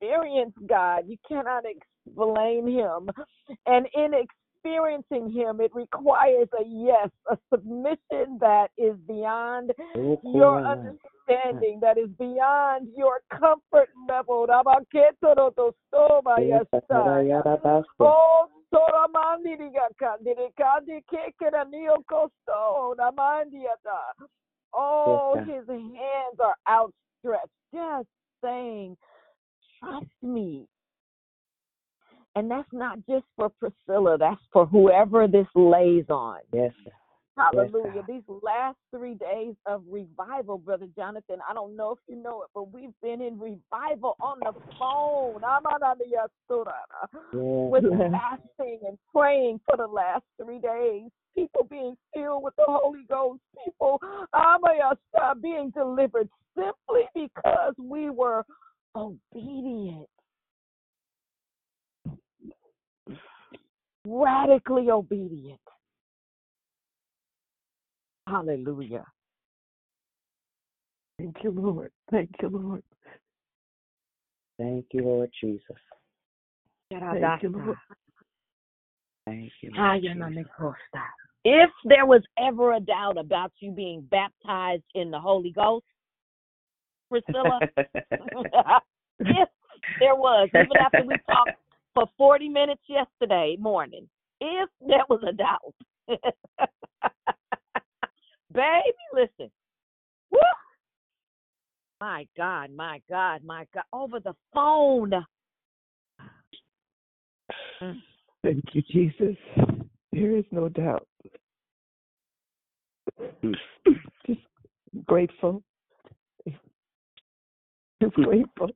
[0.00, 1.04] experience God.
[1.06, 3.10] You cannot explain Him.
[3.66, 10.64] And in experiencing Him, it requires a yes, a submission that is beyond Oh, your
[10.64, 14.46] understanding, that is beyond your comfort level.
[14.46, 16.82] Rabaketorodosoba, oh, Yes, God.
[16.90, 17.84] Satarayara baso.
[18.00, 24.26] Oh, Soramandirigaka, Dirikadi Kekera Niokosto, Namandiata.
[24.74, 28.08] Oh, his hands are outstretched, just
[28.42, 28.96] saying,
[29.84, 30.66] Trust me.
[32.36, 36.38] And that's not just for Priscilla, that's for whoever this lays on.
[36.52, 36.72] Yes.
[37.36, 38.02] Hallelujah.
[38.02, 38.06] God.
[38.06, 42.48] These last three days of revival, Brother Jonathan, I don't know if you know it,
[42.54, 45.42] but we've been in revival on the phone.
[45.44, 46.04] I'm on the
[46.50, 47.70] Amanadiyasturara.
[47.70, 48.12] With Yes.
[48.12, 51.10] fasting and praying for the last three days.
[51.34, 53.40] People being filled with the Holy Ghost.
[53.64, 54.00] People
[54.32, 58.44] amayasa, uh, being delivered simply because we were
[58.96, 60.08] obedient.
[64.06, 65.60] Radically obedient.
[68.26, 69.04] Hallelujah.
[71.18, 71.90] Thank you, Lord.
[72.10, 72.82] Thank you, Lord.
[74.58, 75.62] Thank you, Lord Jesus.
[76.90, 77.76] Thank you, Lord.
[79.26, 79.70] Thank you.
[79.74, 80.18] Lord Jesus.
[80.18, 81.02] no me costa.
[81.44, 85.84] If there was ever a doubt about you being baptized in the Holy Ghost,
[87.08, 87.60] Priscilla,
[89.20, 89.48] if
[90.00, 91.58] there was, even after we talked
[91.94, 94.08] for 40 minutes yesterday morning,
[94.40, 95.74] if there was a doubt,
[98.52, 99.50] baby, listen.
[100.30, 100.40] Woo!
[102.00, 103.84] My God, my God, my God.
[103.92, 105.12] Over the phone.
[107.82, 108.00] Mm.
[108.42, 109.36] Thank you, Jesus.
[110.12, 111.06] There is no doubt.
[114.26, 114.40] Just
[115.06, 115.62] grateful.
[118.04, 118.22] Mm-hmm.
[118.22, 118.70] Just grateful.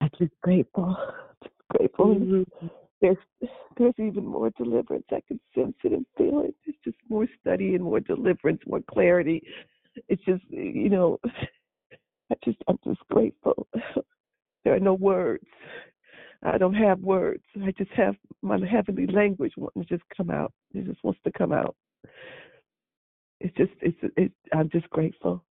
[0.00, 0.96] I'm just grateful.
[1.42, 2.44] Just grateful.
[3.00, 3.16] There's
[3.76, 5.04] there's even more deliverance.
[5.10, 6.54] I can sense it and feel it.
[6.64, 9.42] There's just more study and more deliverance, more clarity.
[10.08, 11.18] It's just you know,
[12.30, 13.66] I just I'm just grateful.
[14.64, 15.44] There are no words.
[16.44, 17.42] I don't have words.
[17.62, 20.52] I just have my heavenly language wanting to just come out.
[20.74, 21.76] It just wants to come out.
[23.40, 24.32] It's just it's it.
[24.52, 25.44] I'm just grateful.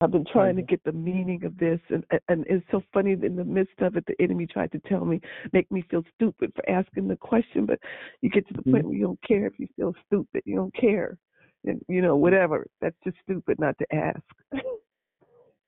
[0.00, 3.12] I've been trying to get the meaning of this, and and it's so funny.
[3.12, 5.20] In the midst of it, the enemy tried to tell me,
[5.52, 7.66] make me feel stupid for asking the question.
[7.66, 7.80] But
[8.20, 10.42] you get to the point where you don't care if you feel stupid.
[10.44, 11.18] You don't care,
[11.64, 12.64] and you know whatever.
[12.80, 14.22] That's just stupid not to ask.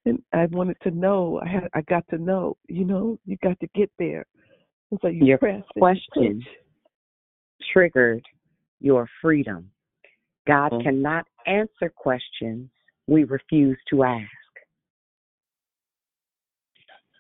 [0.07, 1.40] and I wanted to know.
[1.44, 2.57] I had I got to know.
[2.69, 4.24] You know, you got to get there.
[4.93, 6.44] And so you Your press question
[7.73, 8.24] triggered
[8.81, 9.70] your freedom.
[10.47, 10.82] God Mhm.
[10.85, 12.70] cannot answer questions
[13.11, 14.31] we refuse to ask.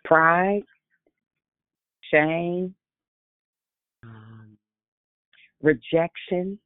[0.04, 0.62] Pride,
[2.12, 2.74] shame,
[4.04, 4.56] um,
[5.62, 6.58] rejection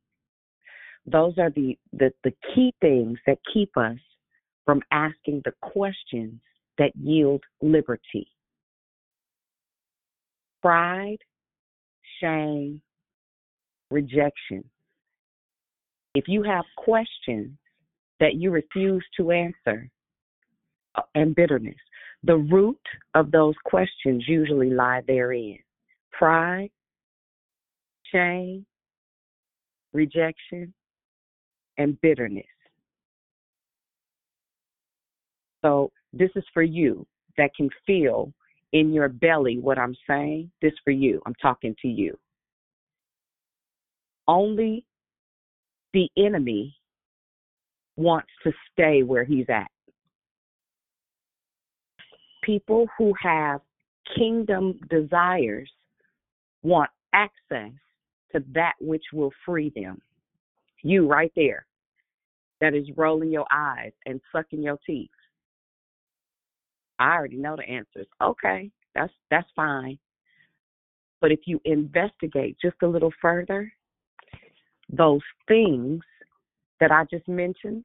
[1.07, 3.99] Those are the, the, the key things that keep us
[4.65, 6.41] from asking the questions
[6.79, 8.29] that yield liberty.
[10.63, 11.19] Pride,
[12.21, 12.81] shame,
[13.91, 14.65] rejection.
[16.15, 17.53] If you have questions
[18.21, 19.91] that you refuse to answer,
[20.95, 21.77] uh, and bitterness,
[22.23, 22.81] the root
[23.15, 25.59] of those questions usually lie therein
[26.13, 26.71] pride,
[28.13, 28.65] shame,
[29.93, 30.73] rejection,
[31.77, 32.45] and bitterness.
[35.63, 38.33] So, this is for you that can feel
[38.73, 40.51] in your belly what I'm saying.
[40.63, 41.21] This for you.
[41.27, 42.17] I'm talking to you.
[44.29, 44.85] Only
[45.93, 46.77] the enemy
[47.97, 49.71] wants to stay where he's at.
[52.43, 53.61] People who have
[54.17, 55.71] kingdom desires
[56.63, 57.73] want access
[58.33, 60.01] to that which will free them.
[60.83, 61.67] You right there,
[62.61, 65.09] that is rolling your eyes and sucking your teeth.
[66.99, 68.07] I already know the answers.
[68.23, 69.99] Okay, that's that's fine.
[71.21, 73.73] But if you investigate just a little further,
[74.91, 76.03] those things
[76.81, 77.85] that I just mentioned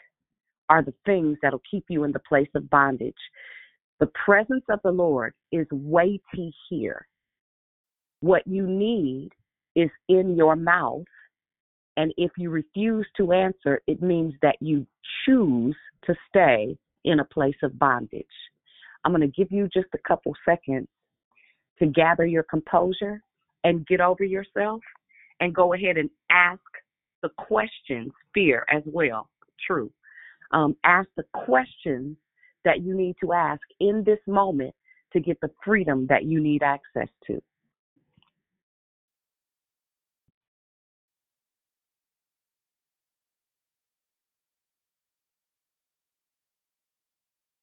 [0.70, 3.14] are the things that'll keep you in the place of bondage.
[4.00, 7.08] The presence of the Lord is weighty here.
[8.22, 9.30] What you need
[9.76, 11.06] is in your mouth.
[11.98, 14.86] And if you refuse to answer, it means that you
[15.26, 15.76] choose
[16.06, 18.26] to stay in a place of bondage.
[19.04, 20.88] I'm going to give you just a couple seconds
[21.80, 23.22] to gather your composure
[23.64, 24.82] and get over yourself
[25.40, 26.62] and go ahead and ask
[27.22, 29.30] the questions, fear as well,
[29.66, 29.92] true.
[30.52, 32.18] Um, ask the questions
[32.66, 34.74] that you need to ask in this moment
[35.14, 37.42] to get the freedom that you need access to.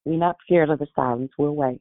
[0.04, 1.32] We're not scared of the silence.
[1.36, 1.80] We'll wait.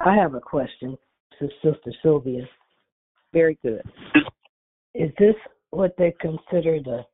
[0.00, 0.96] I have a question
[1.38, 2.48] to Sister Sylvia.
[3.34, 3.82] Very good.
[4.94, 5.34] Is this
[5.70, 7.04] what they consider the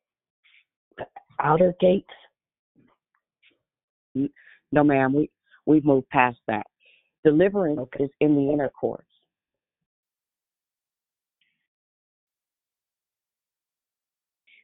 [1.40, 2.06] outer gates?
[4.72, 5.12] No, ma'am.
[5.12, 5.30] We
[5.66, 6.66] we've moved past that.
[7.24, 8.04] Deliverance okay.
[8.04, 9.04] is in the inner courts.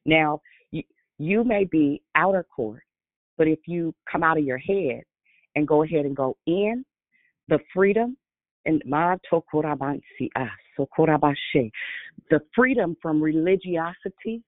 [0.06, 0.40] Now,
[0.70, 0.82] you,
[1.18, 2.82] you may be outer court,
[3.36, 5.02] but if you come out of your head
[5.54, 6.84] and go ahead and go in,
[7.52, 8.16] the freedom
[8.64, 9.14] and ma
[12.30, 14.42] the freedom from religiosity,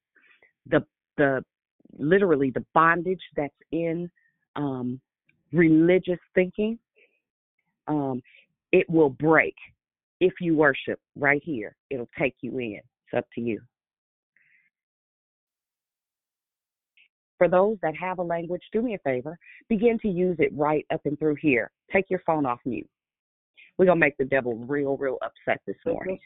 [0.70, 0.82] the
[1.18, 1.44] the
[1.98, 4.10] literally the bondage that's in
[4.56, 4.98] um,
[5.52, 6.78] religious thinking,
[7.88, 8.22] um,
[8.72, 9.54] it will break
[10.20, 11.76] if you worship right here.
[11.90, 12.80] It'll take you in.
[12.80, 13.60] It's up to you.
[17.36, 19.36] For those that have a language, do me a favor,
[19.68, 21.70] begin to use it right up and through here.
[21.92, 22.88] Take your phone off mute.
[23.76, 26.20] We're gonna make the devil real, real upset this morning.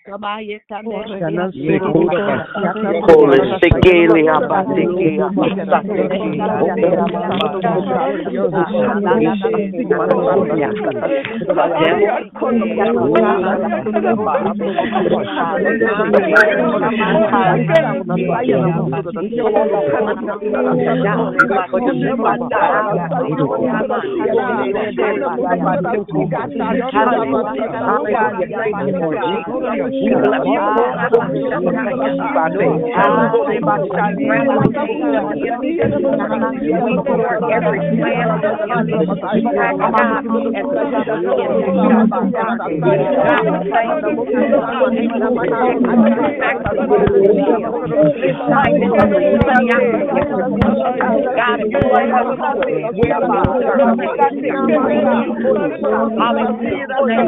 [56.19, 57.28] Hallelujah.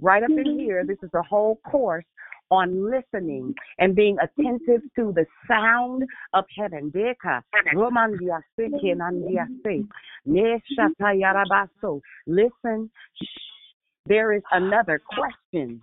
[0.00, 2.04] Right up in here, this is a whole course
[2.50, 6.02] on listening and being attentive to the sound
[6.34, 6.92] of heaven.
[6.94, 7.40] Deka,
[7.74, 9.86] romandiase, kenandiase,
[10.28, 12.00] neshatayarabaso.
[12.26, 12.90] Listen,
[13.22, 13.26] shh.
[14.06, 15.80] there is another question.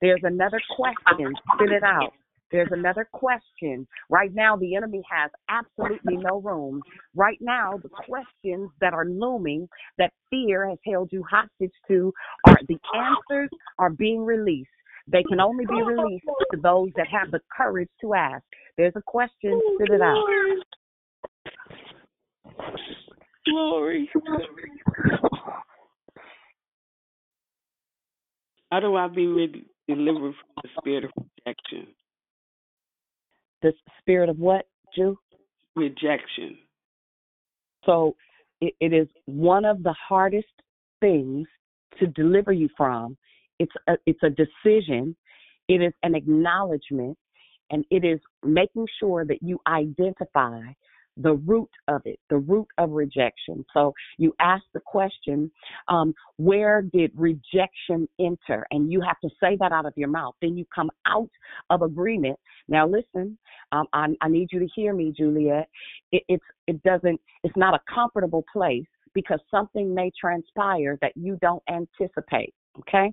[0.00, 1.34] There's another question.
[1.54, 2.12] Spit it out.
[2.52, 3.88] There's another question.
[4.10, 6.82] Right now, the enemy has absolutely no room.
[7.16, 12.12] Right now, the questions that are looming, that fear has held you hostage to,
[12.46, 13.48] are the answers
[13.78, 14.68] are being released.
[15.08, 18.44] They can only be released to those that have the courage to ask.
[18.76, 20.24] There's a question, spit it out.
[23.46, 24.10] Glory.
[28.70, 31.94] How do I be re- delivered from the spirit of rejection?
[33.62, 35.16] The spirit of what, Jew?
[35.76, 36.58] Rejection.
[37.84, 38.16] So
[38.60, 40.46] it, it is one of the hardest
[41.00, 41.46] things
[41.98, 43.16] to deliver you from.
[43.58, 45.16] It's a, it's a decision.
[45.68, 47.16] It is an acknowledgement,
[47.70, 50.60] and it is making sure that you identify
[51.16, 53.64] the root of it, the root of rejection.
[53.74, 55.50] So you ask the question,
[55.88, 58.66] um, where did rejection enter?
[58.70, 60.34] And you have to say that out of your mouth.
[60.40, 61.30] Then you come out
[61.70, 62.38] of agreement.
[62.68, 63.36] Now listen,
[63.72, 65.68] um, I, I need you to hear me, Juliet.
[66.12, 67.20] It, it's it doesn't.
[67.44, 72.54] It's not a comfortable place because something may transpire that you don't anticipate.
[72.78, 73.12] Okay,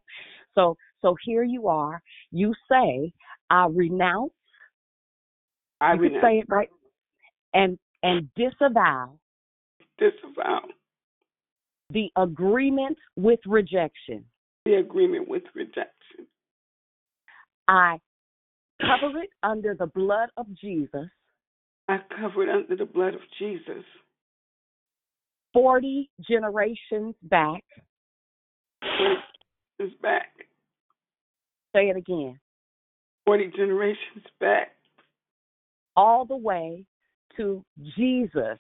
[0.56, 2.02] so so here you are.
[2.32, 3.12] You say,
[3.50, 4.32] I renounce.
[5.82, 6.24] I you renounce.
[6.24, 6.70] say it right,
[7.54, 9.18] and and disavow
[9.98, 10.62] Disavow
[11.92, 14.24] the agreement with rejection.
[14.66, 16.28] the agreement with rejection.
[17.68, 18.00] I
[18.80, 21.08] cover it under the blood of Jesus.
[21.88, 23.84] I cover it under the blood of Jesus.
[25.54, 27.64] 40 generations back.
[29.80, 30.28] Is back.
[31.76, 32.40] Say it again.
[33.26, 34.76] 40 generations back.
[35.96, 36.86] All the way
[37.38, 37.64] to
[37.98, 38.58] Jesus.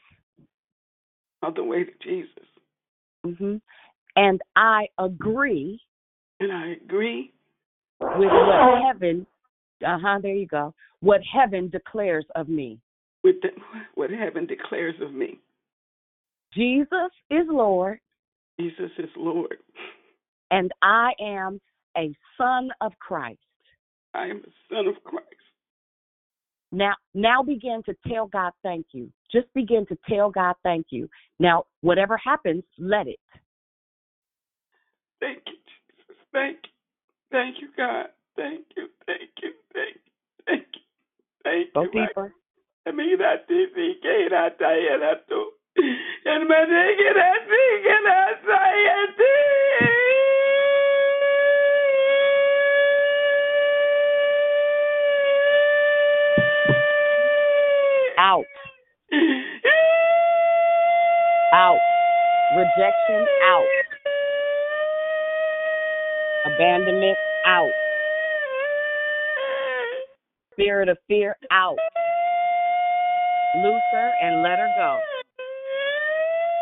[1.41, 2.29] All the way to Jesus.
[3.25, 3.55] hmm
[4.15, 5.79] And I agree
[6.39, 7.33] And I agree
[7.99, 9.25] with what heaven,
[9.85, 12.79] uh huh, there you go, what heaven declares of me.
[13.23, 13.49] with the,
[13.95, 15.39] what heaven declares of me.
[16.53, 17.99] Jesus is Lord,
[18.59, 19.57] Jesus is Lord.
[20.51, 21.59] and I am
[21.97, 23.39] a son of Christ.
[24.13, 25.27] I am a son of Christ.
[26.71, 29.11] Now, now begin to tell God thank you.
[29.31, 31.09] Just begin to tell God thank you.
[31.39, 33.19] Now, whatever happens, let it.
[35.19, 36.21] Thank you, Jesus.
[36.31, 36.69] Thank you.
[37.31, 38.07] Thank you, God.
[38.35, 38.87] Thank you.
[39.05, 39.51] Thank you.
[39.73, 40.11] Thank you.
[40.45, 40.81] Thank you.
[41.43, 42.07] Thank Go you.
[42.07, 42.33] deeper.
[58.19, 58.43] Out.
[61.53, 61.79] Out.
[62.57, 63.65] Rejection, out.
[66.45, 67.71] Abandonment, out.
[70.51, 71.77] Spirit of fear, out.
[73.63, 74.99] Loose her and let her go.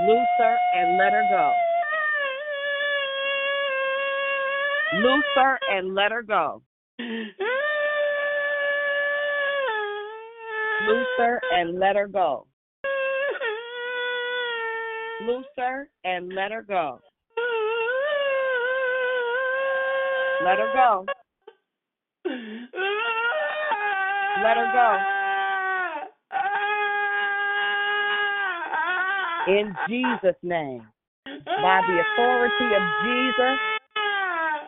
[0.07, 1.53] Loose her and let her go.
[5.01, 6.61] Loose her and let her go.
[10.85, 12.45] Loose her and let her go.
[15.25, 16.99] Loose her and let her go.
[20.43, 21.05] Let her go.
[24.43, 24.97] Let her go.
[29.47, 30.85] In Jesus' name.
[31.25, 33.57] By the authority of Jesus,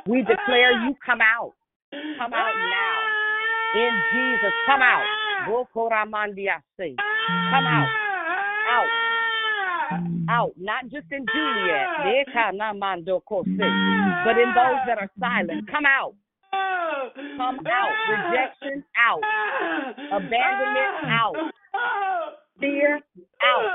[0.07, 1.53] we declare you come out.
[1.91, 2.97] Come out now.
[3.75, 5.18] In Jesus, come out.
[5.47, 6.95] Bokoramandiase.
[6.97, 7.89] Come out.
[8.71, 8.89] Out.
[10.29, 10.53] Out.
[10.57, 11.87] Not just in Juliet,
[14.25, 15.69] but in those that are silent.
[15.69, 16.13] Come out.
[16.51, 17.93] Come out.
[18.09, 19.23] Rejection out.
[20.11, 21.35] Abandonment out.
[22.59, 23.01] Fear
[23.43, 23.69] out.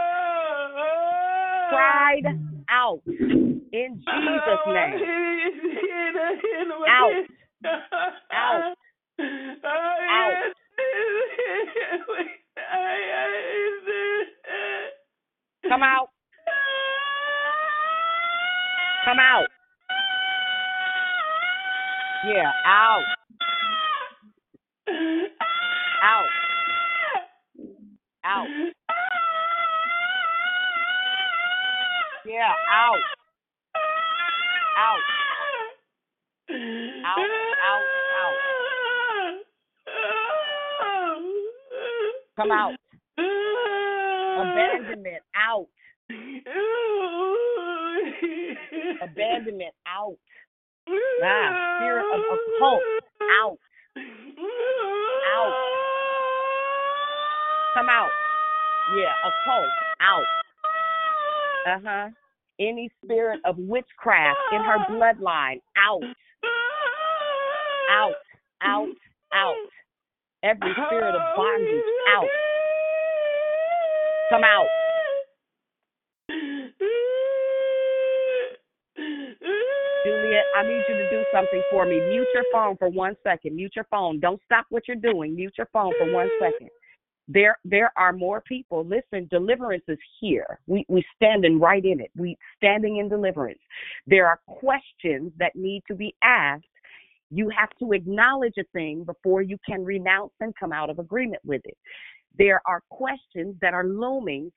[1.71, 2.39] Pride
[2.71, 3.01] out.
[3.07, 5.01] In Jesus' name.
[6.89, 7.13] Out.
[8.33, 8.77] Out.
[10.11, 10.54] Out.
[15.69, 16.09] Come out.
[19.05, 19.49] Come out.
[22.27, 23.03] Yeah, out.
[26.03, 26.27] Out.
[28.25, 28.47] Out.
[32.27, 32.97] Yeah, out.
[34.79, 35.01] Out.
[36.51, 37.44] Out, out, out.
[42.37, 42.75] Come out.
[44.37, 45.67] Abandonment out.
[49.03, 50.17] Abandonment out.
[51.23, 52.83] Ah, spirit of occult
[53.41, 53.59] out.
[55.37, 55.55] Out.
[57.75, 58.11] Come out.
[58.97, 59.71] Yeah, occult
[60.01, 60.25] out.
[61.67, 62.09] Uh huh.
[62.61, 66.03] Any spirit of witchcraft in her bloodline out.
[67.91, 68.15] Out.
[68.63, 68.95] Out.
[69.33, 69.57] Out.
[70.45, 71.85] Every spirit of oh, bondage
[72.15, 72.29] out.
[74.29, 74.67] Come out.
[80.05, 81.99] Juliet, I need you to do something for me.
[82.11, 83.57] Mute your phone for one second.
[83.57, 84.21] Mute your phone.
[84.21, 85.35] Don't stop what you're doing.
[85.35, 86.69] Mute your phone for one second.
[87.27, 88.85] There there are more people.
[88.85, 90.59] Listen, deliverance is here.
[90.67, 92.11] We we standing right in it.
[92.15, 93.61] We standing in deliverance.
[94.07, 96.67] There are questions that need to be asked.
[97.31, 101.43] You have to acknowledge a thing before you can renounce and come out of agreement
[101.45, 101.77] with it.
[102.39, 104.53] There are questions that are looming.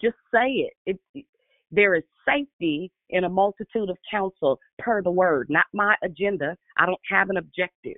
[0.00, 0.98] Just say it.
[1.14, 1.24] It
[1.72, 6.56] there is safety in a multitude of counsel per the word, not my agenda.
[6.78, 7.96] I don't have an objective.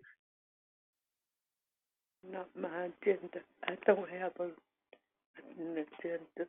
[2.30, 3.40] Not my agenda.
[3.66, 4.48] I don't have a,
[5.60, 6.48] an agenda.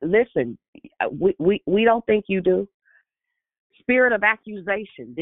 [0.00, 0.58] Listen,
[1.12, 2.68] we, we, we don't think you do.
[3.82, 5.14] Spirit of accusation.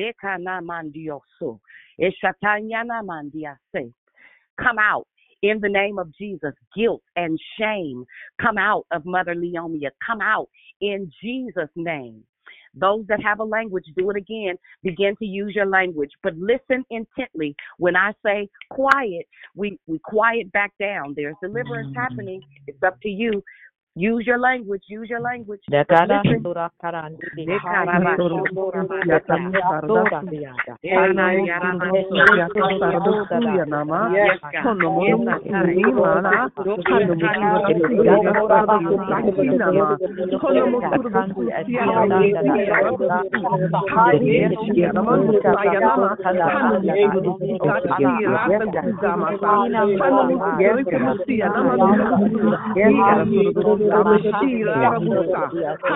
[4.62, 5.06] Come out
[5.42, 6.52] in the name of Jesus.
[6.76, 8.04] Guilt and shame
[8.40, 9.90] come out of Mother Leomia.
[10.06, 10.48] Come out
[10.80, 12.22] in Jesus' name.
[12.74, 14.56] Those that have a language, do it again.
[14.82, 17.56] Begin to use your language, but listen intently.
[17.78, 19.26] When I say quiet,
[19.56, 21.14] we, we quiet back down.
[21.16, 22.00] There's deliverance mm-hmm.
[22.00, 22.42] happening.
[22.68, 23.42] It's up to you.
[23.96, 24.82] Use your language.
[24.86, 25.60] Use your language.
[53.88, 55.40] amesira arabusa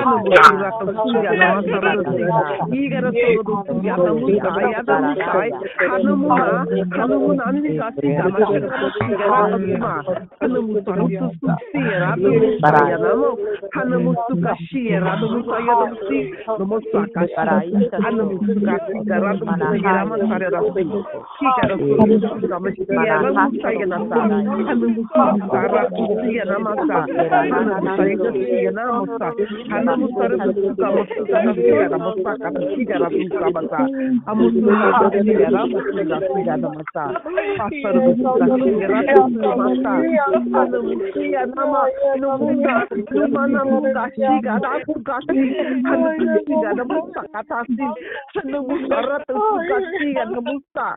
[0.01, 2.41] amusira kamusira namasaradosinga
[2.73, 5.51] yigarasorodosinga atamusai atamusai
[5.91, 6.67] hanamuna
[6.97, 9.93] hanamuna anisasiga amashakatosinga rakamuma
[10.41, 13.31] hanamusarususuksira atamusaya namo
[13.77, 16.19] hanamusukashia radamusaya damusi
[16.59, 21.01] namusakashi hanamusukasiga radamusaya ramasara rasinga
[21.39, 24.17] kigarasorodosinga amashia ramusaya nasa
[24.69, 26.99] hanamusukara kusiya namasa
[27.75, 28.85] yana
[50.45, 50.97] musa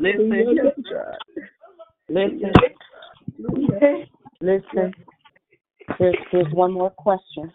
[0.00, 0.56] listen.
[2.08, 2.52] Listen,
[4.40, 4.94] listen.
[5.98, 7.52] There's there's one more question.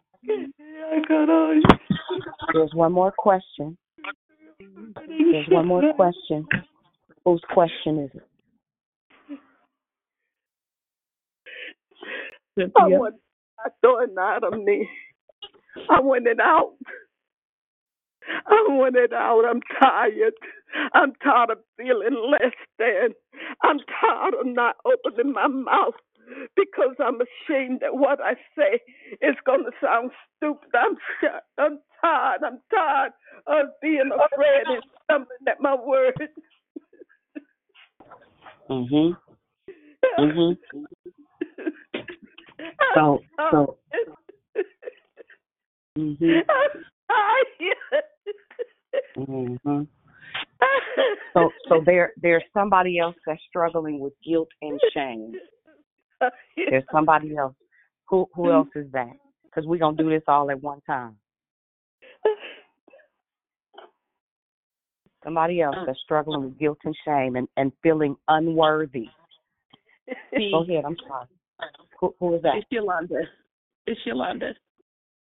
[2.54, 3.78] There's one more question.
[5.00, 6.48] There's one more question.
[7.26, 8.28] Whose question is it?
[12.78, 13.16] I want
[13.60, 13.70] I
[14.00, 14.90] it out of me.
[15.90, 16.74] I it out.
[18.48, 19.46] I want it out.
[19.46, 20.34] I'm tired.
[20.94, 23.10] I'm tired of feeling less than.
[23.64, 25.96] I'm tired of not opening my mouth
[26.56, 28.80] because I'm ashamed that what I say
[29.22, 30.70] is going to sound stupid.
[30.76, 32.42] I'm sh- I'm tired.
[32.46, 33.12] I'm tired
[33.48, 36.18] of being afraid and stumbling at my words.
[38.70, 39.18] Mhm.
[40.20, 40.58] Mhm.
[42.96, 43.20] So
[43.52, 43.78] so.
[45.98, 46.44] Mhm.
[49.18, 49.88] Mhm.
[51.34, 55.34] So so there there's somebody else that's struggling with guilt and shame.
[56.56, 57.56] There's somebody else.
[58.10, 59.14] Who who else is that?
[59.46, 61.18] Because we're gonna do this all at one time.
[65.24, 69.10] Somebody else that's struggling with guilt and shame and, and feeling unworthy.
[70.32, 71.28] Go ahead, I'm sorry.
[72.00, 72.56] Who, who is that?
[72.56, 73.22] It's Yolanda.
[73.86, 74.54] It's Yolanda.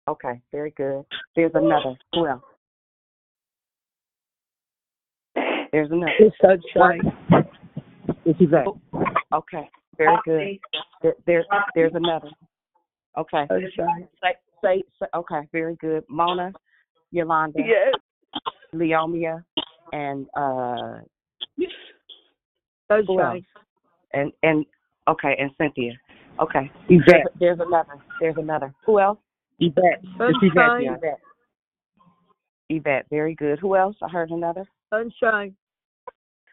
[0.08, 1.04] Okay, very good.
[1.34, 1.96] There's another.
[2.14, 2.42] Who else?
[5.72, 6.12] There's another.
[6.18, 7.00] It's sunshine.
[8.24, 8.66] Is he back?
[9.32, 10.58] Okay, very good.
[11.02, 12.28] There, there's there's another.
[13.16, 13.46] Okay.
[13.48, 14.08] Sunshine.
[14.22, 16.04] Say, say, say okay, very good.
[16.08, 16.52] Mona,
[17.12, 17.94] Yolanda, Yes.
[18.74, 19.42] Leomia,
[19.92, 21.00] and uh
[21.58, 21.66] who
[22.98, 23.06] else?
[23.08, 23.44] Sunshine.
[24.12, 24.66] And and
[25.08, 25.92] okay, and Cynthia.
[26.40, 26.70] Okay.
[26.88, 27.02] There's,
[27.38, 27.94] there's another.
[28.20, 28.72] There's another.
[28.86, 29.18] Who else?
[29.58, 30.00] Yvette.
[30.02, 30.54] It's Yvette.
[30.54, 30.94] Sunshine.
[30.96, 31.20] Yvette.
[32.70, 33.06] Yvette.
[33.10, 33.58] Very good.
[33.58, 33.96] Who else?
[34.02, 34.66] I heard another.
[34.90, 35.54] Sunshine.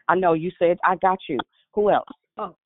[0.08, 1.38] I know you said I got you.
[1.74, 2.08] Who else?
[2.38, 2.56] Oh,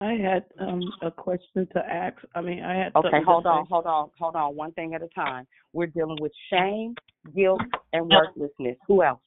[0.00, 2.16] I had um a question to ask.
[2.34, 3.48] I mean, I had Okay, something to hold say.
[3.48, 4.56] on, hold on, hold on.
[4.56, 5.46] One thing at a time.
[5.72, 6.94] We're dealing with shame,
[7.34, 7.60] guilt,
[7.92, 8.76] and worthlessness.
[8.86, 9.20] Who else?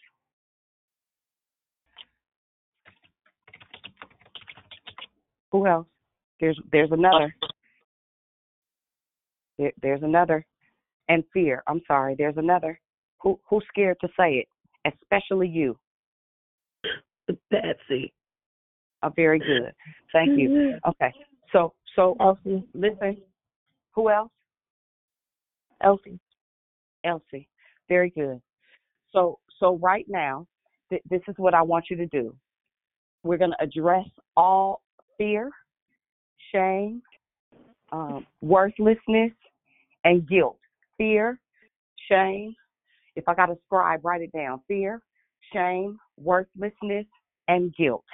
[5.51, 5.87] Who else?
[6.39, 7.33] There's there's another.
[9.57, 10.45] There, there's another.
[11.09, 11.61] And fear.
[11.67, 12.15] I'm sorry.
[12.17, 12.79] There's another.
[13.21, 14.47] Who who's scared to say it?
[14.85, 15.77] Especially you.
[17.51, 18.13] Patsy.
[19.03, 19.71] Uh, very good.
[20.13, 20.79] Thank you.
[20.87, 21.13] Okay.
[21.51, 22.63] So so Elsie.
[22.73, 23.17] listen.
[23.93, 24.31] Who else?
[25.81, 26.19] Elsie.
[27.03, 27.47] Elsie.
[27.89, 28.41] Very good.
[29.11, 30.47] So so right now,
[30.89, 32.35] th- this is what I want you to do.
[33.23, 34.81] We're going to address all
[35.17, 35.51] fear,
[36.51, 37.01] shame,
[37.91, 39.31] um, worthlessness,
[40.03, 40.57] and guilt.
[40.97, 41.39] Fear,
[42.09, 42.55] shame.
[43.15, 44.61] If I got a scribe, write it down.
[44.67, 45.01] Fear,
[45.53, 47.05] shame, worthlessness,
[47.47, 48.05] and guilt.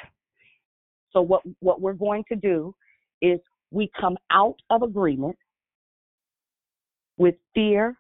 [1.12, 2.74] So what what we're going to do
[3.22, 3.40] is
[3.72, 5.38] we come out of agreement
[7.18, 7.96] with fear,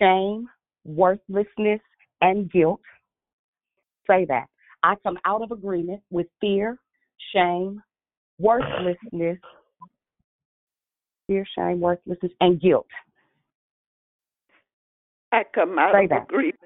[0.00, 0.48] shame,
[0.84, 1.80] worthlessness,
[2.20, 2.80] and guilt.
[4.08, 4.46] Say that.
[4.82, 6.78] I come out of agreement with fear,
[7.34, 7.82] shame,
[8.38, 9.38] worthlessness,
[11.26, 12.88] fear, shame, worthlessness, and guilt.
[15.32, 16.22] I come out Say of that.
[16.24, 16.56] agreement.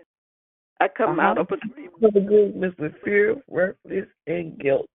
[0.81, 1.29] I come Uh-huh.
[1.29, 2.01] out of agreement.
[2.01, 4.89] With agreement with fear, worthless, and guilt.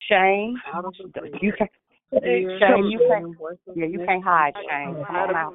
[0.00, 0.60] Shame,
[1.40, 1.70] you can't.
[2.58, 3.36] shame, you can't
[3.74, 5.04] yeah, you can't hide shame.
[5.04, 5.54] Come on out.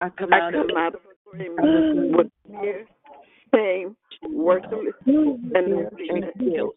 [0.00, 2.86] I come out of agreement with fear,
[3.54, 6.76] shame, worthlessness, and guilt.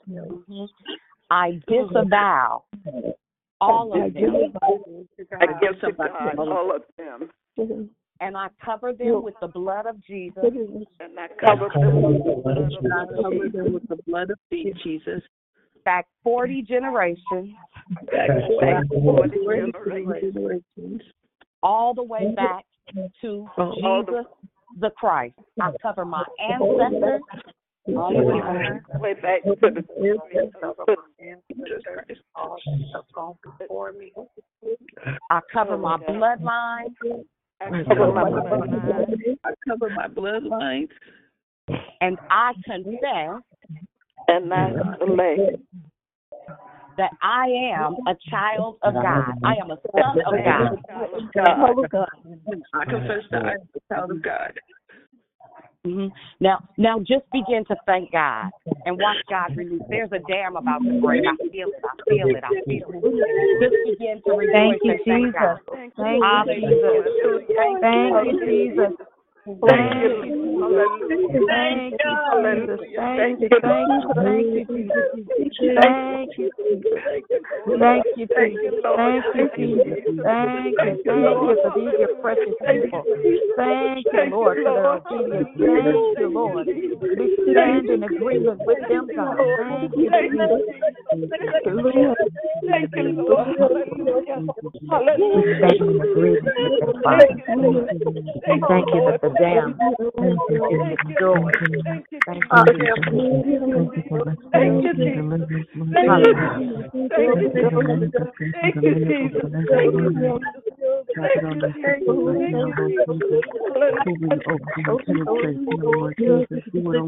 [1.29, 2.63] I disavow
[3.59, 4.53] all of them.
[5.39, 7.29] I give to God all of them.
[8.21, 10.43] And I cover them with the blood of Jesus.
[10.99, 14.29] And I cover them with the blood of And I cover them with the blood
[14.31, 15.21] of Jesus.
[15.85, 17.53] Back 40 generations,
[18.11, 20.33] Back Back forty forty generations.
[20.33, 21.01] generations.
[21.63, 22.65] all the way back
[23.21, 24.25] to the- Jesus
[24.79, 25.35] the Christ.
[25.59, 27.21] I cover my ancestors.
[27.95, 28.99] all the way back.
[28.99, 29.83] way back to the
[35.29, 36.95] I cover my bloodline.
[37.61, 39.37] I cover my bloodline.
[39.43, 40.89] I cover my bloodlines.
[42.01, 43.41] And I confess
[44.27, 45.61] And I elect
[46.97, 49.33] that I am a child of God.
[49.43, 50.79] I am a son of God.
[51.33, 52.05] God.
[52.73, 54.53] I confess that I am a child of God.
[55.85, 56.07] Hmm
[56.39, 58.51] Now, now, just begin to thank God
[58.85, 59.81] and watch God release.
[59.89, 61.23] There's a dam about to break.
[61.25, 61.83] I feel it.
[61.83, 62.43] I feel it.
[62.43, 63.03] I feel it.
[63.61, 65.33] Just begin to rejoice Thank you, and thank Jesus.
[65.33, 65.59] God.
[65.71, 67.03] Thank you, Hallelujah.
[67.11, 67.47] Jesus.
[67.55, 68.93] Thank you, Jesus.
[69.45, 70.56] Thank you, Jesus.
[70.67, 72.17] Thank you.
[72.97, 74.91] Thank you, thank you, thank you.
[75.75, 76.49] Thank you.
[77.79, 78.17] Thank you.
[78.17, 78.17] Thank you.
[78.17, 78.53] Thank you, thank
[79.53, 79.77] you.
[83.57, 85.49] Thank you, Lord, for their obedience.
[85.57, 86.67] Thank you, Lord.
[86.67, 89.37] We stand in agreement with them, God.
[89.37, 90.51] Thank you, Jesus.
[92.69, 93.47] Thank you, Lord.
[94.89, 95.35] Hallelujah.
[95.35, 97.27] We stand in agreement with them, Father.
[98.45, 99.77] Thank you that the dam
[100.65, 101.55] is destroyed.
[101.85, 102.77] Thank you, Jesus.
[102.91, 104.29] Thank you, Jesus.
[104.53, 105.35] Thank you, Jesus.
[105.93, 106.87] Thank you, Jesus.
[107.13, 108.27] Thank you, Jesus.
[108.53, 109.31] Thank you, Jesus.
[109.71, 110.33] Thank you, Jesus.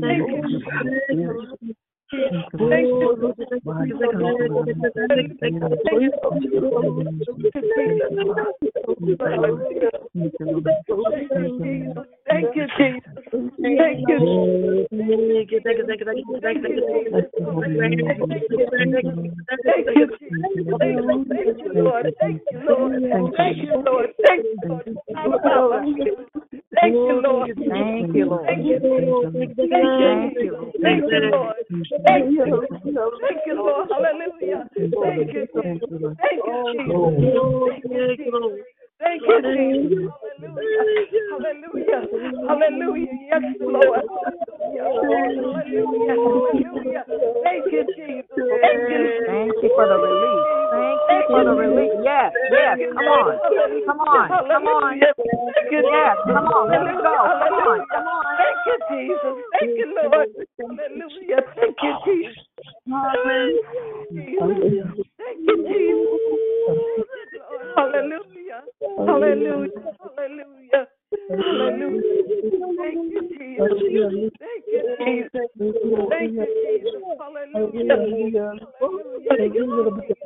[0.01, 1.75] Thank you,
[2.11, 2.29] Jesus.
[12.29, 12.55] Thank you.
[12.55, 13.23] Thank you, Jesus.
[13.61, 14.19] Thank you.
[19.65, 20.77] Thank you, Jesus.
[21.29, 22.13] Thank you, Lord.
[22.19, 22.93] Thank you, Lord.
[23.05, 24.09] Thank you, Lord.
[24.25, 25.85] Thank you, Lord.
[26.75, 27.49] Thank you, Lord.
[27.69, 28.45] Thank you, Lord.
[28.47, 29.39] Thank you, Lord.
[29.71, 30.75] Thank you, Lord.
[30.83, 31.55] Thank you, Lord.
[32.05, 32.45] Thank you,
[32.93, 33.13] Lord.
[33.21, 33.87] Thank you, Lord.
[33.89, 34.69] Hallelujah.
[35.01, 36.05] Thank you, Jesus.
[36.21, 37.01] Thank you, Jesus.
[37.65, 38.65] Thank you, Jesus.
[38.99, 40.13] Thank you, Jesus.
[40.29, 40.85] Hallelujah.
[41.29, 42.01] Hallelujah.
[42.47, 43.13] Hallelujah.
[43.29, 44.01] Yes, Lord.
[45.01, 45.85] Hallelujah.
[46.07, 47.05] Hallelujah.
[47.43, 48.29] Thank you, Jesus.
[48.61, 49.01] Thank you.
[49.25, 50.68] Thank you for the release.
[51.29, 51.93] Thank you for the release.
[52.03, 52.79] Yes, yes.
[52.97, 53.37] Come on.
[53.85, 54.29] Come on.
[54.49, 54.97] Come on.
[54.97, 55.13] Yes,
[56.25, 56.71] come on.
[56.71, 57.03] Let it go.
[57.03, 57.85] Come on.
[57.91, 58.25] Come on.
[58.37, 59.35] Thank you, Jesus.
[59.53, 60.27] Thank you, Lord.
[60.65, 61.41] Hallelujah.
[61.55, 62.45] Thank you, Jesus.
[62.89, 64.89] Hallelujah.
[65.17, 66.19] Thank you, Jesus.
[67.77, 68.61] Hallelujah.
[68.97, 69.85] Hallelujah.
[70.01, 70.87] Hallelujah.
[71.29, 72.49] Hallelujah.
[72.79, 73.69] Thank you, Jesus.
[74.39, 75.49] Thank you, Jesus.
[76.09, 77.03] Thank you, Jesus.
[77.19, 78.57] Hallelujah.
[78.81, 80.17] Hallelujah.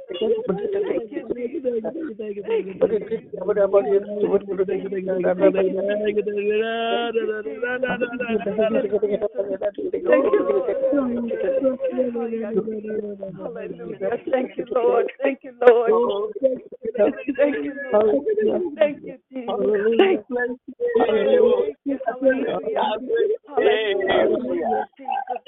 [14.31, 15.11] Thank you, Lord.
[15.21, 15.91] Thank you, Lord.
[17.37, 18.15] Thank you, Lord.
[18.77, 19.55] Thank you, Jesus.
[19.97, 20.57] Thank you.
[22.07, 22.83] Hallelujah.
[23.47, 24.85] Hallelujah.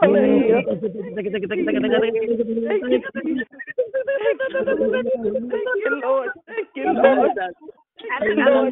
[0.00, 0.62] Hallelujah.
[0.66, 0.80] Thank
[2.88, 3.46] you, Jesus.
[4.18, 5.38] Thank you, Lord.
[5.48, 6.34] Thank you, Lord.
[6.46, 7.16] Thank you, Lord.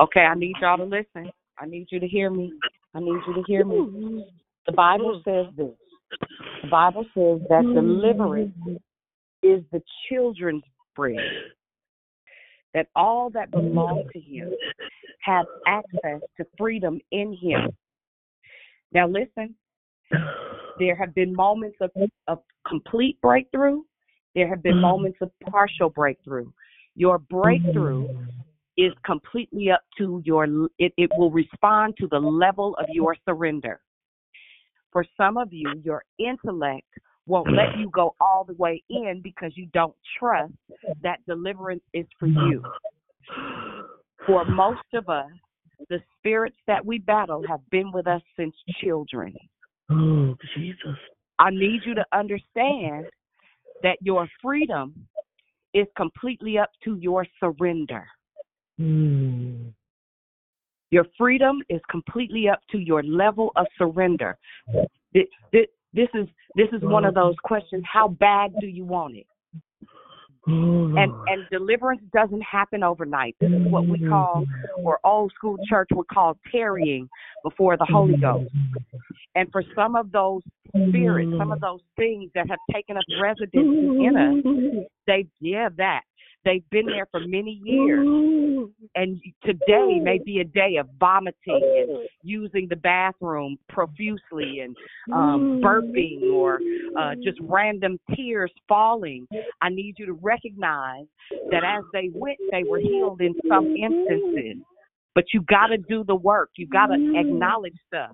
[0.00, 1.30] Okay, I need y'all to listen.
[1.58, 2.52] I need you to hear me.
[2.94, 4.24] I need you to hear me.
[4.66, 5.74] The Bible says this
[6.62, 8.54] The Bible says that deliverance
[9.42, 10.64] is the children's
[10.96, 11.18] bread.
[12.74, 14.50] That all that belong to him
[15.20, 17.70] have access to freedom in him.
[18.92, 19.54] Now listen,
[20.78, 21.90] there have been moments of,
[22.26, 23.82] of complete breakthrough.
[24.34, 26.50] There have been moments of partial breakthrough.
[26.94, 28.08] Your breakthrough
[28.76, 30.44] is completely up to your
[30.78, 33.80] it, it will respond to the level of your surrender.
[34.92, 36.86] For some of you, your intellect
[37.26, 40.52] won't let you go all the way in because you don't trust
[41.02, 42.62] that deliverance is for you.
[44.26, 45.30] For most of us,
[45.88, 49.34] the spirits that we battle have been with us since children.
[49.90, 50.96] Oh, Jesus.
[51.38, 53.06] I need you to understand
[53.82, 55.06] that your freedom
[55.72, 58.06] is completely up to your surrender.
[58.80, 59.72] Mm.
[60.90, 64.38] Your freedom is completely up to your level of surrender.
[65.12, 65.26] This,
[65.92, 67.84] this is this is one of those questions.
[67.90, 69.26] How bad do you want it?
[70.46, 70.96] And
[71.26, 73.36] and deliverance doesn't happen overnight.
[73.40, 74.44] This is what we call,
[74.78, 77.08] or old school church would call, tarrying
[77.42, 78.50] before the Holy Ghost.
[79.34, 80.42] And for some of those
[80.88, 86.02] spirits, some of those things that have taken up residence in us, they yeah that
[86.44, 88.06] they've been there for many years.
[88.94, 94.76] And today may be a day of vomiting and using the bathroom profusely and
[95.12, 96.60] um, burping or
[96.98, 99.26] uh, just random tears falling.
[99.60, 101.06] I need you to recognize
[101.50, 104.62] that as they went, they were healed in some instances.
[105.14, 106.50] But you got to do the work.
[106.56, 108.12] You got to acknowledge stuff.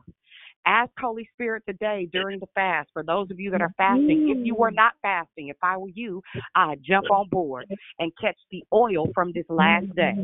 [0.66, 2.90] Ask Holy Spirit today during the fast.
[2.92, 5.90] For those of you that are fasting, if you were not fasting, if I were
[5.90, 6.22] you,
[6.54, 7.66] I'd jump on board
[7.98, 10.14] and catch the oil from this last day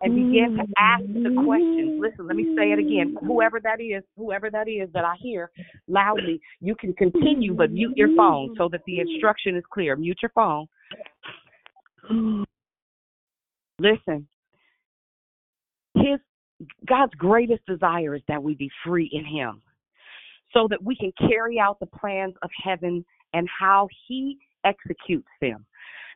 [0.00, 2.00] and begin to ask the questions.
[2.00, 3.16] Listen, let me say it again.
[3.26, 5.50] Whoever that is, whoever that is that I hear
[5.88, 9.96] loudly, you can continue, but mute your phone so that the instruction is clear.
[9.96, 10.66] Mute your phone.
[13.80, 14.26] Listen,
[16.86, 19.62] God's greatest desire is that we be free in him
[20.52, 23.04] so that we can carry out the plans of heaven
[23.34, 25.64] and how he executes them.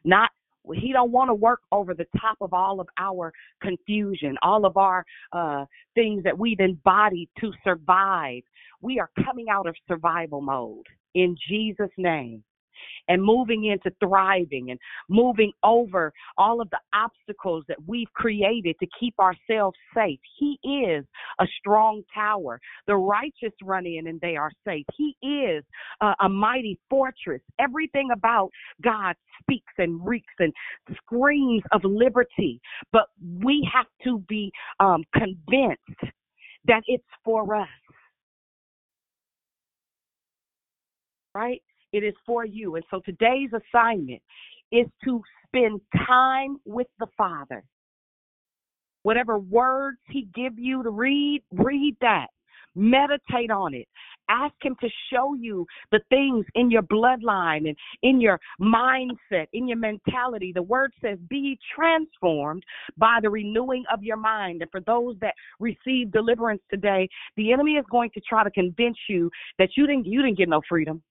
[0.04, 0.30] Not
[0.74, 4.76] he don't want to work over the top of all of our confusion, all of
[4.76, 5.64] our uh,
[5.96, 8.42] things that we've embodied to survive.
[8.80, 12.44] We are coming out of survival mode in Jesus' name
[13.08, 14.78] and moving into thriving and
[15.08, 20.18] moving over all of the obstacles that we've created to keep ourselves safe.
[20.38, 21.04] He is
[21.40, 22.60] a strong tower.
[22.86, 24.86] The righteous run in and they are safe.
[24.96, 25.64] He is
[26.00, 27.40] a, a mighty fortress.
[27.58, 28.50] Everything about
[28.82, 30.52] God speaks and reeks and
[30.96, 32.60] screams of liberty,
[32.92, 33.06] but
[33.42, 34.50] we have to be
[34.80, 36.12] um, convinced
[36.66, 37.68] that it's for us.
[41.34, 41.62] Right?
[41.92, 42.76] It is for you.
[42.76, 44.22] And so today's assignment
[44.70, 47.62] is to spend time with the Father.
[49.02, 52.28] Whatever words He give you to read, read that.
[52.74, 53.86] Meditate on it.
[54.30, 59.68] Ask Him to show you the things in your bloodline and in your mindset, in
[59.68, 60.52] your mentality.
[60.54, 62.64] The word says, Be transformed
[62.96, 64.62] by the renewing of your mind.
[64.62, 68.96] And for those that receive deliverance today, the enemy is going to try to convince
[69.08, 71.02] you that you didn't you didn't get no freedom.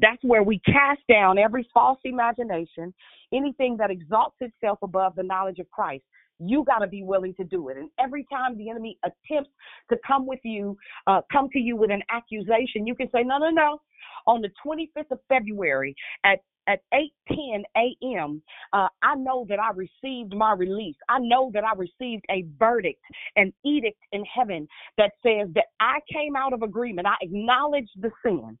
[0.00, 2.94] That's where we cast down every false imagination,
[3.32, 6.04] anything that exalts itself above the knowledge of Christ.
[6.40, 7.76] You got to be willing to do it.
[7.76, 9.50] And every time the enemy attempts
[9.90, 10.76] to come with you,
[11.06, 13.80] uh, come to you with an accusation, you can say, no, no, no.
[14.26, 15.94] On the 25th of February
[16.24, 16.38] at
[16.68, 18.42] at 8:10 a.m.,
[18.74, 20.96] uh, I know that I received my release.
[21.08, 23.02] I know that I received a verdict,
[23.36, 24.68] an edict in heaven
[24.98, 27.08] that says that I came out of agreement.
[27.08, 28.58] I acknowledged the sin.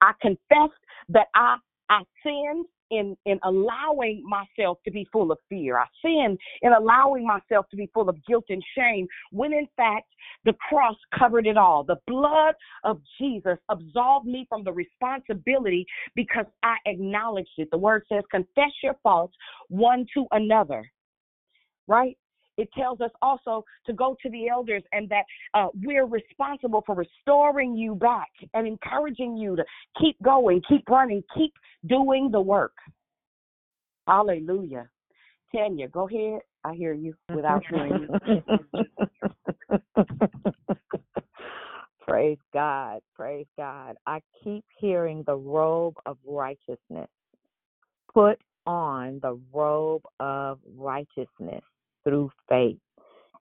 [0.00, 0.80] I confessed
[1.10, 1.56] that I
[1.90, 5.78] I sinned in in allowing myself to be full of fear.
[5.78, 10.06] I sinned in allowing myself to be full of guilt and shame when in fact
[10.44, 11.84] the cross covered it all.
[11.84, 12.54] The blood
[12.84, 17.68] of Jesus absolved me from the responsibility because I acknowledged it.
[17.70, 19.34] The word says confess your faults
[19.68, 20.90] one to another.
[21.86, 22.16] Right?
[22.56, 25.24] It tells us also to go to the elders and that
[25.54, 29.64] uh, we're responsible for restoring you back and encouraging you to
[30.00, 31.52] keep going, keep running, keep
[31.86, 32.74] doing the work.
[34.06, 34.88] Hallelujah.
[35.54, 36.40] Tanya, go ahead.
[36.64, 38.42] I hear you without hearing you.
[42.06, 43.00] Praise God.
[43.16, 43.96] Praise God.
[44.06, 47.08] I keep hearing the robe of righteousness.
[48.12, 51.62] Put on the robe of righteousness
[52.04, 52.78] through faith.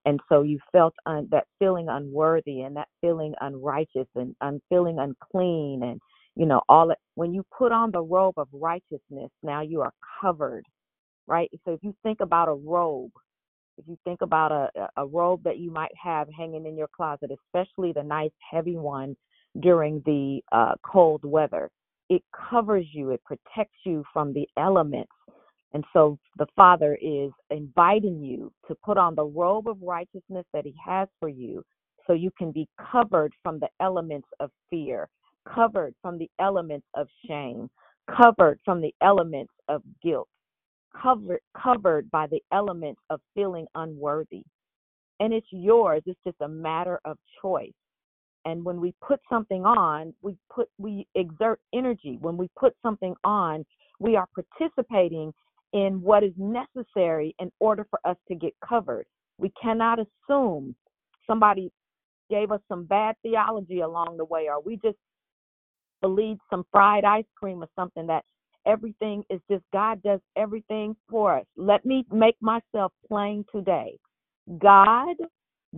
[0.06, 5.00] and so you felt un- that feeling unworthy and that feeling unrighteous and un- feeling
[5.00, 6.00] unclean and
[6.36, 9.94] you know all that when you put on the robe of righteousness now you are
[10.22, 10.66] covered
[11.28, 13.12] right so if you think about a robe
[13.78, 17.32] if you think about a, a robe that you might have hanging in your closet
[17.32, 19.16] especially the nice heavy one
[19.62, 21.70] during the uh, cold weather
[22.10, 25.12] it covers you it protects you from the elements
[25.74, 30.66] and so the Father is inviting you to put on the robe of righteousness that
[30.66, 31.64] He has for you
[32.06, 35.10] so you can be covered from the elements of fear,
[35.48, 37.70] covered from the elements of shame,
[38.22, 40.28] covered from the elements of guilt,
[41.02, 44.44] covered covered by the elements of feeling unworthy.
[45.20, 46.04] And it's yours.
[46.06, 47.72] It's just a matter of choice.
[48.46, 52.18] And when we put something on, we put we exert energy.
[52.22, 53.66] When we put something on,
[54.00, 55.34] we are participating
[55.74, 59.06] in what is necessary in order for us to get covered.
[59.38, 60.76] We cannot assume
[61.28, 61.72] somebody
[62.30, 64.98] gave us some bad theology along the way, or we just
[66.02, 68.24] believed some fried ice cream or something that
[68.66, 71.46] everything is just God does everything for us.
[71.58, 73.98] Let me make myself plain today.
[74.60, 75.16] God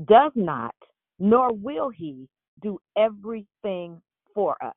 [0.08, 0.76] does not,
[1.20, 2.28] nor will He,
[2.62, 4.02] do everything
[4.34, 4.76] for us.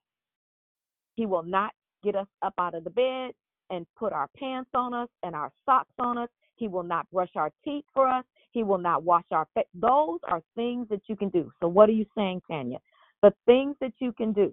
[1.16, 1.72] He will not
[2.04, 3.32] get us up out of the bed
[3.70, 6.28] and put our pants on us and our socks on us.
[6.56, 8.24] He will not brush our teeth for us.
[8.50, 9.66] He will not wash our face.
[9.74, 11.50] Those are things that you can do.
[11.60, 12.78] So, what are you saying, Tanya?
[13.22, 14.52] The things that you can do.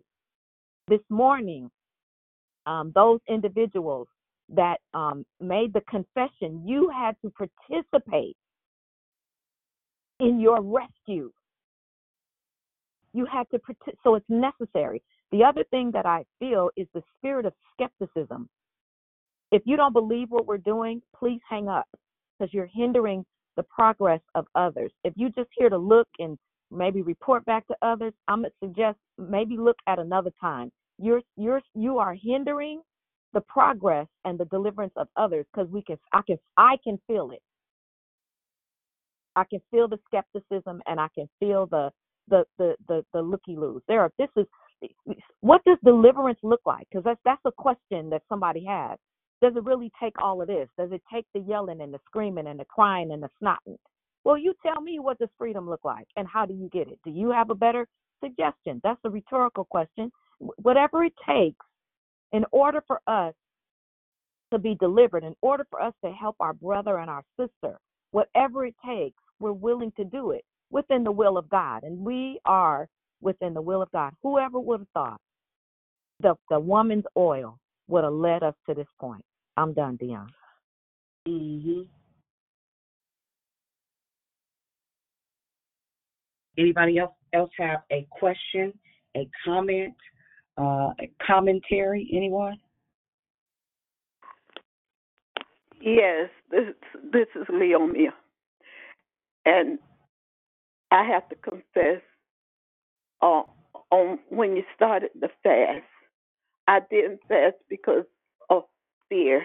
[0.88, 1.72] This morning,
[2.68, 4.08] um, those individuals
[4.50, 8.38] that um, made the confession, you had to participate
[10.20, 11.32] in your rescue.
[13.14, 13.60] You had to,
[14.04, 15.02] so it's necessary.
[15.32, 18.50] The other thing that I feel is the spirit of skepticism.
[19.56, 21.88] If you don't believe what we're doing, please hang up
[22.38, 23.26] because you're hindering
[23.56, 24.92] the progress of others.
[25.06, 26.38] If you're just here to look and
[26.72, 30.74] maybe report back to others, I'm gonna suggest maybe look at another time.
[31.00, 32.82] You're you're you are hindering
[33.32, 37.32] the progress and the deliverance of others because we can I can I can feel
[37.32, 37.42] it.
[39.38, 41.92] I can feel the skepticism and I can feel the
[42.28, 43.84] the the the, the looky loos.
[43.88, 44.48] There are this is
[45.40, 46.88] what does deliverance look like?
[46.92, 49.00] Because that's that's a question that somebody has.
[49.46, 50.68] Does it really take all of this?
[50.76, 53.78] Does it take the yelling and the screaming and the crying and the snotting?
[54.24, 56.98] Well, you tell me what does freedom look like and how do you get it?
[57.06, 57.88] Do you have a better
[58.24, 58.82] suggestion?
[58.84, 60.12] That's a rhetorical question.
[60.40, 61.64] Whatever it takes
[62.32, 63.36] in order for us
[64.52, 67.78] to be delivered, in order for us to help our brother and our sister,
[68.10, 71.84] whatever it takes, we're willing to do it within the will of God.
[71.84, 72.88] And we are
[73.22, 74.14] within the will of God.
[74.24, 75.22] Whoever would have thought
[76.20, 79.24] the, the woman's oil would have led us to this point.
[79.58, 80.30] I'm done, Dion.
[81.28, 81.82] hmm
[86.58, 88.74] Anybody else else have a question,
[89.18, 89.94] a comment,
[90.58, 92.10] uh, a commentary?
[92.14, 92.58] Anyone?
[95.82, 96.74] Yes, this
[97.12, 98.14] this is Leomia,
[99.46, 99.80] and
[100.92, 102.02] I have to confess.
[103.22, 103.44] Uh,
[103.92, 105.84] on when you started the fast,
[106.68, 108.06] I didn't fast because of
[109.10, 109.44] fear.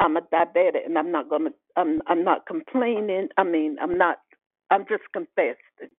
[0.00, 1.50] I'm a diabetic, and I'm not gonna.
[1.76, 3.28] I'm I'm not complaining.
[3.38, 4.18] I mean, I'm not.
[4.70, 5.90] I'm just confessing,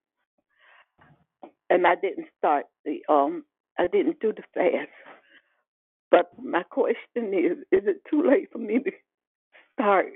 [1.70, 3.46] and I didn't start the um.
[3.78, 4.90] I didn't do the fast.
[6.12, 8.92] But my question is: Is it too late for me to
[9.74, 10.14] start?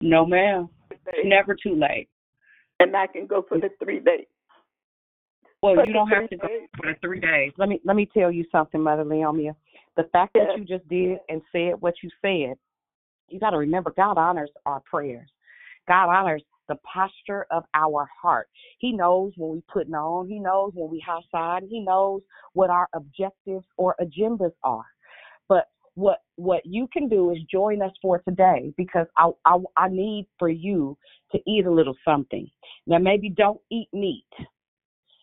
[0.00, 0.68] No, ma'am.
[0.90, 2.08] It's never too late.
[2.80, 4.26] And I can go for the three days.
[5.62, 6.68] Well, For you don't have to go days.
[6.76, 7.52] for the three days.
[7.56, 9.54] Let me let me tell you something, Mother Leomia.
[9.98, 12.54] The fact that you just did and said what you said,
[13.28, 15.28] you got to remember God honors our prayers.
[15.88, 18.48] God honors the posture of our heart.
[18.78, 20.28] He knows when we're putting on.
[20.28, 21.64] He knows when we outside.
[21.68, 22.20] He knows
[22.52, 24.86] what our objectives or agendas are.
[25.48, 29.88] But what what you can do is join us for today because I I, I
[29.88, 30.96] need for you
[31.32, 32.48] to eat a little something.
[32.86, 34.30] Now maybe don't eat meat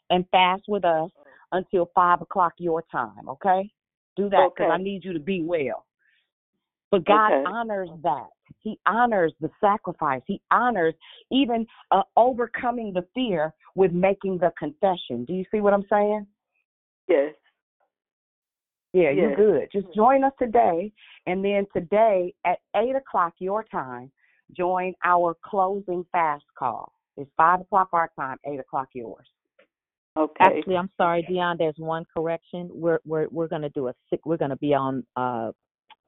[0.09, 1.11] and fast with us
[1.53, 3.29] until five o'clock your time.
[3.29, 3.71] Okay,
[4.15, 5.85] do that because I need you to be well.
[6.91, 7.43] But God Okay.
[7.45, 8.29] honors that.
[8.59, 10.21] He honors the sacrifice.
[10.25, 10.93] He honors
[11.31, 15.25] even uh, overcoming the fear with making the confession.
[15.25, 16.25] Do you see what I'm saying?
[17.07, 17.33] Yes.
[18.93, 19.15] Yeah, Yes.
[19.17, 19.69] you're good.
[19.71, 20.91] Just join us today,
[21.27, 24.11] and then today at eight o'clock your time,
[24.55, 26.93] join our closing fast call.
[27.17, 29.27] It's five o'clock our time, eight o'clock yours.
[30.17, 30.35] Okay.
[30.39, 31.57] Actually, I'm sorry, Dion.
[31.59, 32.69] There's one correction.
[32.73, 34.21] We're we're we're gonna do a sick.
[34.25, 35.51] We're gonna be on uh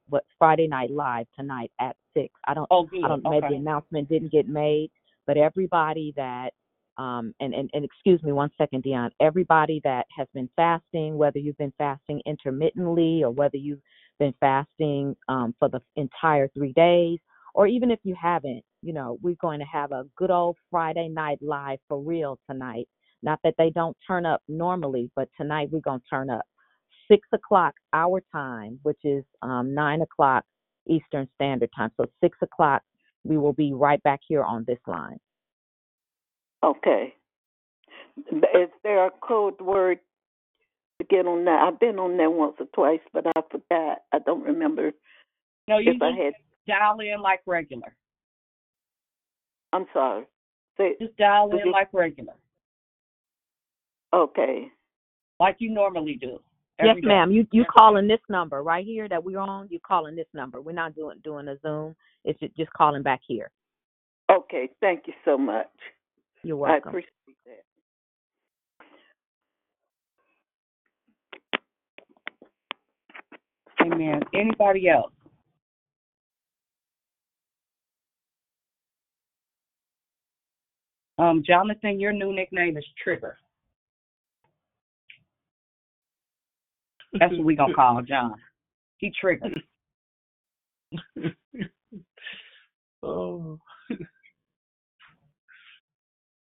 [0.10, 2.34] what Friday Night Live tonight at six.
[2.48, 2.68] I don't.
[2.72, 3.04] Oh, good.
[3.04, 3.24] I don't.
[3.24, 4.92] Maybe the announcement didn't get made,
[5.26, 6.52] but everybody that
[6.98, 9.12] um and, and and excuse me one second, Dion.
[9.20, 13.82] Everybody that has been fasting, whether you've been fasting intermittently or whether you've
[14.20, 17.20] been fasting um for the entire three days,
[17.54, 21.10] or even if you haven't, you know, we're going to have a good old Friday
[21.10, 22.88] Night Live for real tonight.
[23.24, 26.46] Not that they don't turn up normally, but tonight we're gonna turn up
[27.10, 30.44] six o'clock our time, which is um, nine o'clock
[30.88, 31.92] Eastern Standard Time.
[31.98, 32.82] So six o'clock,
[33.24, 35.20] we will be right back here on this line.
[36.64, 37.14] Okay.
[38.32, 40.00] Is there a code word
[41.00, 41.62] to get on that?
[41.68, 44.00] I've been on that once or twice, but I forgot.
[44.12, 44.92] I don't remember
[45.68, 46.34] No, you if I just had.
[46.68, 47.96] dial in like regular.
[49.74, 50.26] I'm sorry.
[50.78, 52.34] Say, Just dial in you- like regular,
[54.14, 54.68] okay.
[55.40, 56.40] like you normally do.
[56.80, 57.08] yes, every day.
[57.08, 57.32] ma'am.
[57.32, 59.68] You you calling this number right here that we're on?
[59.70, 60.62] You calling this number?
[60.62, 61.96] We're not doing doing a Zoom.
[62.26, 63.52] It's ju- just calling back here.
[64.32, 64.70] Okay.
[64.82, 65.68] Thank you so much.
[66.44, 66.82] You're welcome.
[66.86, 67.12] I appreciate
[67.46, 67.64] that.
[73.86, 74.22] Amen.
[74.34, 75.12] Anybody else?
[81.20, 83.38] Um, Jonathan, your new nickname is Trigger.
[87.14, 88.36] That's what we gonna call John.
[88.98, 89.62] He triggered.
[93.04, 93.60] oh.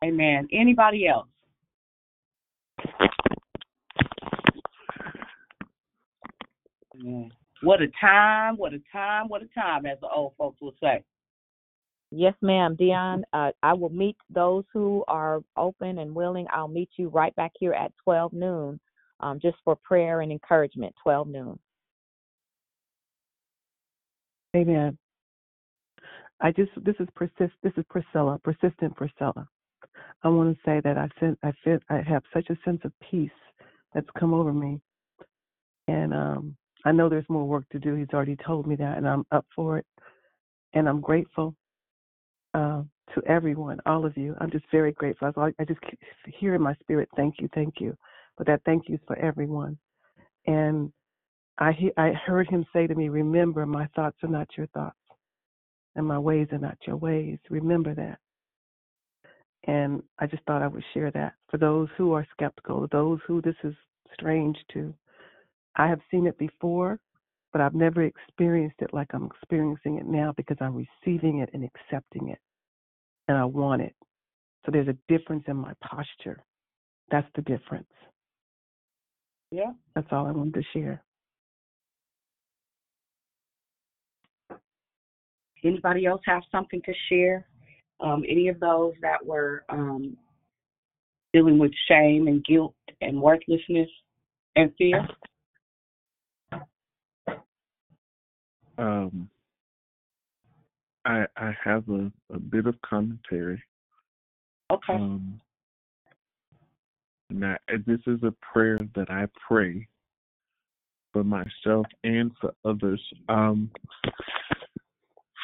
[0.04, 0.48] Amen.
[0.54, 1.28] Anybody else?
[6.96, 7.32] Amen.
[7.62, 11.04] What a time, what a time, what a time, as the old folks would say.
[12.12, 13.24] Yes, ma'am, Dion.
[13.34, 16.48] Uh, I will meet those who are open and willing.
[16.52, 18.80] I'll meet you right back here at 12 noon,
[19.20, 20.94] um, just for prayer and encouragement.
[21.04, 21.60] 12 noon.
[24.56, 24.98] Amen.
[26.42, 29.48] I just this is persist this is Priscilla, persistent Priscilla.
[30.24, 32.92] I want to say that I sense I feel I have such a sense of
[33.12, 33.30] peace
[33.94, 34.80] that's come over me,
[35.88, 37.96] and um, I know there's more work to do.
[37.96, 39.86] He's already told me that, and I'm up for it,
[40.74, 41.56] and I'm grateful
[42.54, 42.84] uh,
[43.14, 44.36] to everyone, all of you.
[44.40, 45.32] I'm just very grateful.
[45.36, 45.80] I, I just
[46.40, 47.96] hear in my spirit, thank you, thank you,
[48.40, 49.78] but that thank you is for everyone,
[50.48, 50.92] and
[51.60, 54.98] I he, I heard him say to me, "Remember, my thoughts are not your thoughts,
[55.96, 57.38] and my ways are not your ways.
[57.52, 58.18] Remember that."
[59.66, 63.42] And I just thought I would share that for those who are skeptical, those who
[63.42, 63.76] this is
[64.14, 64.96] strange to.
[65.76, 67.00] I have seen it before,
[67.52, 71.66] but I've never experienced it like I'm experiencing it now because I'm receiving it and
[71.66, 72.40] accepting it,
[73.28, 73.96] and I want it.
[74.66, 76.44] So there's a difference in my posture.
[77.12, 77.88] That's the difference.
[79.52, 79.72] Yeah.
[79.96, 81.04] That's all I wanted to share.
[85.64, 87.46] Anybody else have something to share?
[88.00, 90.16] Um, any of those that were um,
[91.34, 93.90] dealing with shame and guilt and worthlessness
[94.56, 95.08] and fear?
[98.78, 99.30] Um,
[101.04, 103.62] I I have a, a bit of commentary.
[104.72, 104.94] Okay.
[104.94, 105.42] Um,
[107.30, 109.88] now, this is a prayer that I pray
[111.14, 113.02] for myself and for others.
[113.28, 113.72] Um,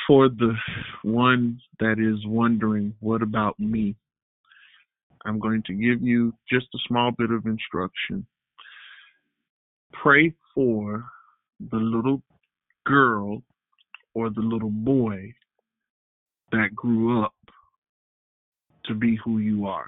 [0.07, 0.53] for the
[1.03, 3.95] one that is wondering, what about me?
[5.25, 8.25] I'm going to give you just a small bit of instruction.
[9.91, 11.03] Pray for
[11.71, 12.21] the little
[12.85, 13.41] girl
[14.13, 15.33] or the little boy
[16.51, 17.33] that grew up
[18.85, 19.87] to be who you are.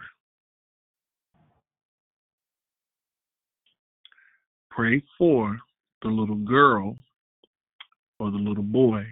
[4.78, 5.58] Pray for
[6.04, 6.96] the little girl
[8.20, 9.06] or the little boy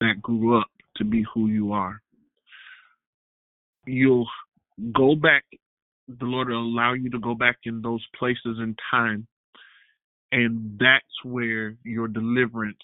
[0.00, 0.66] that grew up
[0.96, 2.02] to be who you are.
[3.86, 4.28] You'll
[4.92, 5.44] go back,
[6.08, 9.26] the Lord will allow you to go back in those places in time,
[10.30, 12.76] and that's where your deliverance,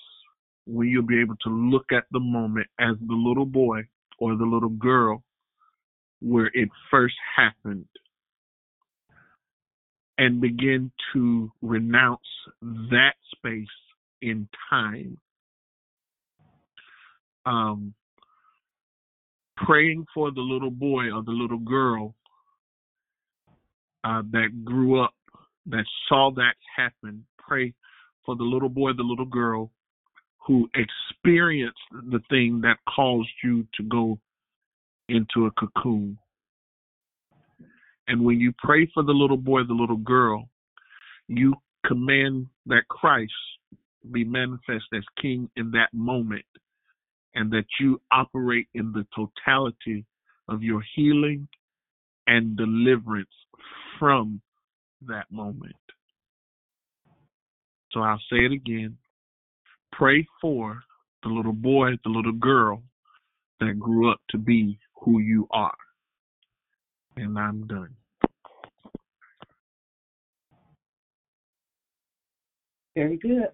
[0.64, 3.82] where you'll be able to look at the moment as the little boy
[4.18, 5.22] or the little girl
[6.20, 7.84] where it first happened
[10.18, 12.20] and begin to renounce
[12.60, 13.66] that space
[14.20, 15.16] in time.
[17.46, 17.94] Um,
[19.56, 22.14] praying for the little boy or the little girl
[24.04, 25.14] uh, that grew up,
[25.66, 27.24] that saw that happen.
[27.38, 27.72] Pray
[28.26, 29.70] for the little boy, the little girl
[30.46, 31.78] who experienced
[32.10, 34.18] the thing that caused you to go
[35.08, 36.18] into a cocoon.
[38.08, 40.48] And when you pray for the little boy, the little girl,
[41.28, 41.54] you
[41.86, 43.32] command that Christ
[44.10, 46.44] be manifest as king in that moment
[47.34, 50.04] and that you operate in the totality
[50.48, 51.46] of your healing
[52.26, 53.28] and deliverance
[53.98, 54.40] from
[55.06, 55.74] that moment.
[57.92, 58.96] So I'll say it again.
[59.92, 60.80] Pray for
[61.22, 62.82] the little boy, the little girl
[63.60, 65.74] that grew up to be who you are.
[67.20, 67.94] And I'm done.
[72.94, 73.48] Very good.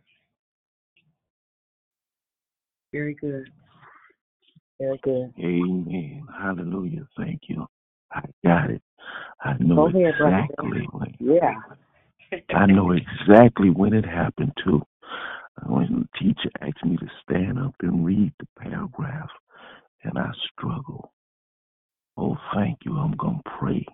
[2.93, 3.49] Very good.
[4.79, 5.33] Very good.
[5.39, 6.27] Amen.
[6.39, 7.07] Hallelujah.
[7.17, 7.67] Thank you.
[8.13, 8.83] I got it.
[9.41, 11.55] I know ahead, exactly when Yeah.
[12.55, 14.83] I know exactly when it happened too.
[15.67, 19.31] When the teacher asked me to stand up and read the paragraph
[20.03, 21.14] and I struggle.
[22.17, 22.97] Oh, thank you.
[22.97, 23.85] I'm gonna pray.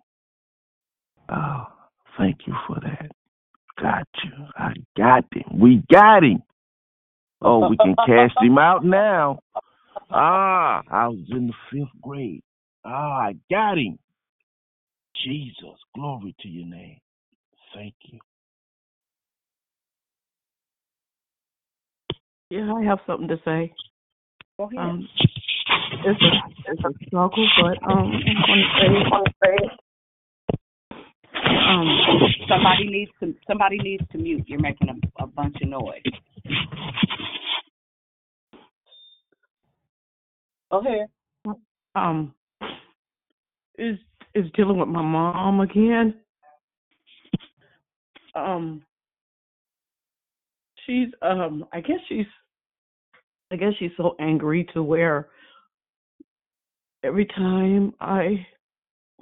[1.30, 1.64] Oh,
[2.18, 3.10] thank you for that.
[3.80, 4.32] Got you.
[4.56, 5.58] I got him.
[5.58, 6.42] We got him.
[7.42, 9.40] Oh, we can cast him out now.
[10.10, 12.42] Ah, I was in the fifth grade.
[12.84, 13.98] Ah, I got him.
[15.24, 16.98] Jesus, glory to your name.
[17.74, 18.18] Thank you.
[22.50, 23.72] Yeah, I have something to say.
[24.58, 24.78] Go ahead.
[24.78, 25.08] Um,
[26.04, 29.56] it's a it's a struggle, but um, I'm going to say
[31.68, 31.88] um,
[32.48, 34.44] somebody needs to somebody needs to mute.
[34.46, 36.02] You're making a, a bunch of noise.
[40.72, 41.00] Okay.
[41.94, 42.32] um,
[43.76, 43.98] is
[44.34, 46.14] is dealing with my mom again.
[48.34, 48.82] Um,
[50.86, 52.26] she's um, I guess she's,
[53.50, 55.28] I guess she's so angry to where
[57.02, 58.46] every time I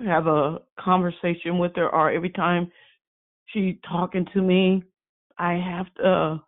[0.05, 2.71] have a conversation with her or every time
[3.47, 4.83] she talking to me,
[5.39, 6.43] I have to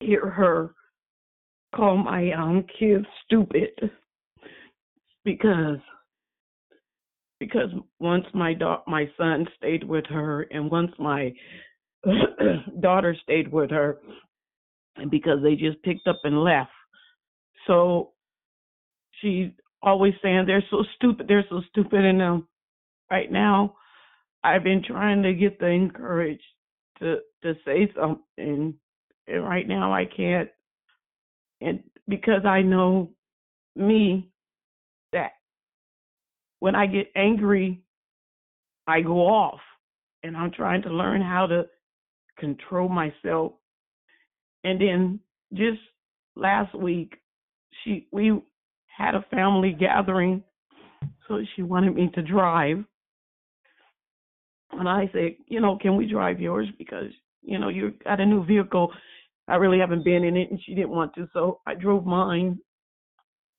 [0.00, 0.74] hear her
[1.74, 3.70] call my um kids stupid.
[5.24, 5.78] Because
[7.38, 11.32] because once my da- my son stayed with her and once my
[12.80, 13.98] daughter stayed with her
[14.96, 16.70] and because they just picked up and left.
[17.66, 18.12] So
[19.20, 19.50] she's
[19.82, 22.46] always saying they're so stupid they're so stupid and um
[23.10, 23.74] right now
[24.44, 26.42] i've been trying to get the encourage
[26.98, 28.74] to to say something
[29.26, 30.50] and right now i can't
[31.60, 33.10] and because i know
[33.76, 34.30] me
[35.12, 35.32] that
[36.60, 37.82] when I get angry,
[38.86, 39.60] I go off.
[40.22, 41.64] And I'm trying to learn how to
[42.38, 43.52] control myself.
[44.64, 45.20] And then
[45.54, 45.80] just
[46.36, 47.14] last week,
[47.82, 48.38] she we
[49.00, 50.42] had a family gathering,
[51.26, 52.84] so she wanted me to drive.
[54.72, 57.10] And I said, you know, can we drive yours because
[57.42, 58.92] you know you got a new vehicle.
[59.48, 62.58] I really haven't been in it, and she didn't want to, so I drove mine.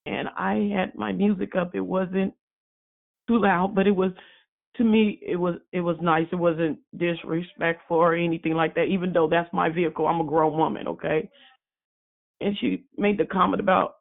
[0.05, 1.75] And I had my music up.
[1.75, 2.33] It wasn't
[3.27, 4.11] too loud, but it was
[4.77, 6.27] to me it was it was nice.
[6.31, 8.85] It wasn't disrespectful or anything like that.
[8.85, 11.29] Even though that's my vehicle, I'm a grown woman, okay.
[12.41, 13.95] And she made the comment about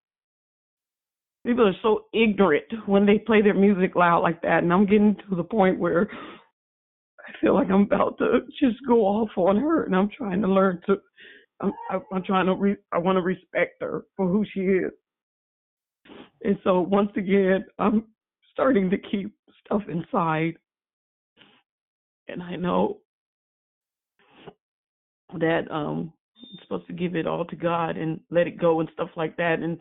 [1.47, 5.17] people are so ignorant when they play their music loud like that, and I'm getting
[5.29, 6.09] to the point where
[7.21, 10.49] I feel like I'm about to just go off on her, and I'm trying to
[10.49, 10.97] learn to.
[11.61, 11.73] I'm,
[12.13, 12.55] I'm trying to.
[12.55, 14.93] Re, I want to respect her for who she is.
[16.43, 18.05] And so once again, I'm
[18.53, 20.55] starting to keep stuff inside.
[22.29, 22.99] And I know
[25.39, 28.89] that um I'm supposed to give it all to God and let it go and
[28.95, 29.81] stuff like that and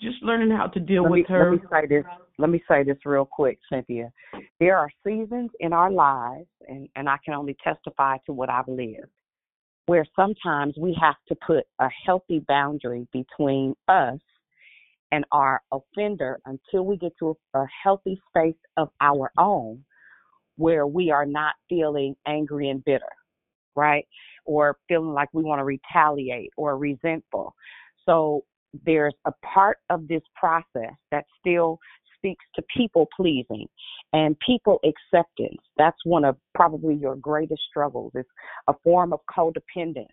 [0.00, 1.50] just learning how to deal let with me, her.
[1.52, 2.04] Let me say this.
[2.38, 4.12] Let me say this real quick, Cynthia.
[4.60, 8.68] There are seasons in our lives, and, and I can only testify to what I've
[8.68, 9.08] lived,
[9.86, 14.18] where sometimes we have to put a healthy boundary between us
[15.12, 19.82] and our offender until we get to a, a healthy space of our own
[20.56, 23.04] where we are not feeling angry and bitter,
[23.74, 24.06] right?
[24.44, 27.54] Or feeling like we want to retaliate or resentful.
[28.04, 28.44] So
[28.84, 31.78] there's a part of this process that still
[32.16, 33.66] speaks to people pleasing
[34.12, 35.60] and people acceptance.
[35.76, 38.12] That's one of probably your greatest struggles.
[38.14, 38.28] It's
[38.68, 40.06] a form of codependence.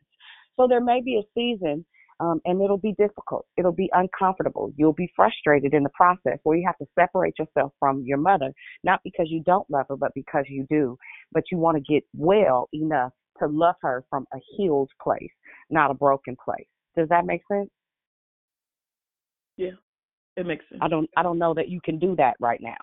[0.57, 1.85] So there may be a season
[2.19, 3.45] um, and it'll be difficult.
[3.57, 4.71] It'll be uncomfortable.
[4.77, 8.53] You'll be frustrated in the process where you have to separate yourself from your mother,
[8.83, 10.97] not because you don't love her, but because you do.
[11.31, 15.31] But you want to get well enough to love her from a healed place,
[15.69, 16.67] not a broken place.
[16.95, 17.69] Does that make sense?
[19.57, 19.71] Yeah,
[20.37, 20.79] it makes sense.
[20.81, 22.77] I don't I don't know that you can do that right now.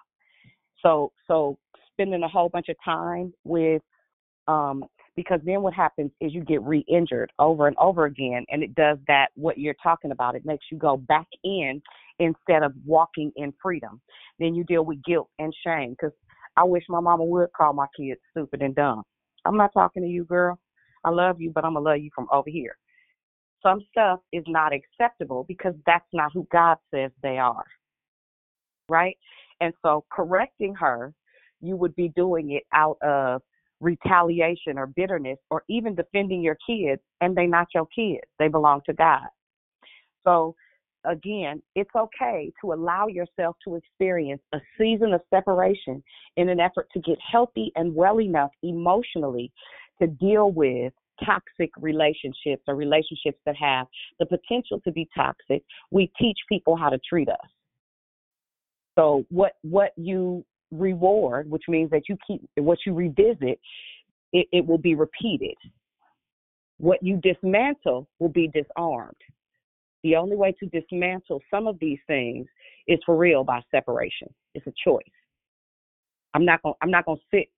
[0.83, 1.59] So so
[1.93, 3.83] spending a whole bunch of time with
[4.49, 4.85] um
[5.17, 8.99] because then what happens is you get re-injured over and over again and it does
[9.07, 11.81] that what you're talking about it makes you go back in
[12.19, 14.01] instead of walking in freedom
[14.39, 16.13] then you deal with guilt and shame because
[16.57, 19.03] i wish my mama would call my kids stupid and dumb
[19.45, 20.59] i'm not talking to you girl
[21.05, 22.77] i love you but i'm gonna love you from over here
[23.63, 27.65] some stuff is not acceptable because that's not who god says they are
[28.91, 29.17] right?
[29.63, 31.15] And so correcting her
[31.63, 33.43] you would be doing it out of
[33.81, 38.81] retaliation or bitterness or even defending your kids and they're not your kids they belong
[38.87, 39.29] to god.
[40.27, 40.55] So
[41.07, 46.03] again it's okay to allow yourself to experience a season of separation
[46.37, 49.51] in an effort to get healthy and well enough emotionally
[50.01, 50.93] to deal with
[51.25, 53.87] toxic relationships or relationships that have
[54.19, 57.37] the potential to be toxic we teach people how to treat us
[58.99, 63.59] so what what you reward, which means that you keep what you revisit,
[64.33, 65.57] it, it will be repeated.
[66.79, 69.17] What you dismantle will be disarmed.
[70.03, 72.47] The only way to dismantle some of these things
[72.89, 74.29] is for real by separation.
[74.55, 75.03] It's a choice.
[76.35, 77.49] I'm not gonna I'm not to sit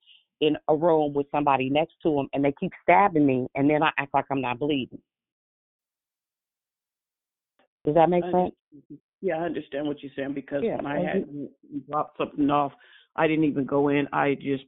[0.42, 3.82] in a room with somebody next to them and they keep stabbing me, and then
[3.82, 5.00] I act like I'm not bleeding.
[7.84, 8.52] Does that make sense?
[9.20, 11.28] Yeah, I understand what you're saying because Yeah, when I had
[11.88, 12.72] dropped something off,
[13.16, 14.08] I didn't even go in.
[14.12, 14.64] I just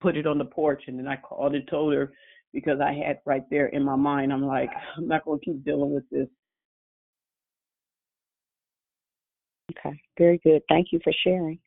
[0.00, 2.12] put it on the porch and then I called and told her
[2.52, 5.64] because I had right there in my mind, I'm like, I'm not going to keep
[5.64, 6.28] dealing with this.
[9.72, 10.62] Okay, very good.
[10.68, 11.58] Thank you for sharing.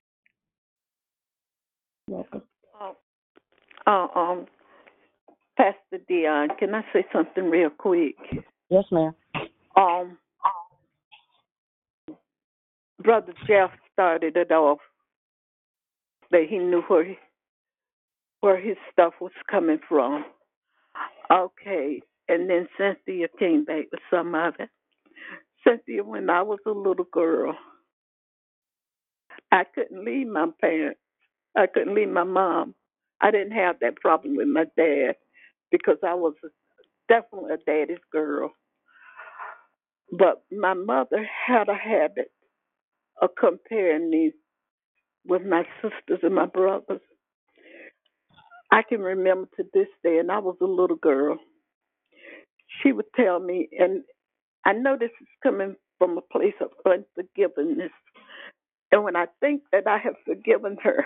[2.08, 2.42] Welcome.
[3.90, 4.45] Uh, um,
[5.58, 8.16] Pastor Dion, can I say something real quick?
[8.69, 9.14] Yes, ma'am.
[9.76, 10.18] Um,
[13.01, 14.77] Brother Jeff started it off
[16.30, 17.18] that he knew where he,
[18.42, 20.24] where his stuff was coming from.
[21.32, 24.69] Okay, and then Cynthia came back with some of it.
[25.68, 27.56] Cynthia, when I was a little girl,
[29.51, 31.00] I couldn't leave my parents.
[31.58, 32.76] I couldn't leave my mom.
[33.22, 35.15] I didn't have that problem with my dad
[35.72, 36.35] because I was
[37.09, 38.51] definitely a daddy's girl.
[40.11, 42.31] But my mother had a habit
[43.22, 44.33] of comparing me
[45.27, 47.01] with my sisters and my brothers.
[48.72, 51.39] I can remember to this day, and I was a little girl.
[52.83, 54.03] She would tell me, and
[54.65, 57.91] I know this is coming from a place of unforgiveness.
[58.91, 61.06] And when I think that I have forgiven her,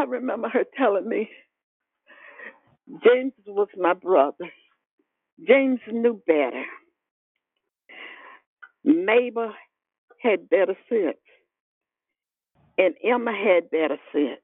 [0.00, 1.30] I remember her telling me,
[3.04, 4.50] James was my brother.
[5.46, 6.64] James knew better.
[8.84, 9.52] Mabel
[10.22, 11.18] had better sense.
[12.78, 14.40] And Emma had better sense.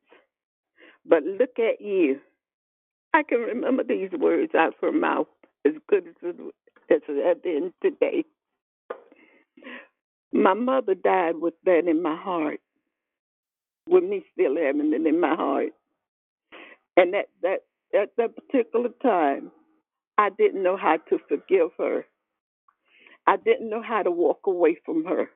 [1.07, 2.21] But look at you.
[3.15, 5.29] I can remember these words out of her mouth
[5.67, 6.37] as good as it,
[6.91, 8.25] as it had been today.
[10.33, 12.61] My mother died with that in my heart,
[13.89, 15.71] with me still having it in my heart.
[16.97, 17.61] And at that
[17.95, 19.53] at that particular time,
[20.19, 22.07] I didn't know how to forgive her.
[23.27, 25.31] I didn't know how to walk away from her.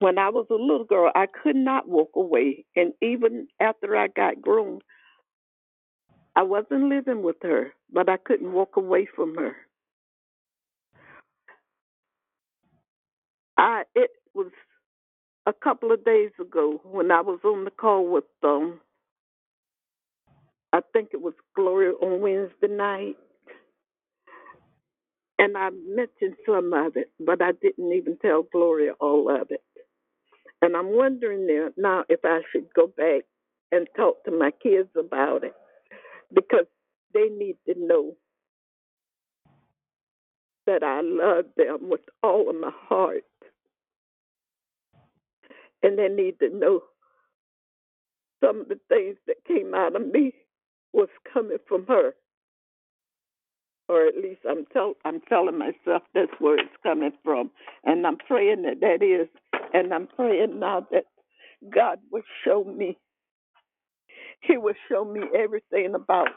[0.00, 2.66] When I was a little girl, I could not walk away.
[2.76, 4.80] And even after I got grown,
[6.36, 9.56] I wasn't living with her, but I couldn't walk away from her.
[13.58, 14.52] I it was
[15.50, 18.80] a couple of days ago when I was on the call with um
[20.72, 23.16] I think it was Gloria on Wednesday night.
[25.38, 29.62] And I mentioned some of it, but I didn't even tell Gloria all of it.
[30.62, 31.46] And I'm wondering
[31.76, 33.22] now if I should go back
[33.72, 35.54] and talk to my kids about it
[36.34, 36.66] because
[37.14, 38.14] they need to know
[40.66, 43.24] that I love them with all of my heart.
[45.82, 46.82] And they need to know
[48.44, 50.34] some of the things that came out of me
[50.92, 52.12] was coming from her.
[53.88, 57.50] Or at least I'm tell I'm telling myself that's where it's coming from.
[57.84, 59.28] And I'm praying that that is
[59.74, 61.04] and I'm praying now that
[61.74, 62.96] God will show me
[64.42, 66.28] He will show me everything about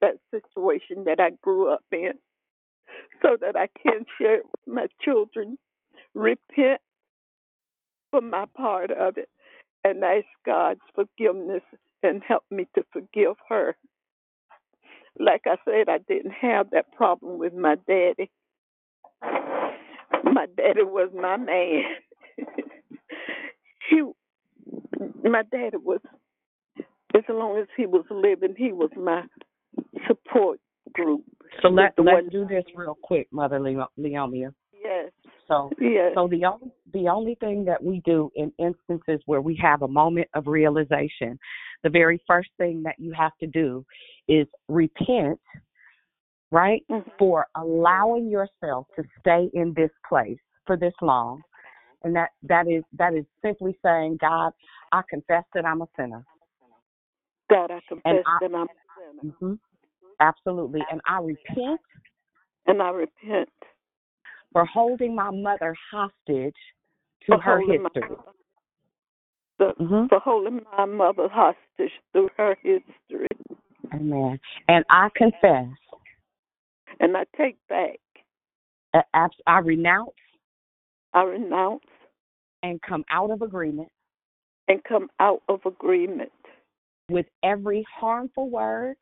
[0.00, 2.12] that situation that I grew up in
[3.22, 5.58] so that I can share it with my children,
[6.14, 6.80] repent
[8.16, 9.28] for my part of it,
[9.84, 11.62] and ask God's forgiveness
[12.02, 13.76] and help me to forgive her.
[15.18, 18.30] Like I said, I didn't have that problem with my daddy.
[19.22, 21.82] My daddy was my man.
[23.90, 24.02] he,
[25.28, 26.00] my daddy was
[27.14, 29.24] As long as he was living, he was my
[30.06, 30.58] support
[30.92, 31.24] group.
[31.62, 34.52] So let, let's do this real quick, Mother Leo- Leomia.
[34.72, 35.12] Yes.
[35.48, 36.12] So Yes.
[36.14, 39.88] so the only the only thing that we do in instances where we have a
[39.88, 41.38] moment of realization,
[41.82, 43.84] the very first thing that you have to do
[44.28, 45.38] is repent,
[46.50, 46.82] right?
[47.18, 51.42] For allowing yourself to stay in this place for this long.
[52.02, 54.52] And that that is that is simply saying, God,
[54.92, 56.24] I confess that I'm a sinner.
[57.50, 59.34] God, I confess I- that I'm a sinner.
[59.38, 59.54] hmm
[60.20, 60.80] Absolutely.
[60.90, 61.80] And I repent
[62.66, 63.50] And I repent
[64.52, 66.54] for holding my mother hostage
[67.26, 68.16] to for her holding my history.
[69.58, 70.06] the, Mm-hmm.
[70.08, 73.26] for holding my mother hostage through her history.
[73.94, 74.38] Amen.
[74.68, 75.68] And I confess,
[77.00, 77.98] And I take back,
[79.14, 80.10] I, I renounce.
[81.14, 81.84] I renounce.
[82.62, 83.90] And come out of agreement.
[84.68, 86.32] And come out of agreement.
[87.10, 88.96] With every harmful word,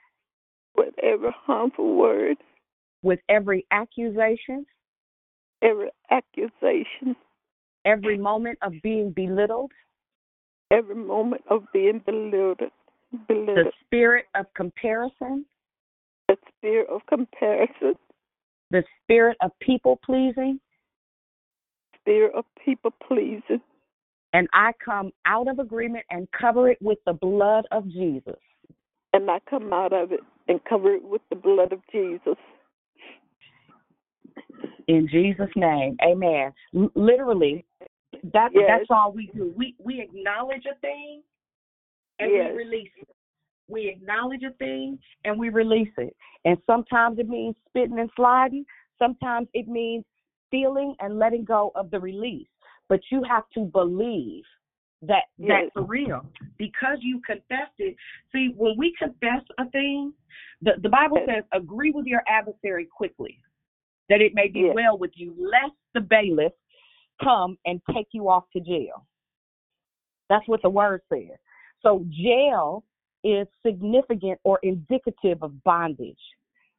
[0.76, 2.36] with every harmful word,
[3.02, 4.66] with every accusation,
[5.62, 7.16] every accusation,
[7.84, 9.72] every moment of being belittled,
[10.70, 12.60] every moment of being belittled,
[13.28, 15.46] the spirit of comparison,
[16.28, 17.94] the spirit of comparison,
[18.70, 20.60] the spirit of people pleasing,
[22.00, 23.60] spirit of people pleasing,
[24.32, 28.36] and I come out of agreement and cover it with the blood of Jesus.
[29.12, 32.36] and I come out of it and cover it with the blood of Jesus.
[34.86, 36.52] In Jesus' name, Amen.
[36.74, 37.64] L- literally,
[38.32, 38.64] that Yes.
[38.68, 39.52] that's all we do.
[39.56, 41.22] We we acknowledge a thing
[42.18, 42.50] and Yes.
[42.50, 43.08] we release it.
[43.68, 46.14] We acknowledge a thing and we release it.
[46.44, 48.66] And sometimes it means spitting and sliding.
[48.98, 50.04] Sometimes it means
[50.50, 52.48] feeling and letting go of the release.
[52.88, 54.44] But you have to believe
[55.02, 56.24] that that's for real
[56.58, 57.96] because you confessed it.
[58.32, 60.12] See, when we confess a thing,
[60.62, 63.38] the the Bible says, "Agree with your adversary quickly,
[64.08, 64.74] that it may be Yes.
[64.74, 66.52] well with you, lest the bailiff
[67.22, 69.06] come and take you off to jail."
[70.28, 71.38] That's what the word says.
[71.80, 72.84] So jail
[73.22, 76.20] is significant or indicative of bondage,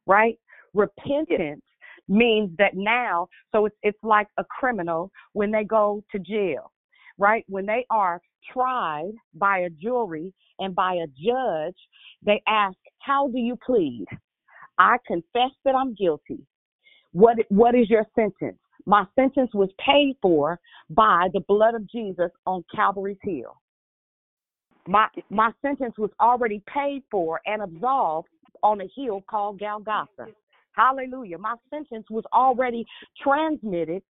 [0.06, 0.38] right?
[0.74, 1.64] Repentance
[2.08, 6.72] means that now, so it's it's like a criminal when they go to jail,
[7.18, 7.44] right?
[7.48, 8.20] When they are
[8.52, 11.76] tried by a jury and by a judge,
[12.22, 14.06] they ask, "How do you plead?"
[14.78, 16.46] I confess that I'm guilty.
[17.16, 18.58] What what is your sentence?
[18.84, 23.56] My sentence was paid for by the blood of Jesus on Calvary's hill.
[24.86, 28.28] My my sentence was already paid for and absolved
[28.62, 30.26] on a hill called Golgotha.
[30.76, 31.38] Hallelujah.
[31.38, 32.84] My sentence was already
[33.22, 34.02] transmitted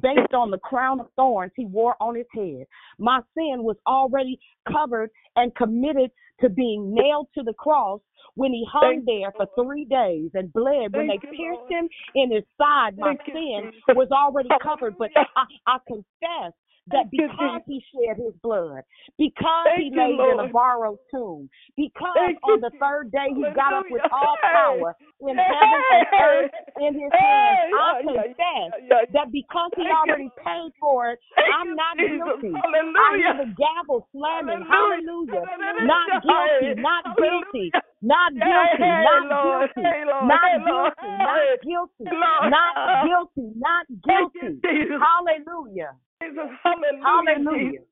[0.00, 2.64] based on the crown of thorns he wore on his head.
[2.98, 4.38] My sin was already
[4.70, 8.00] covered and committed to being nailed to the cross
[8.34, 10.92] when he hung there for three days and bled.
[10.92, 11.70] When they you, pierced Lord.
[11.70, 13.82] him in his side, my Thank sin Jesus.
[13.88, 14.96] was already covered.
[14.98, 16.52] But I, I confess
[16.88, 18.82] that because he shed his blood,
[19.16, 23.32] because he Thank you, laid in a borrowed tomb, because Thank on the third day
[23.32, 24.12] he got up with Hallelujah.
[24.12, 28.70] all power in heaven and earth in his hands, I confess
[29.12, 31.18] that because he already paid for it,
[31.56, 32.52] I'm not guilty.
[32.52, 33.16] I Hallelujah.
[33.16, 34.66] hear the gavel slamming.
[34.68, 35.44] Hallelujah.
[35.48, 35.88] Hallelujah.
[35.88, 37.72] Not guilty, not guilty,
[38.02, 39.88] not guilty, not guilty,
[40.24, 42.04] not guilty, not guilty,
[42.52, 44.60] not guilty, not guilty.
[45.00, 45.96] Hallelujah.
[46.24, 46.48] Jesus.
[46.62, 47.04] Hallelujah.
[47.04, 47.70] Hallelujah.
[47.70, 47.84] Jesus.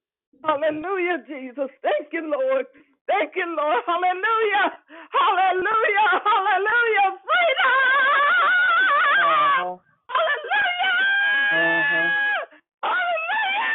[0.44, 1.70] Hallelujah, Jesus.
[1.82, 2.66] Thank you, Lord.
[3.06, 3.82] Thank you, Lord.
[3.86, 4.72] Hallelujah.
[5.12, 6.08] Hallelujah.
[6.24, 7.08] Hallelujah.
[7.20, 7.76] Freedom.
[9.22, 9.76] Uh-huh.
[10.08, 10.96] Hallelujah.
[11.52, 12.08] Uh-huh.
[12.82, 13.72] Hallelujah.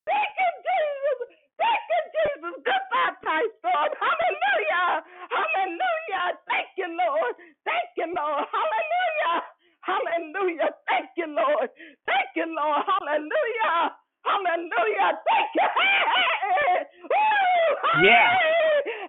[0.07, 1.21] Thank you, Jesus.
[1.59, 2.55] Thank you, Jesus.
[2.69, 3.89] Goodbye, Python.
[3.97, 4.89] Hallelujah.
[5.31, 6.25] Hallelujah.
[6.47, 7.35] Thank you, Lord.
[7.65, 8.45] Thank you, Lord.
[8.51, 9.37] Hallelujah.
[9.83, 10.71] Hallelujah.
[10.89, 11.71] Thank you, Lord.
[12.07, 12.83] Thank you, Lord.
[12.87, 13.97] Hallelujah.
[14.25, 15.09] Hallelujah.
[15.27, 15.67] Thank you.
[15.67, 16.77] Hey, hey, hey.
[17.11, 18.05] Woo.
[18.05, 18.31] Yeah.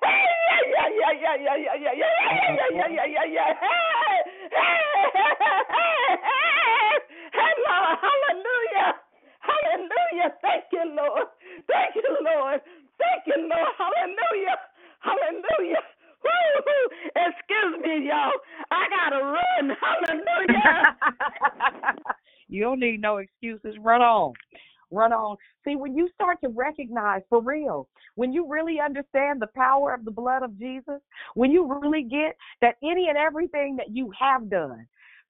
[0.03, 0.25] Hey,
[0.73, 3.49] yeah, yeah, yeah, yeah, yeah, yeah, yeah, yeah, yeah, yeah, yeah, yeah, yeah.
[3.61, 4.17] Hey,
[4.51, 4.81] hey,
[5.13, 5.33] hey,
[5.73, 6.93] hey, hey.
[7.33, 7.95] Hey, Lord.
[8.01, 8.89] Hallelujah.
[9.41, 10.29] Hallelujah.
[10.41, 11.27] Thank you, Lord.
[11.67, 12.61] Thank you, Lord.
[12.99, 13.71] Thank you, Lord.
[13.77, 14.57] Hallelujah.
[15.01, 15.83] Hallelujah.
[16.23, 16.97] Woo!
[17.15, 18.31] Excuse me, y'all.
[18.71, 19.77] I gotta run.
[19.81, 20.97] Hallelujah.
[22.47, 23.75] you don't need no excuses.
[23.79, 24.33] Run on.
[24.91, 25.37] Run on.
[25.63, 30.03] See, when you start to recognize for real, when you really understand the power of
[30.03, 30.99] the blood of Jesus,
[31.33, 34.85] when you really get that any and everything that you have done,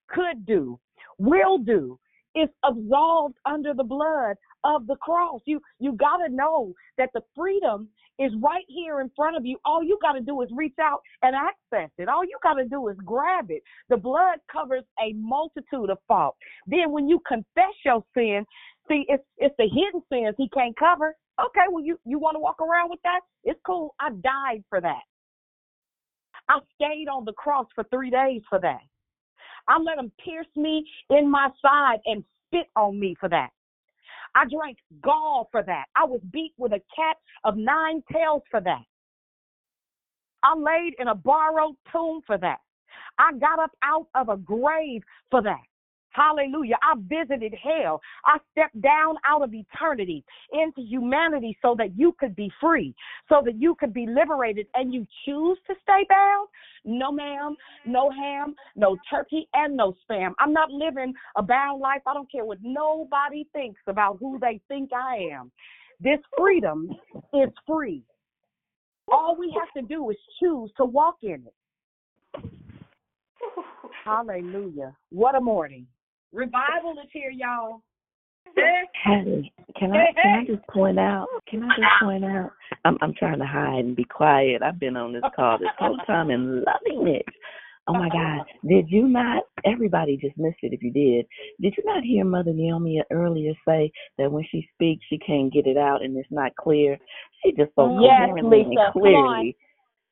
[0.10, 0.80] could do,
[1.20, 2.00] will do,
[2.36, 5.42] is absolved under the blood of the cross.
[5.46, 7.88] You you got to know that the freedom
[8.22, 9.58] is right here in front of you.
[9.66, 12.08] All you got to do is reach out and access it.
[12.08, 13.64] All you got to do is grab it.
[13.90, 16.38] The blood covers a multitude of faults.
[16.68, 18.46] Then when you confess your sin,
[18.88, 21.16] see it's it's the hidden sins he can't cover.
[21.44, 23.22] Okay, well you you want to walk around with that?
[23.44, 23.96] It's cool.
[24.00, 25.02] I died for that.
[26.48, 28.82] I stayed on the cross for 3 days for that.
[29.68, 33.50] I let him pierce me in my side and spit on me for that.
[34.36, 35.86] I drank gall for that.
[35.96, 38.84] I was beat with a cat of nine tails for that.
[40.44, 42.60] I laid in a borrowed tomb for that.
[43.18, 45.60] I got up out of a grave for that.
[46.12, 46.76] Hallelujah.
[46.82, 48.02] I visited hell.
[48.26, 52.94] I stepped down out of eternity into humanity so that you could be free,
[53.30, 56.48] so that you could be liberated, and you choose to stay bound?
[56.84, 57.56] No, ma'am.
[57.86, 60.34] No ham, no turkey, and no spam.
[60.40, 62.02] I'm not living a bound life.
[62.06, 65.52] I don't care what nobody thinks about who they think I am.
[66.00, 66.90] This freedom
[67.34, 68.04] is free.
[69.12, 72.44] All we have to do is choose to walk in it.
[74.06, 74.96] Hallelujah.
[75.10, 75.86] What a morning.
[76.34, 77.82] Revival is here, y'all.
[78.56, 81.28] Hey, can I can I just point out?
[81.48, 82.52] Can I just point out?
[82.86, 84.62] I'm I'm trying to hide and be quiet.
[84.64, 87.26] I've been on this call this whole time and loving it.
[87.88, 88.46] Oh my God!
[88.68, 89.44] Did you not?
[89.66, 90.74] Everybody just missed it.
[90.74, 91.26] If you did,
[91.62, 95.68] did you not hear Mother Naomi earlier say that when she speaks, she can't get
[95.68, 96.98] it out and it's not clear?
[97.44, 98.70] She just spoke Yes, coherently Lisa.
[98.70, 99.58] and clearly.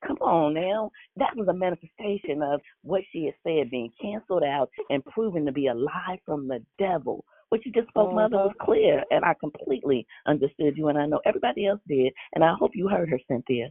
[0.05, 0.91] Come on now.
[1.17, 5.51] That was a manifestation of what she had said being canceled out and proven to
[5.51, 7.25] be a lie from the devil.
[7.49, 8.47] What you just spoke, Mother, mm-hmm.
[8.47, 12.53] was clear, and I completely understood you, and I know everybody else did, and I
[12.57, 13.69] hope you heard her, Cynthia.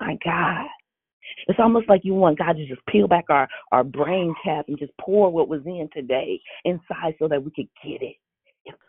[0.00, 0.66] My God.
[1.46, 4.78] It's almost like you want God to just peel back our, our brain cap and
[4.78, 8.16] just pour what was in today inside so that we could get it.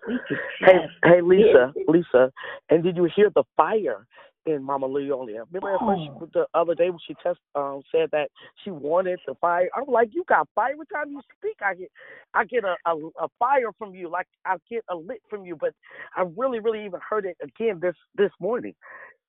[0.08, 1.74] We could Hey, hey, Lisa.
[1.88, 2.32] Lisa,
[2.70, 4.08] and did you hear the fire
[4.46, 5.46] in Mama Leomia?
[5.52, 6.30] Remember at first Oh.
[6.34, 8.30] the other day when she test um said that
[8.64, 9.70] she wanted to fire.
[9.76, 11.58] I'm like, you got fire every time you speak.
[11.62, 11.92] I get,
[12.34, 15.56] I get a, a a fire from you, like I get a lit from you.
[15.56, 15.74] But
[16.16, 18.76] I really, really even heard it again this this morning.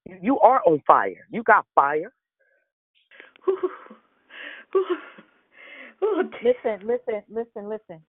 [0.05, 1.27] You, you are on fire.
[1.31, 2.13] You got fire.
[6.43, 8.01] Listen, listen, listen, listen.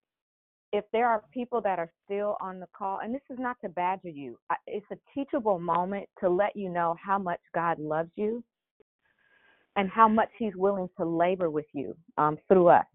[0.73, 3.69] If there are people that are still on the call, and this is not to
[3.69, 8.43] badger you, it's a teachable moment to let you know how much God loves you
[9.75, 12.85] and how much He's willing to labor with you um, through us.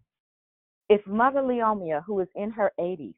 [0.89, 3.15] If Mother Leomia, who is in her 80s,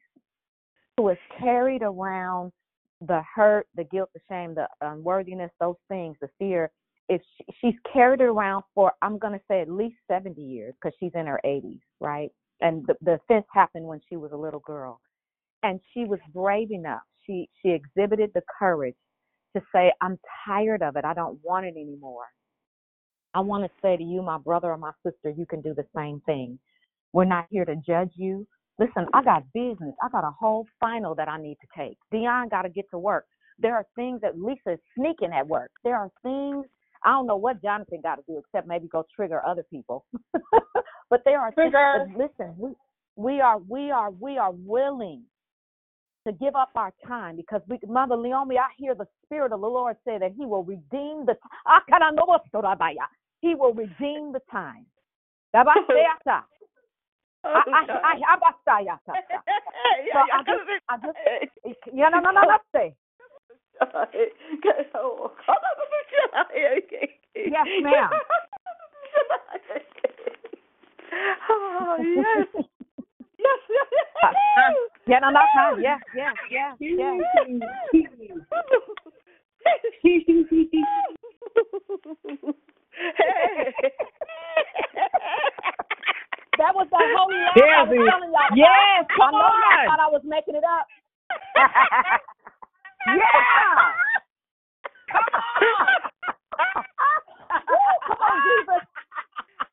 [0.97, 2.51] who has carried around
[3.01, 6.71] the hurt, the guilt, the shame, the unworthiness, those things, the fear,
[7.07, 10.95] if she, she's carried around for, I'm going to say at least 70 years because
[10.99, 12.31] she's in her 80s, right?
[12.61, 15.01] And the, the offense happened when she was a little girl.
[15.63, 17.01] And she was brave enough.
[17.25, 18.95] She she exhibited the courage
[19.55, 21.05] to say, I'm tired of it.
[21.05, 22.25] I don't want it anymore.
[23.35, 25.85] I want to say to you, my brother or my sister, you can do the
[25.95, 26.59] same thing.
[27.13, 28.47] We're not here to judge you.
[28.79, 29.95] Listen, I got business.
[30.03, 31.97] I got a whole final that I need to take.
[32.11, 33.25] Dion got to get to work.
[33.59, 35.71] There are things that Lisa is sneaking at work.
[35.85, 36.65] There are things
[37.03, 40.05] I don't know what Jonathan got to do except maybe go trigger other people.
[41.09, 41.71] but there are things.
[41.71, 42.07] Trigger.
[42.15, 42.71] but Listen, we
[43.15, 45.23] we are we are we are willing
[46.27, 49.67] to give up our time because we, Mother Leomi, I hear the Spirit of the
[49.67, 51.37] Lord say that He will redeem the.
[51.65, 51.81] Ah,
[53.41, 54.85] he will redeem the time.
[55.55, 56.43] Dabaseata.
[57.45, 58.17] Oh, I- I- I-
[60.33, 61.17] I just, I just,
[61.65, 62.57] eh, yeah, no, no, no, no.
[67.35, 68.09] Yes, ma'am.
[71.49, 72.47] Oh, yes.
[73.39, 73.87] Yes, yes,
[74.21, 74.31] Uh, uh,
[75.07, 75.75] yeah, no, no, huh?
[75.79, 77.21] Yes, yes, yes, yes.
[86.57, 88.57] That was that holy Yes, I was it- telling y'all about.
[88.59, 89.87] yes, come I on.
[89.87, 90.87] thought I was making it up.
[93.07, 93.93] Yeah.
[95.11, 95.87] Come on.
[97.69, 98.83] Woo, come on, Jesus.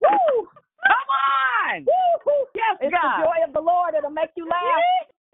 [0.00, 0.48] Woo.
[0.86, 1.84] Come on.
[1.84, 2.46] Woo.
[2.54, 3.02] Yes, it's God.
[3.02, 3.94] the joy of the Lord.
[3.98, 4.82] It'll make you laugh.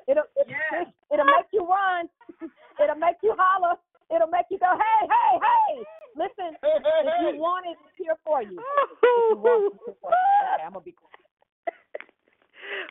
[0.08, 0.88] It'll it, Yes.
[1.12, 2.08] it'll make you run.
[2.82, 3.76] It'll make you holler.
[4.14, 5.84] It'll make you go, hey, hey, hey.
[6.16, 8.58] Listen, if you want it, it's here for you.
[8.58, 10.16] If you want it, it's here for you.
[10.56, 11.12] Okay, I'm gonna be quiet.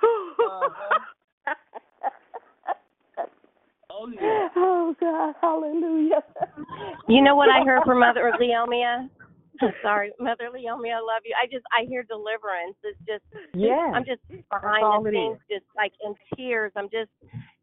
[0.04, 0.70] Oh,
[4.10, 4.50] yeah.
[4.56, 6.24] Oh God, hallelujah.
[7.08, 9.10] You know what I heard from Mother Leomia?
[9.84, 11.36] Sorry, Mother Leomia, I love you.
[11.38, 12.76] I just I hear deliverance.
[12.84, 13.24] It's just
[13.54, 13.92] Yeah.
[13.94, 16.72] I'm just behind the scenes, just like in tears.
[16.76, 17.12] I'm just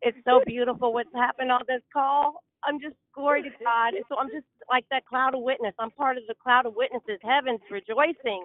[0.03, 2.45] It's so beautiful what's happened on this call.
[2.65, 3.95] I'm just glory to God.
[4.09, 5.75] So I'm just like that cloud of witness.
[5.79, 7.19] I'm part of the cloud of witnesses.
[7.23, 8.45] Heaven's rejoicing.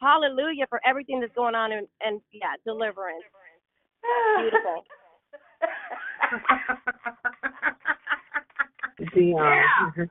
[0.00, 3.24] Hallelujah for everything that's going on and, and yeah, deliverance.
[4.38, 4.84] Beautiful.
[9.14, 10.10] Dion.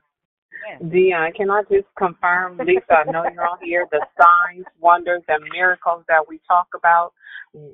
[0.90, 5.42] Dion, can I just confirm, Lisa, I know you're on here, the signs, wonders, and
[5.52, 7.12] miracles that we talk about,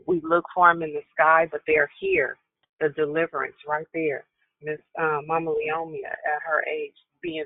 [0.07, 2.37] we look for them in the sky, but they're here.
[2.81, 4.25] The deliverance right there.
[4.63, 7.45] Miss uh, Mama Leomia at her age being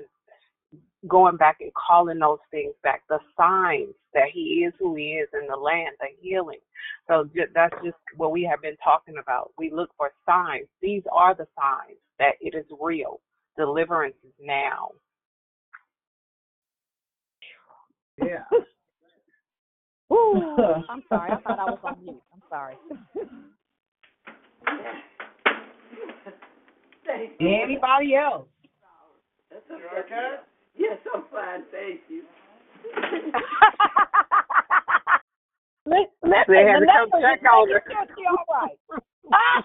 [1.07, 5.29] going back and calling those things back, the signs that he is who he is
[5.33, 6.59] in the land, the healing.
[7.07, 9.51] So ju- that's just what we have been talking about.
[9.57, 10.67] We look for signs.
[10.81, 13.21] These are the signs that it is real.
[13.57, 14.91] Deliverance is now.
[18.17, 18.43] Yeah.
[20.13, 21.31] Ooh, I'm sorry.
[21.31, 22.21] I thought I was on mute.
[22.33, 22.75] I'm sorry.
[27.41, 28.47] Anybody else?
[29.51, 30.58] That's okay.
[30.75, 31.63] Yes, I'm fine.
[31.71, 32.23] Thank you.
[35.85, 37.81] Li- Listen, They had to come check on her.
[38.29, 38.77] all right.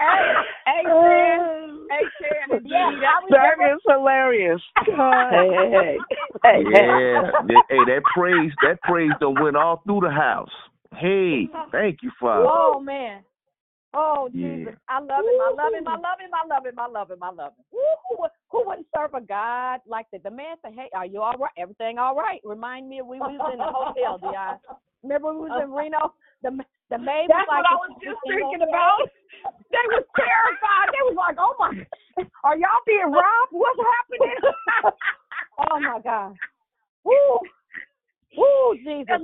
[0.00, 0.34] hey,
[0.66, 4.62] hey, Shan, hey, Shan, yeah, Dee, I was that- That is hilarious.
[4.86, 5.98] Hey, hey, hey.
[6.42, 7.22] Hey, Yeah,
[7.68, 10.50] hey, that praise, that praise done went all through the house.
[10.94, 12.46] Hey, thank you, Father.
[12.48, 13.22] Oh man.
[13.94, 14.56] Oh Yeah.
[14.56, 14.74] Jesus.
[14.88, 15.40] I love him.
[15.40, 15.88] I love him.
[15.88, 16.30] I love him.
[16.34, 16.78] I love him.
[16.78, 17.22] I love him.
[17.22, 17.64] I love him.
[17.72, 20.22] Who, would- who wouldn't serve a God like that?
[20.22, 21.50] The man said, Hey, are you all right?
[21.56, 22.40] Everything all right?
[22.44, 24.56] Remind me of we was in the hotel, Di.
[25.02, 26.14] Remember we was in Reno?
[26.42, 26.50] The
[26.90, 29.02] the maid That's was like what I was just thinking about.
[29.70, 30.88] They was terrified.
[30.92, 31.72] They was like, Oh my
[32.44, 33.50] are y'all being robbed?
[33.52, 34.36] What's happening?
[35.70, 36.34] oh my God.
[37.04, 37.38] Woo.
[38.36, 39.06] Woo, Jesus.
[39.08, 39.20] That,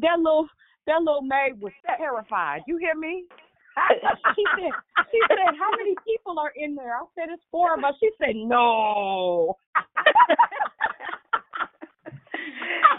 [0.00, 0.46] that little
[0.86, 2.62] that little maid was terrified.
[2.66, 3.24] You hear me?
[4.36, 4.70] she said,
[5.12, 6.94] she said, how many people are in there?
[6.96, 7.94] I said, it's four of us.
[8.00, 9.56] She said, no.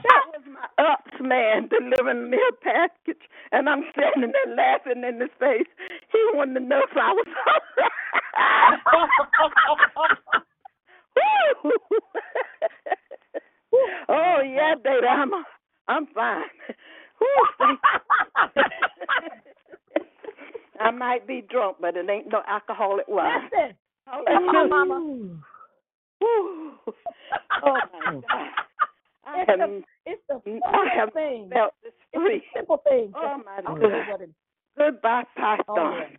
[0.03, 5.19] that was my UPS man delivering me a package, and I'm standing there laughing in
[5.21, 5.67] his face.
[6.11, 7.27] He wanted to know if I was
[14.09, 15.31] oh yeah, baby, I'm
[15.87, 16.43] I'm fine.
[20.81, 21.05] Whew, thank you.
[21.05, 23.49] I might be drunk, but it ain't no alcoholic wine.
[23.51, 23.75] Listen.
[24.05, 24.69] Hallelujah.
[24.69, 25.41] Mama.
[26.19, 26.71] Whew.
[27.63, 28.47] Oh my God.
[29.25, 31.49] I It's have, the, it's the simple thing.
[31.53, 32.43] felt this It's free.
[32.55, 33.13] simple things.
[33.15, 33.79] Oh my God.
[33.79, 34.29] know what it is.
[34.77, 35.65] Goodbye, Python.
[35.67, 36.17] Oh, yeah.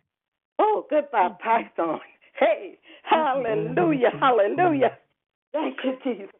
[0.59, 1.99] Oh, goodbye, Python.
[2.39, 4.97] Hey, hallelujah, hallelujah.
[5.51, 6.31] Thank you, Jesus.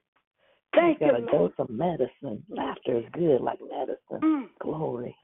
[0.75, 2.43] Thank you got a dose of medicine.
[2.49, 4.21] Laughter is good like medicine.
[4.23, 4.45] Mm.
[4.59, 5.15] Glory.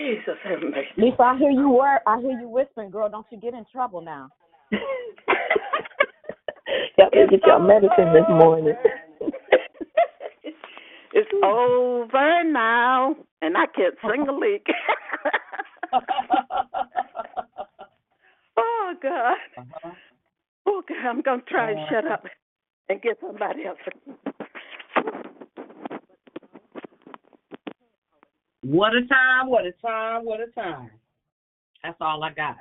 [0.00, 0.88] Jesus, have mercy.
[0.96, 3.08] Lisa, I hear you wor I hear you whispering, girl.
[3.08, 4.28] Don't you get in trouble now.
[6.98, 8.74] Y'all better get your medicine this morning.
[11.14, 14.66] It's over now, and I can't sing a lick.
[18.56, 19.36] oh God.
[19.58, 19.90] Uh-huh.
[20.66, 21.90] Oh God, I'm gonna try and uh-huh.
[21.90, 22.24] shut up
[22.88, 23.76] and get somebody else.
[28.62, 30.90] What a time, what a time, what a time.
[31.82, 32.56] That's all I got.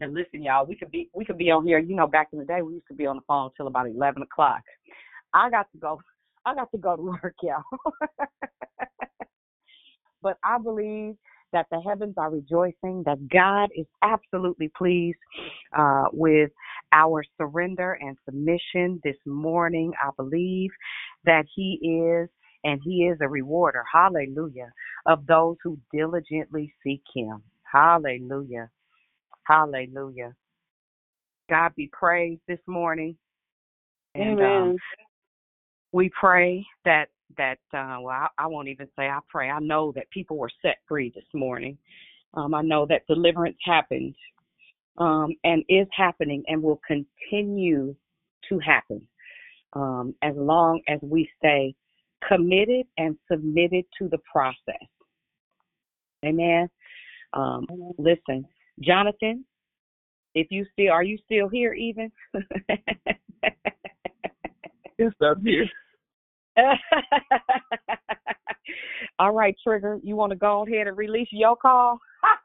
[0.00, 2.38] And listen, y'all, we could be we could be on here, you know, back in
[2.38, 4.62] the day we used to be on the phone till about eleven o'clock.
[5.34, 6.00] I got to go
[6.46, 7.62] I got to go to work, y'all.
[10.22, 11.16] but I believe
[11.52, 15.18] that the heavens are rejoicing, that God is absolutely pleased
[15.76, 16.50] uh, with
[16.92, 19.92] our surrender and submission this morning.
[20.02, 20.70] I believe
[21.24, 22.28] that He is,
[22.64, 24.72] and He is a rewarder, hallelujah,
[25.06, 27.42] of those who diligently seek Him.
[27.70, 28.70] Hallelujah.
[29.46, 30.34] Hallelujah.
[31.50, 33.16] God be praised this morning.
[34.14, 34.74] And, um,
[35.92, 37.06] we pray that
[37.36, 39.50] that uh well I, I won't even say I pray.
[39.50, 41.78] I know that people were set free this morning.
[42.34, 44.14] Um I know that deliverance happened
[44.98, 47.94] um and is happening and will continue
[48.48, 49.06] to happen
[49.74, 51.74] um as long as we stay
[52.26, 54.86] committed and submitted to the process.
[56.24, 56.68] Amen.
[57.32, 57.66] Um
[57.98, 58.46] listen,
[58.80, 59.44] Jonathan,
[60.34, 62.10] if you still are you still here even?
[65.00, 65.66] Yes, I'm here.
[69.18, 71.98] All right, Trigger, you want to go ahead and release your call?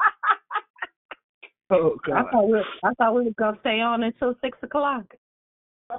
[1.72, 2.26] Oh I God.
[2.32, 5.04] thought we I thought we was gonna stay on until six o'clock.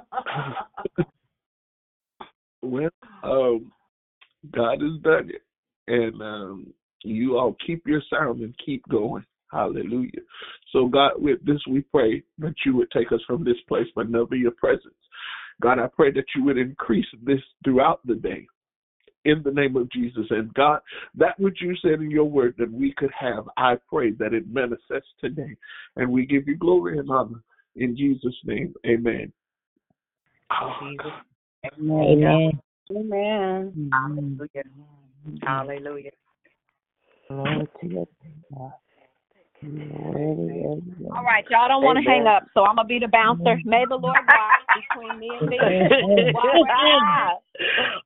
[2.69, 2.89] Well,
[3.23, 3.71] um,
[4.51, 5.41] God has done it,
[5.87, 6.73] and um,
[7.03, 9.25] You all keep your sound and keep going.
[9.51, 10.21] Hallelujah.
[10.71, 14.09] So, God, with this we pray that you would take us from this place, but
[14.09, 14.93] never your presence.
[15.61, 18.45] God, I pray that you would increase this throughout the day
[19.25, 20.25] in the name of Jesus.
[20.29, 20.79] And God,
[21.15, 24.51] that which you said in your word that we could have, I pray that it
[24.51, 25.55] manifests today.
[25.95, 27.41] And we give you glory and honor
[27.75, 28.73] in Jesus' name.
[28.85, 29.31] Amen.
[30.51, 30.91] Oh,
[31.75, 32.59] Amen.
[32.91, 33.89] Amen.
[33.91, 34.63] Hallelujah.
[35.43, 36.11] Hallelujah.
[37.29, 38.07] Glory to your
[38.53, 38.71] God.
[39.63, 43.57] All right, y'all don't want to hang up, so I'm gonna be the bouncer.
[43.65, 45.57] May the Lord watch between me and me.
[46.31, 47.41] While we're out,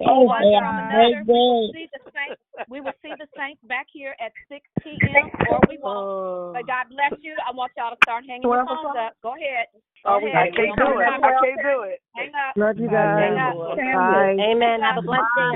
[0.01, 2.41] Oh, one way or another, we will see the saints.
[2.69, 5.27] We will see the saints back here at 6 p.m.
[5.51, 5.91] or we won't.
[5.91, 6.51] Oh.
[6.55, 7.35] But God bless you.
[7.43, 9.13] I want y'all to start hanging your phones up.
[9.21, 9.67] Go ahead.
[10.07, 10.35] Go Oh, ahead.
[10.35, 11.05] I can't do it.
[11.05, 11.99] I can't do it.
[12.15, 12.55] Hang up.
[12.55, 13.55] Love you Hang guys.
[13.59, 13.75] up.
[13.75, 14.39] Bye.
[14.39, 14.80] Amen.
[14.81, 15.51] Have a blessed day.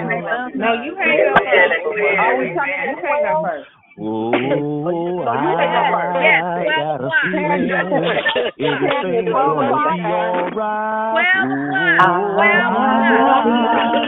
[0.60, 1.88] No, oh, you hang up first.
[2.20, 2.84] Are we talking?
[2.84, 3.72] You hang up first.
[3.98, 5.40] Oh, I
[6.68, 11.24] got a feeling everything's gonna be alright.
[12.02, 12.52] Oh, I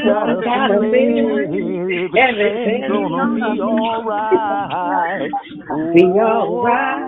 [0.03, 5.32] got a feeling everything's gonna be alright.
[5.95, 7.07] Be alright.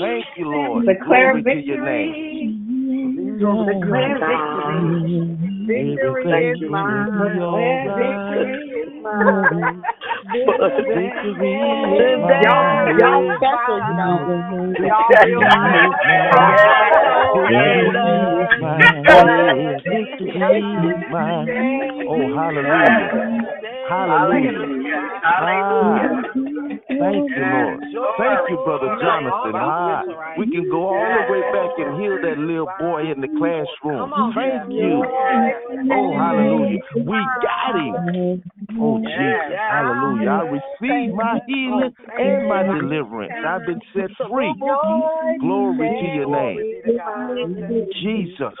[0.00, 0.86] Thank you, Lord.
[0.86, 3.38] Declare to your name.
[3.38, 5.38] Declare victory.
[5.68, 7.14] Victory is mine.
[7.14, 9.84] Victory is mine.
[10.94, 11.34] Victory
[12.40, 14.30] Y'all, y'all special, you know.
[14.82, 15.44] Y'all real
[22.06, 23.10] Oh, hallelujah.
[23.90, 24.54] Hallelujah.
[25.24, 25.98] Ah,
[26.86, 27.82] thank you, Lord.
[28.18, 29.54] Thank you, Brother Jonathan.
[29.58, 30.04] Ah,
[30.38, 34.12] we can go all the way back and heal that little boy in the classroom.
[34.36, 35.02] Thank you.
[35.90, 36.78] Oh, hallelujah.
[37.04, 38.42] We got him.
[38.80, 39.58] Oh, Jesus.
[39.68, 40.28] Hallelujah.
[40.28, 43.32] I receive my healing and my deliverance.
[43.44, 44.54] I've been set free.
[45.40, 46.62] Glory to your name.
[48.00, 48.54] Jesus.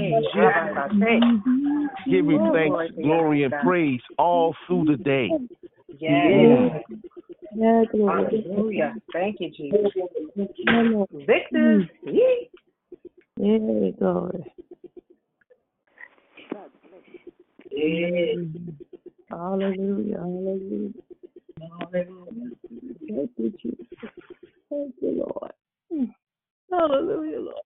[0.00, 1.90] my, my kids say, under the house.
[2.06, 5.30] Give him thanks, glory, and praise all through the day.
[5.90, 6.82] Yes.
[7.54, 8.42] Yeah, glory.
[8.44, 8.94] Hallelujah.
[9.12, 9.92] Thank you, Jesus.
[10.36, 11.06] Victor.
[11.26, 11.88] Victor.
[12.04, 12.50] Yee.
[13.38, 14.44] Yeah, glory.
[17.70, 18.38] Yes.
[19.30, 20.92] Hallelujah, hallelujah.
[23.08, 23.86] Thank you, Jesus.
[24.70, 25.52] Thank you, Lord.
[25.92, 26.14] Mm.
[26.70, 27.65] Hallelujah, Lord.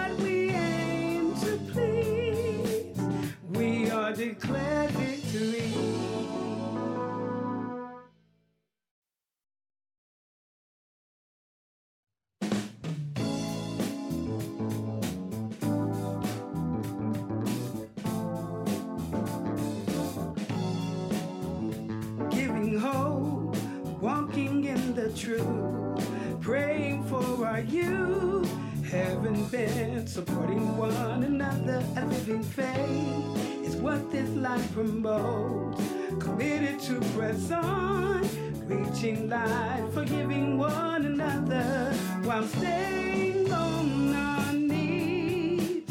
[38.67, 41.93] reaching light, forgiving one another
[42.23, 45.83] while staying on our knees.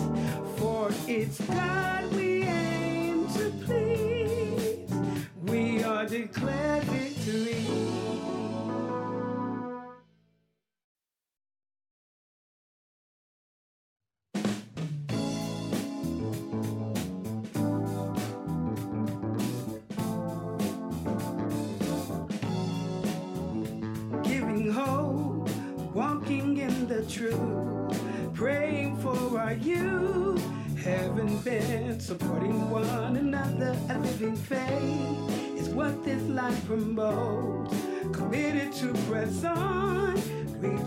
[0.57, 1.90] For it's God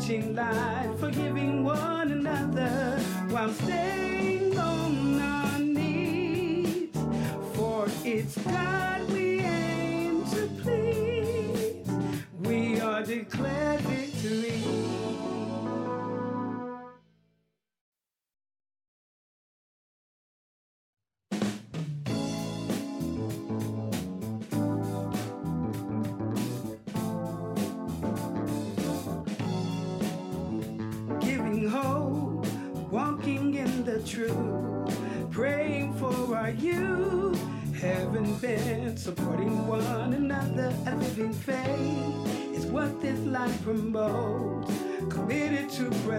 [0.03, 2.99] reaching light, forgiving one another
[3.30, 6.90] while staying on our knees.
[7.53, 8.35] For it's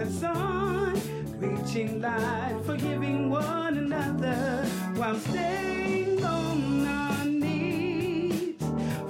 [0.05, 0.93] press on,
[1.39, 8.55] reaching light, forgiving one another while staying on our knees.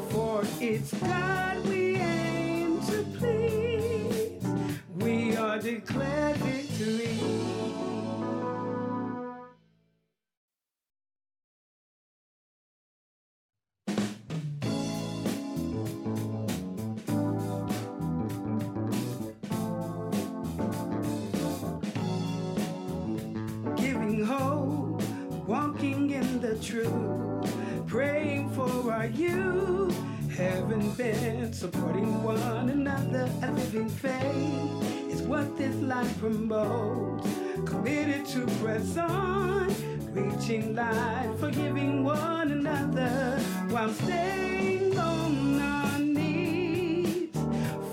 [0.10, 1.25] For it's God
[40.12, 43.40] Reaching light, forgiving one another
[43.70, 47.30] while staying on our knees.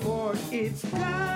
[0.00, 1.31] For it's God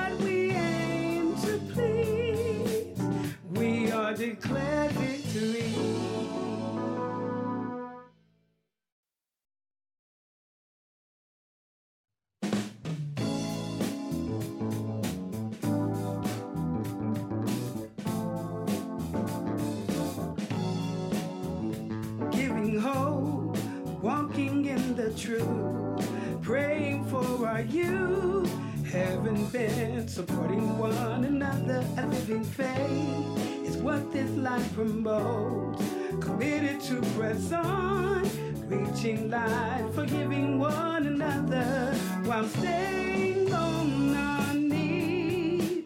[38.96, 41.94] catching light, forgiving one another
[42.24, 45.84] while staying on our knees.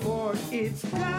[0.00, 1.17] For it's God.